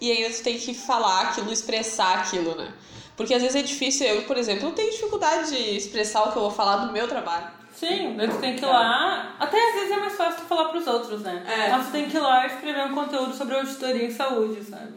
E 0.00 0.10
ainda 0.10 0.34
tu 0.34 0.42
tem 0.42 0.58
que 0.58 0.74
falar 0.74 1.28
aquilo, 1.28 1.52
expressar 1.52 2.18
aquilo, 2.18 2.54
né? 2.54 2.74
Porque 3.16 3.34
às 3.34 3.42
vezes 3.42 3.56
é 3.56 3.62
difícil, 3.62 4.06
eu, 4.06 4.22
por 4.22 4.36
exemplo, 4.36 4.68
eu 4.68 4.72
tenho 4.72 4.90
dificuldade 4.90 5.50
de 5.50 5.76
expressar 5.76 6.22
o 6.22 6.32
que 6.32 6.38
eu 6.38 6.42
vou 6.42 6.50
falar 6.50 6.86
do 6.86 6.92
meu 6.92 7.08
trabalho. 7.08 7.57
Sim, 7.78 8.14
daí 8.16 8.26
tu 8.26 8.38
tem 8.38 8.56
que 8.56 8.64
ir 8.64 8.66
lá. 8.66 9.36
Até 9.38 9.56
às 9.56 9.74
vezes 9.74 9.92
é 9.92 10.00
mais 10.00 10.16
fácil 10.16 10.40
tu 10.40 10.48
falar 10.48 10.70
pros 10.70 10.84
outros, 10.88 11.22
né? 11.22 11.44
É. 11.46 11.70
Mas 11.70 11.86
tu 11.86 11.92
tem 11.92 12.08
que 12.08 12.16
ir 12.16 12.20
lá 12.20 12.42
e 12.42 12.46
escrever 12.48 12.84
um 12.86 12.94
conteúdo 12.94 13.32
sobre 13.32 13.54
auditoria 13.54 14.04
em 14.04 14.10
saúde, 14.10 14.64
sabe? 14.64 14.94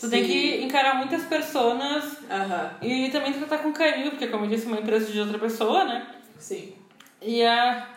Tu 0.00 0.08
tem 0.08 0.22
Sim. 0.22 0.28
que 0.30 0.64
encarar 0.64 0.94
muitas 0.94 1.24
pessoas 1.24 2.18
e 2.80 3.08
também 3.08 3.32
tratar 3.32 3.58
com 3.58 3.72
carinho, 3.72 4.10
porque 4.10 4.28
como 4.28 4.44
eu 4.44 4.50
disse, 4.50 4.66
é 4.66 4.68
uma 4.68 4.78
empresa 4.78 5.10
de 5.10 5.18
outra 5.18 5.36
pessoa, 5.36 5.84
né? 5.84 6.06
Sim. 6.38 6.74
E 7.20 7.42
a... 7.44 7.88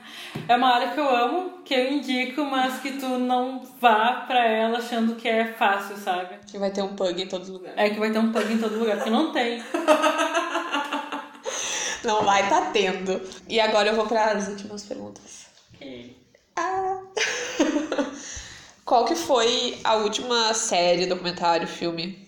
É 0.48 0.56
uma 0.56 0.74
área 0.74 0.88
que 0.90 1.00
eu 1.00 1.08
amo, 1.08 1.60
que 1.64 1.74
eu 1.76 1.92
indico, 1.92 2.44
mas 2.46 2.80
que 2.80 2.94
tu 2.94 3.06
não 3.06 3.62
vá 3.80 4.24
pra 4.28 4.44
ela 4.44 4.80
achando 4.80 5.16
que 5.18 5.28
é 5.28 5.46
fácil, 5.46 5.98
sabe? 5.98 6.40
Que 6.50 6.58
vai 6.58 6.72
ter 6.72 6.82
um 6.82 6.96
pug 6.96 7.22
em 7.22 7.28
todos 7.28 7.50
os 7.50 7.54
lugares. 7.54 7.78
É 7.78 7.90
que 7.92 8.00
vai 8.00 8.10
ter 8.10 8.18
um 8.18 8.32
pug 8.32 8.52
em 8.52 8.58
todo 8.58 8.80
lugar, 8.80 8.96
porque 8.96 9.12
não 9.12 9.32
tem. 9.32 9.62
Não 12.04 12.24
vai 12.24 12.48
tá 12.48 12.70
tendo. 12.72 13.22
E 13.48 13.60
agora 13.60 13.90
eu 13.90 13.96
vou 13.96 14.06
para 14.08 14.32
as 14.32 14.48
últimas 14.48 14.84
perguntas. 14.84 15.46
Ah. 16.56 17.02
Qual 18.86 19.06
que 19.06 19.16
foi 19.16 19.78
a 19.84 19.96
última 19.96 20.54
série, 20.54 21.06
documentário, 21.06 21.68
filme 21.68 22.28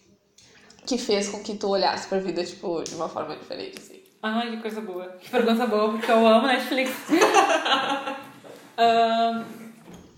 que 0.85 0.97
fez 0.97 1.29
com 1.29 1.41
que 1.41 1.55
tu 1.55 1.69
olhasse 1.69 2.07
pra 2.07 2.19
vida, 2.19 2.43
tipo, 2.43 2.83
de 2.83 2.95
uma 2.95 3.07
forma 3.07 3.35
diferente, 3.35 3.77
assim? 3.77 4.01
Ai, 4.21 4.51
que 4.51 4.57
coisa 4.57 4.81
boa. 4.81 5.07
Que 5.21 5.29
pergunta 5.29 5.65
boa, 5.65 5.91
porque 5.91 6.11
eu 6.11 6.27
amo 6.27 6.47
Netflix. 6.47 6.91
Ahn, 8.77 9.43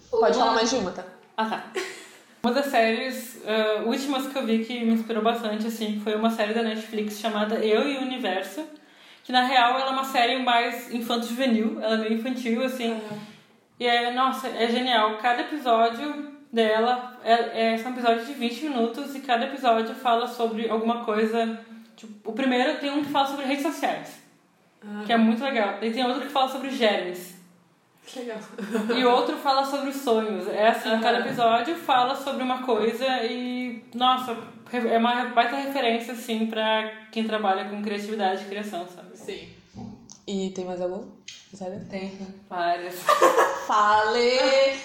Pode 0.09 0.37
uma- 0.37 0.45
falar 0.45 0.55
mais 0.55 0.69
de 0.69 0.75
uma, 0.77 0.91
tá? 0.91 1.03
Ah, 1.37 1.45
tá. 1.45 1.71
Uma 2.43 2.53
das 2.53 2.65
séries 2.67 3.37
ah, 3.45 3.83
últimas 3.85 4.27
que 4.27 4.37
eu 4.37 4.45
vi 4.45 4.63
que 4.65 4.83
me 4.83 4.93
inspirou 4.93 5.23
bastante, 5.23 5.67
assim, 5.67 6.01
foi 6.03 6.15
uma 6.15 6.29
série 6.31 6.53
da 6.53 6.61
Netflix 6.63 7.19
chamada 7.19 7.55
Eu 7.55 7.87
e 7.87 7.97
o 7.97 8.01
Universo, 8.01 8.63
que 9.23 9.31
na 9.31 9.43
real 9.43 9.79
ela 9.79 9.89
é 9.89 9.93
uma 9.93 10.03
série 10.03 10.37
mais 10.37 10.93
infanto-juvenil, 10.93 11.79
ela 11.81 11.95
é 11.95 11.97
meio 11.97 12.13
infantil, 12.13 12.63
assim. 12.63 13.01
E 13.79 13.87
é, 13.87 14.11
nossa, 14.11 14.47
é 14.49 14.67
genial. 14.67 15.17
Cada 15.17 15.41
episódio 15.41 16.33
dela 16.51 17.17
é, 17.23 17.73
é, 17.73 17.77
são 17.77 17.91
episódios 17.91 18.27
de 18.27 18.33
20 18.33 18.65
minutos 18.65 19.15
e 19.15 19.21
cada 19.21 19.45
episódio 19.45 19.95
fala 19.95 20.27
sobre 20.27 20.69
alguma 20.69 21.03
coisa. 21.03 21.59
Tipo, 21.95 22.31
o 22.31 22.33
primeiro 22.33 22.79
tem 22.79 22.91
um 22.91 23.03
que 23.03 23.09
fala 23.09 23.27
sobre 23.27 23.45
redes 23.45 23.63
sociais, 23.63 24.21
que 25.05 25.13
é 25.13 25.17
muito 25.17 25.43
legal. 25.43 25.77
E 25.81 25.91
tem 25.91 26.05
outro 26.05 26.21
que 26.21 26.29
fala 26.29 26.49
sobre 26.49 26.69
germes. 26.69 27.33
Que 28.05 28.19
legal. 28.19 28.39
E 28.95 29.05
outro 29.05 29.37
fala 29.37 29.63
sobre 29.63 29.89
os 29.89 29.95
sonhos. 29.95 30.47
É 30.49 30.67
assim, 30.67 30.89
Aham. 30.89 31.01
cada 31.01 31.19
episódio 31.19 31.75
fala 31.75 32.15
sobre 32.15 32.43
uma 32.43 32.61
coisa 32.63 33.05
e, 33.23 33.81
nossa, 33.95 34.37
é 34.71 34.97
uma 34.97 35.25
baita 35.25 35.55
referência, 35.55 36.13
assim, 36.13 36.47
pra 36.47 36.91
quem 37.11 37.23
trabalha 37.23 37.65
com 37.65 37.81
criatividade 37.81 38.43
e 38.43 38.47
criação, 38.47 38.85
sabe? 38.87 39.12
Sim. 39.23 39.47
E 40.27 40.49
tem 40.51 40.65
mais 40.65 40.81
algum? 40.81 41.05
Sério? 41.53 41.85
Tem 41.89 42.17
várias. 42.49 42.95
Fale! 43.67 44.39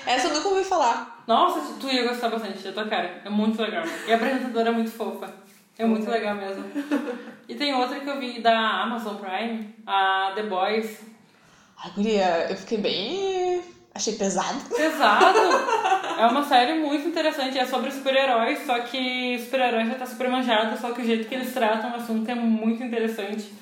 Essa 0.06 0.28
eu 0.28 0.34
nunca 0.34 0.48
ouvi 0.48 0.64
falar. 0.64 1.24
Nossa, 1.26 1.74
tu 1.80 1.88
ia 1.88 2.06
gostar 2.06 2.28
bastante 2.28 2.62
da 2.62 2.72
tua 2.72 2.86
cara. 2.86 3.22
É 3.24 3.30
muito 3.30 3.60
legal. 3.60 3.84
E 4.06 4.12
a 4.12 4.16
apresentadora 4.16 4.68
é 4.68 4.72
muito 4.72 4.90
fofa. 4.90 5.32
É 5.76 5.84
muito 5.84 6.08
legal 6.10 6.34
mesmo. 6.34 6.64
E 7.48 7.54
tem 7.54 7.74
outra 7.74 8.00
que 8.00 8.08
eu 8.08 8.18
vi 8.18 8.40
da 8.40 8.82
Amazon 8.82 9.16
Prime, 9.16 9.74
a 9.86 10.32
The 10.34 10.42
Boys. 10.44 11.00
Ai, 11.82 11.90
guria, 11.94 12.50
eu 12.50 12.56
fiquei 12.56 12.78
bem... 12.78 13.62
Achei 13.94 14.14
pesado. 14.14 14.60
Pesado! 14.74 15.38
É 16.18 16.26
uma 16.26 16.42
série 16.42 16.74
muito 16.74 17.06
interessante. 17.06 17.56
É 17.56 17.64
sobre 17.64 17.92
super-heróis, 17.92 18.66
só 18.66 18.80
que 18.80 19.38
super-heróis 19.38 19.86
já 19.86 19.94
tá 19.94 20.04
super 20.04 20.28
manjado, 20.28 20.76
só 20.76 20.90
que 20.90 21.00
o 21.00 21.04
jeito 21.04 21.28
que 21.28 21.34
eles 21.36 21.54
tratam 21.54 21.92
o 21.92 21.94
assunto 21.94 22.28
é 22.28 22.34
muito 22.34 22.82
interessante. 22.82 23.52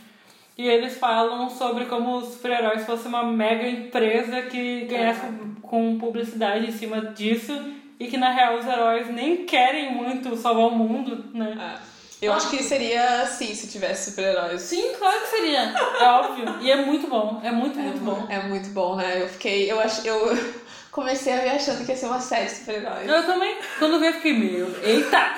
E 0.56 0.66
eles 0.66 0.96
falam 0.96 1.50
sobre 1.50 1.84
como 1.84 2.16
os 2.16 2.34
super-heróis 2.34 2.86
fossem 2.86 3.08
uma 3.08 3.22
mega 3.22 3.68
empresa 3.68 4.42
que 4.42 4.86
ganhasse 4.86 5.26
com 5.60 5.98
publicidade 5.98 6.66
em 6.66 6.72
cima 6.72 7.00
disso 7.12 7.52
e 8.00 8.06
que 8.06 8.16
na 8.16 8.30
real 8.30 8.58
os 8.58 8.66
heróis 8.66 9.08
nem 9.08 9.44
querem 9.44 9.92
muito 9.92 10.34
salvar 10.36 10.66
o 10.66 10.70
mundo, 10.70 11.24
né? 11.34 11.54
Ah, 11.58 11.78
eu 12.20 12.32
acho 12.32 12.48
que 12.48 12.62
seria 12.62 13.22
assim 13.22 13.54
se 13.54 13.68
tivesse 13.68 14.10
super-heróis. 14.10 14.62
Sim, 14.62 14.94
claro 14.98 15.20
que 15.20 15.28
seria. 15.28 15.74
É 16.00 16.08
óbvio. 16.08 16.46
E 16.62 16.70
é 16.70 16.76
muito 16.76 17.06
bom. 17.06 17.40
É 17.44 17.52
muito, 17.52 17.78
muito 17.78 18.00
bom. 18.00 18.26
É 18.30 18.40
muito 18.40 18.70
bom, 18.70 18.96
né? 18.96 19.22
Eu 19.22 19.28
fiquei. 19.28 19.70
Eu 19.70 19.78
acho. 19.78 20.06
Eu 20.06 20.30
comecei 20.90 21.34
a 21.34 21.40
ver 21.40 21.50
achando 21.50 21.84
que 21.84 21.92
ia 21.92 21.96
ser 21.96 22.06
uma 22.06 22.20
série 22.20 22.46
de 22.46 22.52
super-heróis. 22.52 23.06
Eu 23.06 23.26
também. 23.26 23.56
Quando 23.78 24.00
vi, 24.00 24.06
eu 24.06 24.12
fiquei 24.14 24.32
meio. 24.32 24.74
Eita! 24.82 25.34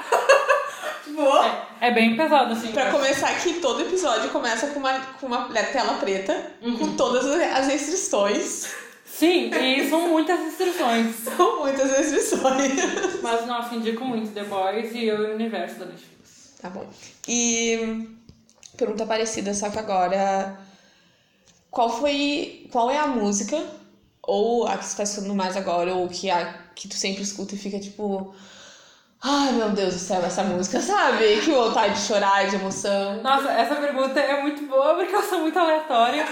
É, 1.80 1.88
é 1.88 1.90
bem 1.90 2.16
pesado, 2.16 2.52
assim. 2.52 2.72
Pra 2.72 2.90
começar 2.90 3.32
que 3.40 3.54
todo 3.54 3.82
episódio 3.82 4.30
começa 4.30 4.68
com 4.68 4.78
uma, 4.78 5.00
com 5.20 5.26
uma 5.26 5.48
tela 5.48 5.94
preta, 5.94 6.52
com 6.60 6.96
todas 6.96 7.26
as 7.26 7.66
restrições. 7.66 8.68
Sim, 9.18 9.50
e 9.50 9.88
são 9.90 10.08
muitas 10.08 10.38
restrições. 10.38 11.16
São 11.36 11.58
muitas 11.58 11.90
restrições. 11.90 13.20
Mas, 13.20 13.46
nossa, 13.46 13.74
indico 13.74 14.04
muito 14.04 14.32
The 14.32 14.44
Boys 14.44 14.94
e 14.94 15.06
e 15.06 15.12
o 15.12 15.34
Universo 15.34 15.80
da 15.80 15.86
Netflix. 15.86 16.54
Tá 16.60 16.70
bom. 16.70 16.86
E 17.26 18.08
pergunta 18.76 19.04
parecida, 19.04 19.52
só 19.54 19.70
que 19.70 19.78
agora. 19.78 20.56
Qual 21.68 21.90
foi. 21.90 22.68
Qual 22.70 22.90
é 22.90 22.98
a 22.98 23.08
música? 23.08 23.60
Ou 24.22 24.68
a 24.68 24.76
que 24.78 24.84
você 24.84 24.96
tá 24.96 25.02
escutando 25.02 25.34
mais 25.34 25.56
agora, 25.56 25.94
ou 25.94 26.08
que, 26.08 26.30
a, 26.30 26.52
que 26.74 26.86
tu 26.86 26.94
sempre 26.94 27.22
escuta 27.22 27.56
e 27.56 27.58
fica 27.58 27.80
tipo. 27.80 28.34
Ai 29.22 29.52
meu 29.52 29.70
Deus 29.70 29.94
do 29.94 30.00
céu, 30.00 30.22
essa 30.24 30.44
música, 30.44 30.80
sabe? 30.80 31.40
Que 31.44 31.50
vontade 31.50 31.94
de 31.94 32.00
chorar, 32.00 32.46
de 32.46 32.54
emoção. 32.54 33.20
Nossa, 33.22 33.50
essa 33.50 33.74
pergunta 33.74 34.18
é 34.20 34.42
muito 34.42 34.64
boa 34.66 34.94
porque 34.94 35.14
eu 35.14 35.22
sou 35.22 35.40
muito 35.40 35.58
aleatória. 35.58 36.24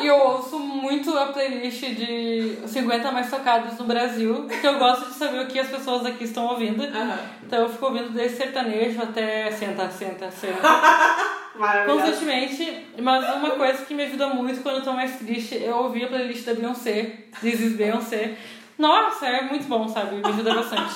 E 0.00 0.06
eu 0.06 0.16
ouço 0.16 0.58
muito 0.58 1.16
a 1.16 1.26
playlist 1.26 1.80
de 1.80 2.58
50 2.66 3.12
mais 3.12 3.30
tocados 3.30 3.78
no 3.78 3.84
Brasil, 3.84 4.46
porque 4.48 4.66
eu 4.66 4.78
gosto 4.78 5.10
de 5.10 5.14
saber 5.14 5.44
o 5.44 5.46
que 5.46 5.60
as 5.60 5.68
pessoas 5.68 6.04
aqui 6.06 6.24
estão 6.24 6.46
ouvindo. 6.46 6.82
Aham. 6.82 7.18
Então 7.44 7.60
eu 7.60 7.68
fico 7.68 7.86
ouvindo 7.86 8.08
desde 8.10 8.38
sertanejo 8.38 9.00
até 9.00 9.50
senta, 9.52 9.88
senta, 9.90 10.30
senta. 10.30 10.58
Constantemente, 11.86 12.86
mas 13.00 13.36
uma 13.36 13.50
coisa 13.50 13.84
que 13.84 13.94
me 13.94 14.04
ajuda 14.04 14.28
muito 14.28 14.62
quando 14.62 14.76
eu 14.76 14.82
tô 14.82 14.92
mais 14.92 15.18
triste, 15.18 15.62
eu 15.62 15.76
ouvi 15.76 16.02
a 16.02 16.08
playlist 16.08 16.46
da 16.46 16.54
Beyoncé, 16.54 17.26
This 17.40 17.60
is 17.60 17.76
Beyoncé. 17.76 18.36
Nossa, 18.78 19.26
é 19.26 19.42
muito 19.42 19.68
bom, 19.68 19.86
sabe? 19.86 20.16
Me 20.16 20.26
ajuda 20.26 20.54
bastante. 20.54 20.94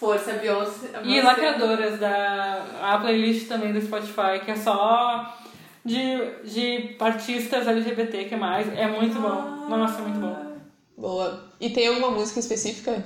Força, 0.00 0.32
Beyoncé. 0.32 0.88
E 1.04 1.20
Lacradoras, 1.20 2.00
da, 2.00 2.64
a 2.80 2.98
playlist 2.98 3.46
também 3.46 3.70
do 3.70 3.82
Spotify, 3.82 4.42
que 4.42 4.50
é 4.50 4.56
só 4.56 5.38
de, 5.84 6.40
de 6.42 6.96
artistas 6.98 7.68
LGBT 7.68 8.24
que 8.24 8.34
mais. 8.34 8.66
É 8.78 8.86
muito 8.86 9.20
bom. 9.20 9.68
Nossa, 9.68 9.98
é 9.98 10.02
muito 10.02 10.18
bom. 10.18 10.56
Boa. 10.96 11.44
E 11.60 11.68
tem 11.68 11.88
alguma 11.88 12.12
música 12.12 12.40
específica 12.40 13.04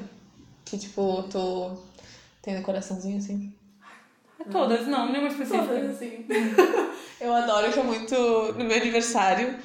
que, 0.65 0.79
tipo, 0.79 1.25
tu 1.25 1.77
tem 2.41 2.57
no 2.57 2.63
coraçãozinho 2.63 3.19
assim? 3.19 3.53
É 4.39 4.45
Todas, 4.45 4.87
não, 4.87 5.11
nenhuma 5.11 5.27
específica. 5.27 5.67
Todas, 5.67 5.97
assim. 5.97 6.25
Eu 7.21 7.35
adoro 7.35 7.73
que 7.73 7.81
é 7.81 7.83
muito 7.83 8.15
no 8.57 8.65
meu 8.65 8.77
aniversário. 8.77 9.57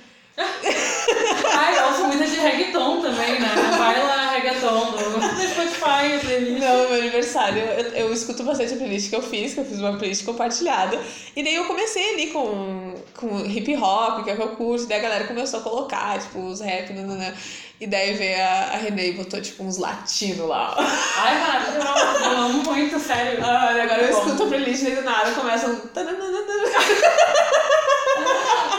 Ai, 1.53 1.77
eu 1.77 1.87
ouço 1.87 2.03
muita 2.05 2.25
de 2.25 2.37
reggaeton 2.37 3.01
também, 3.01 3.39
né? 3.39 3.49
Baila 3.77 4.31
reggaeton 4.31 4.91
do, 4.91 5.19
Spotify, 5.49 6.19
playlist. 6.21 6.59
Não, 6.59 6.89
meu 6.89 6.99
aniversário 6.99 7.61
eu, 7.61 7.85
eu 8.07 8.13
escuto 8.13 8.43
bastante 8.43 8.73
a 8.73 8.77
playlist 8.77 9.09
que 9.09 9.15
eu 9.15 9.21
fiz, 9.21 9.53
que 9.53 9.59
eu 9.59 9.65
fiz 9.65 9.79
uma 9.79 9.97
playlist 9.97 10.25
compartilhada. 10.25 10.99
E 11.35 11.43
daí 11.43 11.55
eu 11.55 11.65
comecei 11.65 12.13
ali 12.13 12.27
com, 12.27 12.95
com 13.15 13.45
hip 13.45 13.75
hop, 13.75 14.23
que 14.23 14.29
é 14.29 14.33
o 14.33 14.37
que 14.37 14.43
eu 14.43 14.49
curso, 14.49 14.87
daí 14.87 14.99
a 14.99 15.01
galera 15.01 15.25
começou 15.25 15.59
a 15.59 15.63
colocar, 15.63 16.19
tipo, 16.19 16.39
os 16.39 16.61
rap, 16.61 16.93
nananã. 16.93 17.33
E 17.81 17.87
daí 17.87 18.13
veio 18.13 18.41
a, 18.41 18.73
a 18.73 18.77
Renê 18.77 19.11
e 19.11 19.13
botou, 19.13 19.41
tipo, 19.41 19.63
uns 19.63 19.77
latinos 19.77 20.47
lá. 20.47 20.75
Ai, 21.17 21.39
maravilhoso. 21.39 22.25
Eu 22.25 22.37
amo 22.37 22.63
muito, 22.63 22.99
sério. 22.99 23.39
Ah, 23.41 23.69
agora 23.69 24.01
eu 24.01 24.13
Bom. 24.13 24.19
escuto 24.19 24.43
a 24.43 24.47
playlist 24.47 24.83
e 24.83 24.91
do 24.91 25.01
nada 25.01 25.31
começa 25.31 25.67
um. 25.67 25.79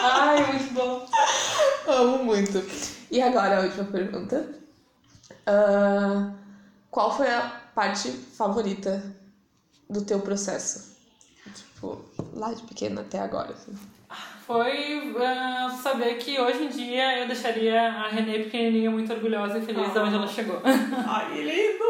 Ai, 0.03 0.53
muito 0.53 0.75
bom. 0.75 1.07
Amo 1.87 2.25
muito. 2.25 2.63
E 3.11 3.21
agora 3.21 3.59
a 3.59 3.61
última 3.63 3.85
pergunta. 3.85 4.49
Ah, 5.47 6.33
qual 6.91 7.17
foi 7.17 7.29
a 7.29 7.43
parte 7.75 8.11
favorita 8.11 9.03
do 9.89 10.05
teu 10.05 10.21
processo? 10.21 10.97
Tipo, 11.55 12.05
lá 12.35 12.53
de 12.53 12.63
pequena 12.63 13.01
até 13.03 13.19
agora. 13.19 13.53
Assim. 13.53 13.77
Foi 14.47 15.15
ah, 15.23 15.71
saber 15.83 16.17
que 16.17 16.41
hoje 16.41 16.65
em 16.65 16.69
dia 16.69 17.21
eu 17.21 17.27
deixaria 17.27 17.89
a 17.89 18.09
Renê 18.09 18.41
pequenininha 18.41 18.91
muito 18.91 19.13
orgulhosa 19.13 19.59
e 19.59 19.65
feliz 19.65 19.93
de 19.93 19.99
onde 19.99 20.15
ela 20.15 20.27
chegou. 20.27 20.61
Ai, 20.65 21.43
lindo. 21.43 21.85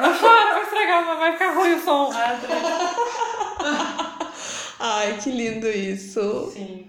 Não 0.00 0.18
chora, 0.18 0.54
vai 0.54 0.62
estragar, 0.62 1.18
vai 1.18 1.32
ficar 1.32 1.54
ruim 1.54 1.74
o 1.74 1.80
som. 1.80 2.10
Ai, 4.82 5.18
que 5.22 5.30
lindo 5.30 5.68
isso. 5.68 6.50
Sim. 6.54 6.86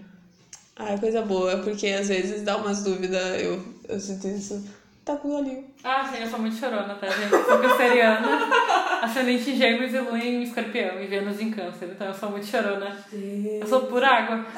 Ai, 0.77 0.97
coisa 0.97 1.21
boa, 1.21 1.57
porque 1.57 1.87
às 1.87 2.07
vezes 2.07 2.41
dá 2.41 2.55
umas 2.55 2.83
dúvidas, 2.83 3.41
eu, 3.41 3.61
eu 3.89 3.99
sinto 3.99 4.27
isso. 4.29 4.65
Tá 5.03 5.17
com 5.17 5.27
o 5.27 5.37
olhinho. 5.39 5.65
Ah, 5.83 6.07
sim, 6.09 6.21
eu 6.21 6.29
sou 6.29 6.39
muito 6.39 6.55
chorona, 6.55 6.95
tá, 6.95 7.07
gente? 7.09 7.33
Eu 7.33 7.43
sou 7.43 7.59
canceriana, 7.59 8.27
ascendente 9.03 9.51
em 9.51 9.57
gêmeos 9.57 9.93
e 9.93 9.99
lua 9.99 10.17
em 10.17 10.43
escorpião 10.43 11.01
e 11.01 11.07
Vênus 11.07 11.41
em 11.41 11.51
câncer, 11.51 11.89
então 11.89 12.07
eu 12.07 12.13
sou 12.13 12.29
muito 12.29 12.45
chorona. 12.45 12.97
Eu 13.11 13.67
sou 13.67 13.81
pura 13.87 14.07
água. 14.07 14.45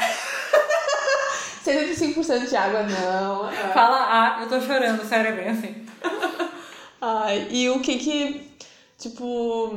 75% 1.65 2.49
de 2.49 2.55
água, 2.55 2.83
não. 2.83 3.51
Fala 3.73 3.97
ah, 4.09 4.39
eu 4.43 4.49
tô 4.49 4.61
chorando, 4.61 5.03
sério, 5.03 5.31
é 5.31 5.31
bem 5.31 5.49
assim. 5.49 5.85
Ai, 7.01 7.47
e 7.49 7.69
o 7.69 7.79
que 7.79 7.97
que, 7.97 8.51
tipo, 8.99 9.75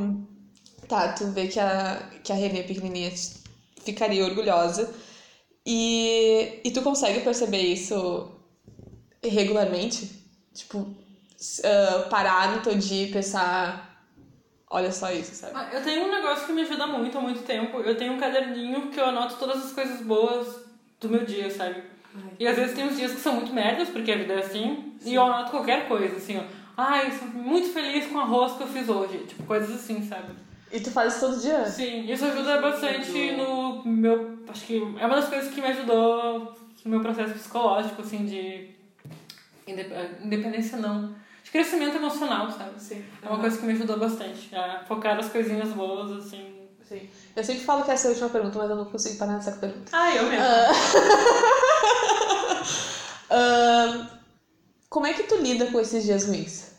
tá, 0.88 1.12
tu 1.12 1.30
vê 1.30 1.46
que 1.46 1.58
a, 1.58 2.02
que 2.22 2.32
a 2.32 2.36
Renê 2.36 2.64
pequenininha 2.64 3.10
ficaria 3.86 4.24
orgulhosa. 4.24 4.92
E, 5.64 6.60
e 6.64 6.70
tu 6.70 6.82
consegue 6.82 7.20
perceber 7.20 7.62
isso 7.62 8.30
regularmente? 9.24 10.24
Tipo, 10.54 10.86
ah, 11.64 12.06
parar 12.08 12.56
no 12.56 12.62
teu 12.62 12.74
dia 12.76 13.08
e 13.08 13.12
pensar, 13.12 14.04
olha 14.70 14.92
só 14.92 15.10
isso, 15.10 15.34
sabe? 15.34 15.52
Ah, 15.56 15.70
Eu 15.72 15.82
tenho 15.82 16.06
um 16.06 16.10
negócio 16.10 16.46
que 16.46 16.52
me 16.52 16.62
ajuda 16.62 16.86
muito 16.86 17.16
há 17.18 17.20
muito 17.20 17.42
tempo. 17.42 17.80
Eu 17.80 17.96
tenho 17.96 18.12
um 18.12 18.18
caderninho 18.18 18.88
que 18.90 19.00
eu 19.00 19.06
anoto 19.06 19.36
todas 19.36 19.64
as 19.64 19.72
coisas 19.72 20.00
boas 20.00 20.46
do 21.00 21.08
meu 21.08 21.24
dia, 21.24 21.50
sabe? 21.50 21.82
E 22.38 22.46
às 22.46 22.56
vezes 22.56 22.74
tem 22.74 22.86
uns 22.86 22.96
dias 22.96 23.12
que 23.12 23.20
são 23.20 23.34
muito 23.34 23.52
merdas, 23.52 23.90
porque 23.90 24.10
a 24.10 24.16
vida 24.16 24.34
é 24.34 24.38
assim, 24.38 24.94
e 25.04 25.14
eu 25.14 25.22
anoto 25.22 25.50
qualquer 25.50 25.86
coisa, 25.86 26.16
assim, 26.16 26.38
ó. 26.38 26.42
Ai, 26.74 27.10
sou 27.10 27.28
muito 27.28 27.68
feliz 27.72 28.06
com 28.06 28.14
o 28.16 28.20
arroz 28.20 28.52
que 28.54 28.62
eu 28.62 28.66
fiz 28.68 28.88
hoje. 28.88 29.18
Tipo, 29.26 29.42
coisas 29.44 29.70
assim, 29.74 30.06
sabe? 30.06 30.32
E 30.72 30.80
tu 30.80 30.90
faz 30.90 31.14
isso 31.14 31.26
todo 31.26 31.40
dia? 31.40 31.64
Sim, 31.66 32.10
isso 32.10 32.24
ajuda 32.24 32.60
bastante 32.60 33.32
no 33.32 33.84
meu. 33.84 34.38
Acho 34.48 34.66
que 34.66 34.76
é 34.98 35.06
uma 35.06 35.16
das 35.16 35.28
coisas 35.28 35.52
que 35.54 35.60
me 35.60 35.68
ajudou 35.68 36.54
no 36.84 36.90
meu 36.90 37.00
processo 37.00 37.34
psicológico, 37.34 38.02
assim, 38.02 38.26
de. 38.26 38.70
indep- 39.66 40.20
Independência 40.22 40.78
não. 40.78 41.14
De 41.44 41.50
crescimento 41.52 41.96
emocional, 41.96 42.50
sabe? 42.50 42.80
Sim. 42.80 43.04
É 43.22 43.28
uma 43.28 43.38
coisa 43.38 43.56
que 43.58 43.64
me 43.64 43.72
ajudou 43.74 43.98
bastante. 43.98 44.52
A 44.54 44.82
focar 44.86 45.14
nas 45.16 45.28
coisinhas 45.28 45.68
boas, 45.70 46.10
assim. 46.26 46.66
Sim. 46.88 47.08
Eu 47.36 47.44
sempre 47.44 47.62
falo 47.64 47.84
que 47.84 47.90
essa 47.92 48.06
é 48.06 48.08
a 48.08 48.12
última 48.12 48.28
pergunta, 48.30 48.58
mas 48.58 48.70
eu 48.70 48.76
não 48.76 48.84
consigo 48.86 49.16
parar 49.18 49.34
nessa 49.34 49.52
pergunta. 49.52 49.90
Ah, 49.92 50.14
eu 50.14 50.24
mesmo. 50.28 50.44
Ahn, 53.30 54.06
como 54.88 55.06
é 55.06 55.12
que 55.12 55.24
tu 55.24 55.36
lida 55.36 55.66
com 55.66 55.80
esses 55.80 56.04
dias 56.04 56.26
ruins? 56.26 56.75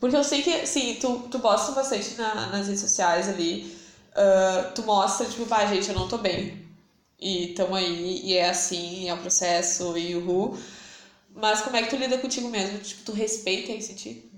Porque 0.00 0.16
eu 0.16 0.22
sei 0.24 0.42
que, 0.42 0.66
sim, 0.66 0.96
tu, 1.00 1.28
tu 1.30 1.40
posta 1.40 1.72
bastante 1.72 2.14
na- 2.16 2.46
nas 2.46 2.66
redes 2.66 2.80
sociais 2.80 3.28
ali. 3.28 3.76
ah, 4.16 4.70
tu 4.74 4.82
mostra, 4.84 5.26
tipo, 5.26 5.46
pá, 5.46 5.64
gente, 5.66 5.88
eu 5.88 5.94
não 5.94 6.08
tô 6.08 6.18
bem. 6.18 6.66
E 7.20 7.48
tamo 7.54 7.74
aí, 7.74 8.20
e 8.24 8.34
é 8.36 8.48
assim, 8.48 9.04
e 9.04 9.08
é 9.08 9.14
o 9.14 9.18
processo, 9.18 9.96
e 9.98 10.14
uhul. 10.16 10.56
Mas 11.34 11.60
como 11.62 11.76
é 11.76 11.82
que 11.82 11.90
tu 11.90 11.96
lida 11.96 12.18
contigo 12.18 12.48
mesmo? 12.48 12.78
Tipo, 12.78 13.02
tu 13.04 13.12
respeita 13.12 13.72
esse 13.72 13.94
tipo? 13.94 14.28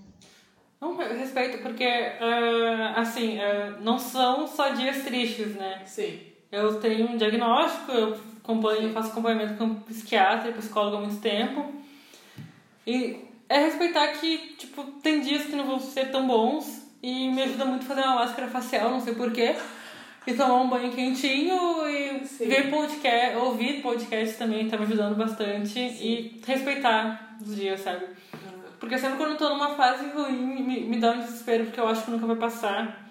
Não, 0.81 1.01
eu 1.03 1.17
respeito, 1.19 1.59
porque, 1.63 1.85
ah, 1.85 2.95
assim, 2.97 3.39
ah, 3.39 3.77
não 3.81 3.99
são 3.99 4.47
só 4.47 4.71
dias 4.71 5.03
tristes, 5.05 5.55
né? 5.55 5.83
Sim. 5.87 6.21
Eu 6.51 6.81
tenho 6.81 7.09
um 7.11 7.17
diagnóstico, 7.17 7.93
eu 7.93 8.19
acompanho, 8.43 8.93
faço 8.93 9.11
acompanhamento 9.11 9.55
com 9.57 9.75
psiquiatra 9.77 10.51
e 10.51 10.55
psicólogo 10.55 10.97
há 10.97 11.01
muito 11.01 11.21
tempo. 11.21 11.73
E 12.87 13.30
é 13.51 13.59
respeitar 13.59 14.07
que, 14.13 14.55
tipo, 14.57 14.85
tem 15.03 15.21
dias 15.21 15.43
que 15.43 15.57
não 15.57 15.67
vão 15.67 15.81
ser 15.81 16.13
tão 16.13 16.25
bons 16.25 16.87
e 17.03 17.29
me 17.29 17.43
ajuda 17.43 17.65
muito 17.65 17.85
fazer 17.85 18.03
uma 18.03 18.15
máscara 18.15 18.47
facial, 18.47 18.91
não 18.91 19.01
sei 19.01 19.13
porquê. 19.13 19.57
E 20.25 20.35
tomar 20.35 20.55
um 20.55 20.69
banho 20.69 20.93
quentinho 20.93 21.89
e 21.89 22.25
Sim. 22.25 22.47
ver 22.47 22.71
podcast, 22.71 23.37
ouvir 23.39 23.83
podcast 23.83 24.39
também 24.39 24.69
tá 24.69 24.77
me 24.77 24.85
ajudando 24.85 25.17
bastante. 25.17 25.81
E 25.81 26.41
respeitar 26.47 27.37
os 27.41 27.57
dias, 27.57 27.81
sabe? 27.81 28.07
Porque 28.79 28.97
sempre 28.97 29.17
quando 29.17 29.33
eu 29.33 29.37
tô 29.37 29.49
numa 29.49 29.75
fase 29.75 30.09
ruim, 30.11 30.63
me, 30.63 30.81
me 30.83 31.01
dá 31.01 31.11
um 31.11 31.19
desespero, 31.19 31.65
porque 31.65 31.81
eu 31.81 31.89
acho 31.89 32.05
que 32.05 32.11
nunca 32.13 32.27
vai 32.27 32.37
passar. 32.37 33.05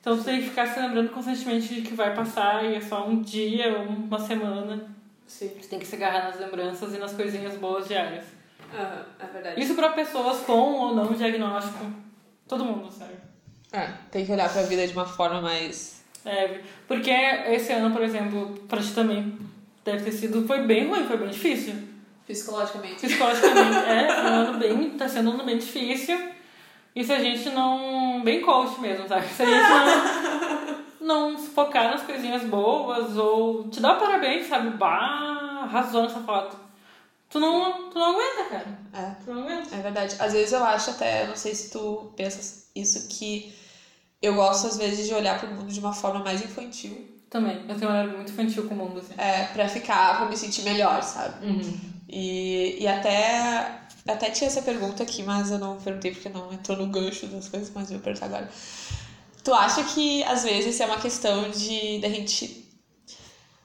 Então 0.00 0.18
tu 0.18 0.24
tem 0.24 0.42
que 0.42 0.50
ficar 0.50 0.66
se 0.66 0.78
lembrando 0.78 1.08
constantemente 1.08 1.74
de 1.74 1.80
que 1.80 1.94
vai 1.94 2.14
passar 2.14 2.62
e 2.62 2.74
é 2.74 2.80
só 2.82 3.08
um 3.08 3.22
dia 3.22 3.78
ou 3.78 3.86
uma 3.86 4.18
semana. 4.18 4.86
Sim. 5.26 5.48
Tu 5.48 5.66
tem 5.66 5.78
que 5.78 5.86
se 5.86 5.96
agarrar 5.96 6.24
nas 6.24 6.38
lembranças 6.38 6.94
e 6.94 6.98
nas 6.98 7.14
coisinhas 7.14 7.56
boas 7.56 7.88
diárias. 7.88 8.35
Aham, 8.74 9.06
é 9.18 9.26
verdade. 9.26 9.60
Isso 9.60 9.74
pra 9.74 9.90
pessoas 9.90 10.40
com 10.40 10.52
ou 10.52 10.94
não 10.94 11.12
diagnóstico. 11.12 11.84
Todo 12.48 12.64
mundo, 12.64 12.90
sabe? 12.90 13.14
É, 13.72 13.90
tem 14.10 14.24
que 14.24 14.32
olhar 14.32 14.52
pra 14.52 14.62
vida 14.62 14.86
de 14.86 14.92
uma 14.92 15.06
forma 15.06 15.40
mais. 15.40 16.04
Deve. 16.24 16.60
Porque 16.86 17.10
esse 17.10 17.72
ano, 17.72 17.92
por 17.92 18.02
exemplo, 18.02 18.54
pra 18.68 18.80
ti 18.80 18.94
também 18.94 19.38
deve 19.84 20.04
ter 20.04 20.12
sido. 20.12 20.46
Foi 20.46 20.62
bem 20.62 20.88
ruim, 20.88 21.04
foi 21.06 21.16
bem 21.16 21.28
difícil. 21.28 21.74
Psicologicamente. 22.26 23.06
Psicologicamente, 23.06 23.76
é, 23.76 24.08
foi 24.08 24.30
um 24.30 24.34
ano 24.34 24.58
bem. 24.58 24.90
tá 24.90 25.08
sendo 25.08 25.30
um 25.30 25.34
ano 25.34 25.44
bem 25.44 25.58
difícil. 25.58 26.18
E 26.94 27.04
se 27.04 27.12
a 27.12 27.18
gente 27.18 27.50
não. 27.50 28.22
bem 28.24 28.40
coach 28.40 28.80
mesmo, 28.80 29.06
sabe? 29.06 29.26
Se 29.28 29.42
a 29.42 29.46
gente 29.46 29.68
não. 29.68 30.76
não 31.06 31.38
se 31.38 31.50
focar 31.50 31.90
nas 31.90 32.02
coisinhas 32.02 32.42
boas 32.42 33.16
ou 33.16 33.68
te 33.68 33.80
dar 33.80 33.94
parabéns, 33.94 34.48
sabe? 34.48 34.70
Bah, 34.70 35.60
arrasou 35.62 36.02
nessa 36.02 36.20
foto. 36.20 36.65
Tu 37.28 37.40
não, 37.40 37.90
tu 37.90 37.98
não 37.98 38.12
aguenta, 38.12 38.48
cara. 38.48 38.78
É. 38.92 39.24
Tu 39.24 39.32
não 39.32 39.42
aguenta. 39.42 39.74
É 39.74 39.80
verdade. 39.80 40.16
Às 40.18 40.32
vezes 40.32 40.52
eu 40.52 40.64
acho 40.64 40.90
até, 40.90 41.26
não 41.26 41.36
sei 41.36 41.54
se 41.54 41.70
tu 41.70 42.12
pensas 42.16 42.68
isso, 42.74 43.08
que 43.08 43.54
eu 44.22 44.34
gosto 44.34 44.66
às 44.66 44.76
vezes 44.76 45.06
de 45.06 45.14
olhar 45.14 45.38
pro 45.38 45.48
mundo 45.48 45.72
de 45.72 45.80
uma 45.80 45.92
forma 45.92 46.22
mais 46.22 46.42
infantil. 46.42 47.14
Também. 47.28 47.64
Eu 47.68 47.76
tenho 47.76 47.90
uma 47.90 48.02
olhar 48.02 48.14
muito 48.14 48.30
infantil 48.32 48.68
com 48.68 48.74
o 48.74 48.78
mundo, 48.78 49.00
assim. 49.00 49.14
É, 49.18 49.44
pra 49.46 49.68
ficar, 49.68 50.16
pra 50.18 50.26
me 50.26 50.36
sentir 50.36 50.62
melhor, 50.62 51.02
sabe? 51.02 51.44
Uhum. 51.44 51.80
E, 52.08 52.76
e 52.80 52.86
até, 52.86 53.80
até 54.06 54.30
tinha 54.30 54.46
essa 54.48 54.62
pergunta 54.62 55.02
aqui, 55.02 55.22
mas 55.24 55.50
eu 55.50 55.58
não 55.58 55.76
perguntei 55.80 56.12
porque 56.12 56.28
não 56.28 56.52
entrou 56.52 56.78
no 56.78 56.86
gancho 56.86 57.26
das 57.26 57.48
coisas, 57.48 57.70
mas 57.74 57.90
eu 57.90 57.96
vou 57.96 58.04
perguntar 58.04 58.26
agora. 58.26 58.48
Tu 59.42 59.52
acha 59.52 59.82
que 59.84 60.22
às 60.24 60.44
vezes 60.44 60.80
é 60.80 60.86
uma 60.86 61.00
questão 61.00 61.50
de 61.50 61.98
da 62.00 62.08
gente. 62.08 62.64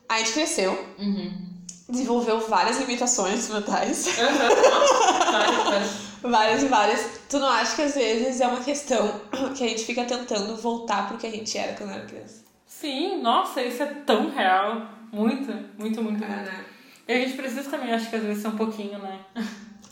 A 0.10 0.18
gente 0.18 0.34
cresceu, 0.34 0.74
Uhum. 1.00 1.51
Desenvolveu 1.92 2.40
várias 2.40 2.80
limitações 2.80 3.50
mentais. 3.50 4.08
Várias, 4.18 5.64
várias. 5.64 6.12
Várias 6.22 6.64
e 6.64 6.68
várias. 6.68 7.06
Tu 7.30 7.40
não 7.40 7.48
acha 7.50 7.76
que 7.76 7.82
às 7.82 7.96
vezes 7.96 8.42
é 8.42 8.48
uma 8.48 8.62
questão 8.62 9.22
que 9.56 9.64
a 9.64 9.68
gente 9.68 9.84
fica 9.86 10.04
tentando 10.06 10.56
voltar 10.56 11.08
pro 11.08 11.18
que 11.18 11.28
a 11.28 11.32
gente 11.32 11.58
era 11.58 11.74
quando 11.74 11.92
era 11.92 12.06
criança? 12.06 12.44
Sim, 12.66 13.22
nossa, 13.22 13.62
isso 13.62 13.82
é 13.84 13.88
tão 14.06 14.30
real. 14.30 14.82
Muito, 15.12 15.52
muito, 15.78 16.02
muito, 16.02 16.24
É, 16.24 16.28
muito. 16.28 16.44
né? 16.46 16.66
E 17.08 17.14
a 17.14 17.18
gente 17.18 17.34
precisa 17.36 17.70
também, 17.70 17.92
acho 17.94 18.10
que 18.10 18.16
às 18.16 18.24
vezes 18.24 18.42
ser 18.42 18.48
um 18.50 18.56
pouquinho, 18.58 18.98
né? 19.00 19.20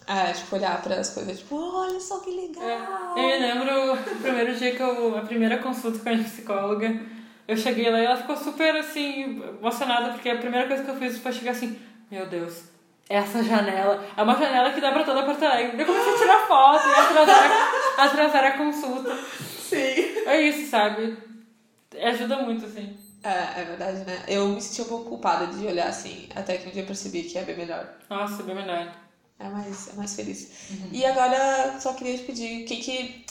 É, 0.08 0.32
tipo, 0.32 0.56
olhar 0.56 0.82
para 0.82 0.96
as 0.96 1.10
coisas, 1.10 1.40
tipo, 1.40 1.56
olha 1.56 2.00
só 2.00 2.20
que 2.20 2.32
legal. 2.32 3.16
Eu 3.18 3.24
me 3.24 3.38
lembro 3.38 3.94
o 3.94 3.98
primeiro 4.22 4.56
dia 4.56 4.74
que 4.76 4.82
eu. 4.82 5.18
A 5.18 5.22
primeira 5.22 5.58
consulta 5.60 6.00
com 6.00 6.10
a 6.10 6.18
psicóloga. 6.24 7.00
Eu 7.48 7.58
cheguei 7.58 7.90
lá 7.92 8.00
e 8.00 8.06
ela 8.06 8.18
ficou 8.18 8.38
super 8.38 8.76
assim, 8.76 9.42
emocionada, 9.60 10.12
porque 10.14 10.30
a 10.30 10.38
primeira 10.38 10.68
coisa 10.68 10.84
que 10.84 10.90
eu 10.90 10.96
fiz 10.98 11.18
foi 11.20 11.32
chegar 11.32 11.52
assim: 11.52 11.78
Meu 12.10 12.28
Deus, 12.28 12.64
essa 13.08 13.44
janela. 13.44 14.04
É 14.16 14.22
uma 14.24 14.36
janela 14.38 14.72
que 14.74 14.82
dá 14.82 14.92
pra 14.92 15.04
toda 15.04 15.24
Porto 15.24 15.44
Alegre. 15.44 15.80
Eu 15.82 15.86
comecei 15.86 16.14
a 16.14 16.18
tirar 16.18 16.48
foto 16.48 16.88
e 16.88 16.92
atrasar, 16.92 17.52
a- 17.98 18.04
atrasar 18.04 18.44
a 18.46 18.58
consulta. 18.58 19.16
Sim. 19.70 19.78
É 20.26 20.42
isso, 20.42 20.70
sabe? 20.70 21.18
Ajuda 22.04 22.38
muito, 22.42 22.66
assim. 22.66 22.98
É, 23.24 23.62
é 23.62 23.66
verdade, 23.66 24.00
né? 24.06 24.24
Eu 24.28 24.48
me 24.50 24.62
senti 24.62 24.82
um 24.82 24.86
pouco 24.86 25.10
culpada 25.10 25.48
de 25.48 25.66
olhar 25.66 25.88
assim, 25.88 26.30
até 26.36 26.58
que 26.58 26.70
um 26.70 26.72
dia 26.72 26.84
eu 26.84 26.88
percebi 26.88 27.24
que 27.24 27.38
é 27.38 27.44
bem 27.44 27.58
melhor. 27.58 27.88
Nossa, 28.10 28.42
bem 28.44 28.56
melhor. 28.56 28.92
É 29.38 29.48
mais, 29.50 29.90
é 29.90 29.94
mais 29.94 30.16
feliz. 30.16 30.70
E 30.92 31.06
agora, 31.06 31.80
só 31.80 31.94
queria 31.94 32.18
te 32.18 32.24
pedir 32.24 32.64
o 32.64 32.66
que 32.66 32.76
que. 32.78 33.26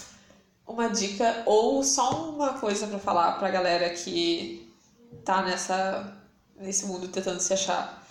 Uma 0.66 0.88
dica 0.90 1.42
ou 1.46 1.82
só 1.82 2.28
uma 2.30 2.52
coisa 2.58 2.86
pra 2.86 2.98
falar 2.98 3.32
pra 3.38 3.48
galera 3.50 3.88
que 3.88 4.70
tá 5.24 5.40
nessa, 5.42 6.14
nesse 6.60 6.84
mundo 6.84 7.08
tentando 7.08 7.40
se 7.40 7.54
achar 7.54 8.06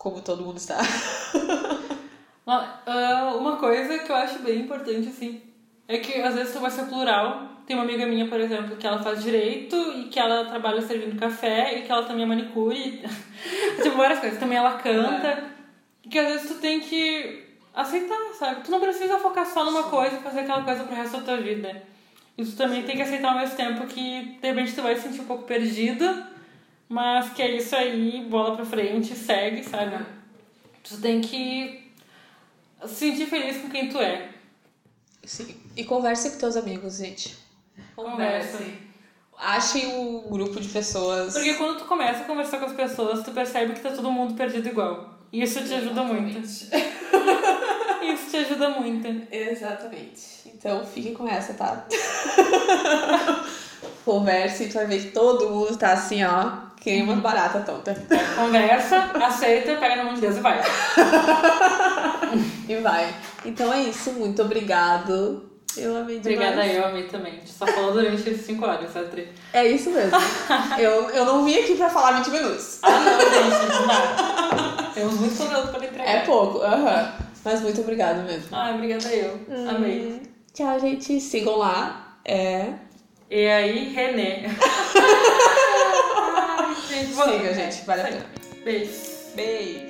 como 0.00 0.22
todo 0.22 0.42
mundo 0.42 0.56
está. 0.56 0.78
Uma 2.46 2.80
ah, 2.86 3.34
uma 3.38 3.56
coisa 3.58 3.98
que 3.98 4.10
eu 4.10 4.16
acho 4.16 4.38
bem 4.38 4.60
importante, 4.60 5.08
assim, 5.08 5.42
é 5.86 5.98
que 5.98 6.20
às 6.22 6.34
vezes 6.34 6.54
tu 6.54 6.58
vai 6.58 6.70
ser 6.70 6.86
plural. 6.86 7.48
Tem 7.66 7.76
uma 7.76 7.84
amiga 7.84 8.06
minha, 8.06 8.26
por 8.26 8.40
exemplo, 8.40 8.76
que 8.76 8.86
ela 8.86 9.00
faz 9.02 9.22
direito 9.22 9.76
e 9.76 10.04
que 10.04 10.18
ela 10.18 10.46
trabalha 10.46 10.80
servindo 10.80 11.20
café 11.20 11.78
e 11.78 11.82
que 11.82 11.92
ela 11.92 12.04
também 12.04 12.24
é 12.24 12.26
manicure. 12.26 13.02
tipo, 13.82 13.96
várias 13.96 14.18
coisas. 14.18 14.40
Também 14.40 14.56
ela 14.56 14.78
canta. 14.78 15.44
E 16.02 16.08
que 16.08 16.18
às 16.18 16.26
vezes 16.26 16.48
tu 16.48 16.54
tem 16.54 16.80
que 16.80 17.44
aceitar, 17.72 18.18
sabe? 18.36 18.64
Tu 18.64 18.70
não 18.70 18.80
precisa 18.80 19.18
focar 19.18 19.46
só 19.46 19.64
numa 19.64 19.84
coisa 19.84 20.16
e 20.16 20.20
fazer 20.20 20.40
aquela 20.40 20.64
coisa 20.64 20.82
pro 20.82 20.96
resto 20.96 21.18
da 21.18 21.22
tua 21.22 21.36
vida. 21.36 21.82
E 22.38 22.44
tu 22.44 22.56
também 22.56 22.82
tem 22.82 22.96
que 22.96 23.02
aceitar 23.02 23.28
ao 23.32 23.38
mesmo 23.38 23.54
tempo 23.54 23.86
que 23.86 24.38
de 24.40 24.48
repente 24.48 24.74
tu 24.74 24.82
vai 24.82 24.96
se 24.96 25.02
sentir 25.02 25.20
um 25.20 25.26
pouco 25.26 25.44
perdida, 25.44 26.26
mas 26.90 27.32
que 27.32 27.40
é 27.40 27.56
isso 27.56 27.76
aí, 27.76 28.26
bola 28.28 28.56
pra 28.56 28.64
frente, 28.64 29.14
segue, 29.14 29.62
sabe? 29.62 30.04
Tu 30.82 31.00
tem 31.00 31.20
que 31.20 31.88
se 32.84 32.94
sentir 32.96 33.26
feliz 33.26 33.58
com 33.58 33.70
quem 33.70 33.88
tu 33.88 34.00
é. 34.00 34.28
Sim. 35.22 35.54
E 35.76 35.84
converse 35.84 36.32
com 36.32 36.38
teus 36.38 36.56
amigos, 36.56 36.96
gente. 36.96 37.38
Conversa. 37.94 38.58
Achem 39.38 39.86
um 39.86 40.28
grupo 40.28 40.60
de 40.60 40.68
pessoas. 40.68 41.32
Porque 41.32 41.54
quando 41.54 41.78
tu 41.78 41.84
começa 41.84 42.22
a 42.22 42.24
conversar 42.24 42.58
com 42.58 42.66
as 42.66 42.72
pessoas, 42.72 43.22
tu 43.22 43.30
percebe 43.30 43.74
que 43.74 43.80
tá 43.80 43.92
todo 43.92 44.10
mundo 44.10 44.34
perdido 44.34 44.68
igual. 44.68 45.16
E 45.32 45.42
isso 45.42 45.62
te 45.62 45.72
ajuda 45.72 46.02
muito. 46.02 46.40
Isso 46.40 46.70
te 48.30 48.36
ajuda 48.38 48.70
muito. 48.70 49.32
Exatamente. 49.32 50.22
Então 50.46 50.84
fique 50.84 51.12
com 51.12 51.28
essa, 51.28 51.54
tá? 51.54 51.86
Converse 54.04 54.64
e 54.64 54.68
tu 54.68 54.74
vai 54.74 54.86
ver 54.86 55.02
que 55.02 55.10
todo 55.12 55.50
mundo 55.50 55.78
tá 55.78 55.92
assim, 55.92 56.24
ó. 56.24 56.69
Que 56.80 56.90
nem 56.92 57.02
uma 57.02 57.16
barata 57.16 57.60
tonta. 57.60 57.94
Conversa, 58.36 59.10
aceita, 59.14 59.76
pega 59.76 59.96
na 59.96 60.04
mão 60.04 60.14
de 60.14 60.22
Deus 60.22 60.38
e 60.38 60.40
vai. 60.40 60.60
E 62.68 62.76
vai. 62.76 63.14
Então 63.44 63.72
é 63.72 63.82
isso. 63.82 64.12
Muito 64.12 64.40
obrigado. 64.40 65.50
Eu 65.76 65.96
amei 65.96 66.18
demais. 66.18 66.50
Obrigada, 66.50 66.66
eu 66.66 66.84
amei 66.86 67.02
também. 67.04 67.32
A 67.32 67.36
gente 67.36 67.50
só 67.50 67.66
falou 67.66 67.92
durante 67.92 68.28
esses 68.28 68.44
5 68.46 68.64
horas, 68.64 68.96
Atri. 68.96 69.28
É 69.52 69.66
isso 69.66 69.90
mesmo. 69.90 70.16
eu, 70.78 71.10
eu 71.10 71.24
não 71.24 71.44
vim 71.44 71.58
aqui 71.58 71.76
pra 71.76 71.90
falar 71.90 72.22
20 72.22 72.30
minutos. 72.30 72.78
Ah, 72.82 72.90
não, 72.98 73.20
gente, 73.20 73.72
não 73.72 73.86
dá. 73.86 74.90
Temos 74.94 75.14
muito 75.14 75.36
conteúdo 75.36 75.68
pra 75.68 75.86
entregar. 75.86 76.10
É 76.10 76.20
pouco, 76.24 76.58
aham. 76.62 77.12
Mas 77.44 77.60
muito 77.60 77.80
obrigada 77.82 78.22
mesmo. 78.22 78.48
Ah, 78.52 78.72
obrigada 78.74 79.08
eu. 79.14 79.38
Amei. 79.68 80.00
Hum, 80.06 80.20
Tchau, 80.52 80.80
gente. 80.80 81.20
Sigam 81.20 81.56
lá. 81.56 82.16
É. 82.24 82.72
E 83.30 83.46
aí, 83.46 83.92
Renê. 83.94 84.48
Gente, 87.00 87.12
vou- 87.12 87.24
Siga, 87.32 87.54
gente. 87.54 87.84
Vale 87.84 88.00
a 88.02 88.04
pena. 88.04 88.26
Beijo. 88.64 88.90
Beijo. 89.34 89.89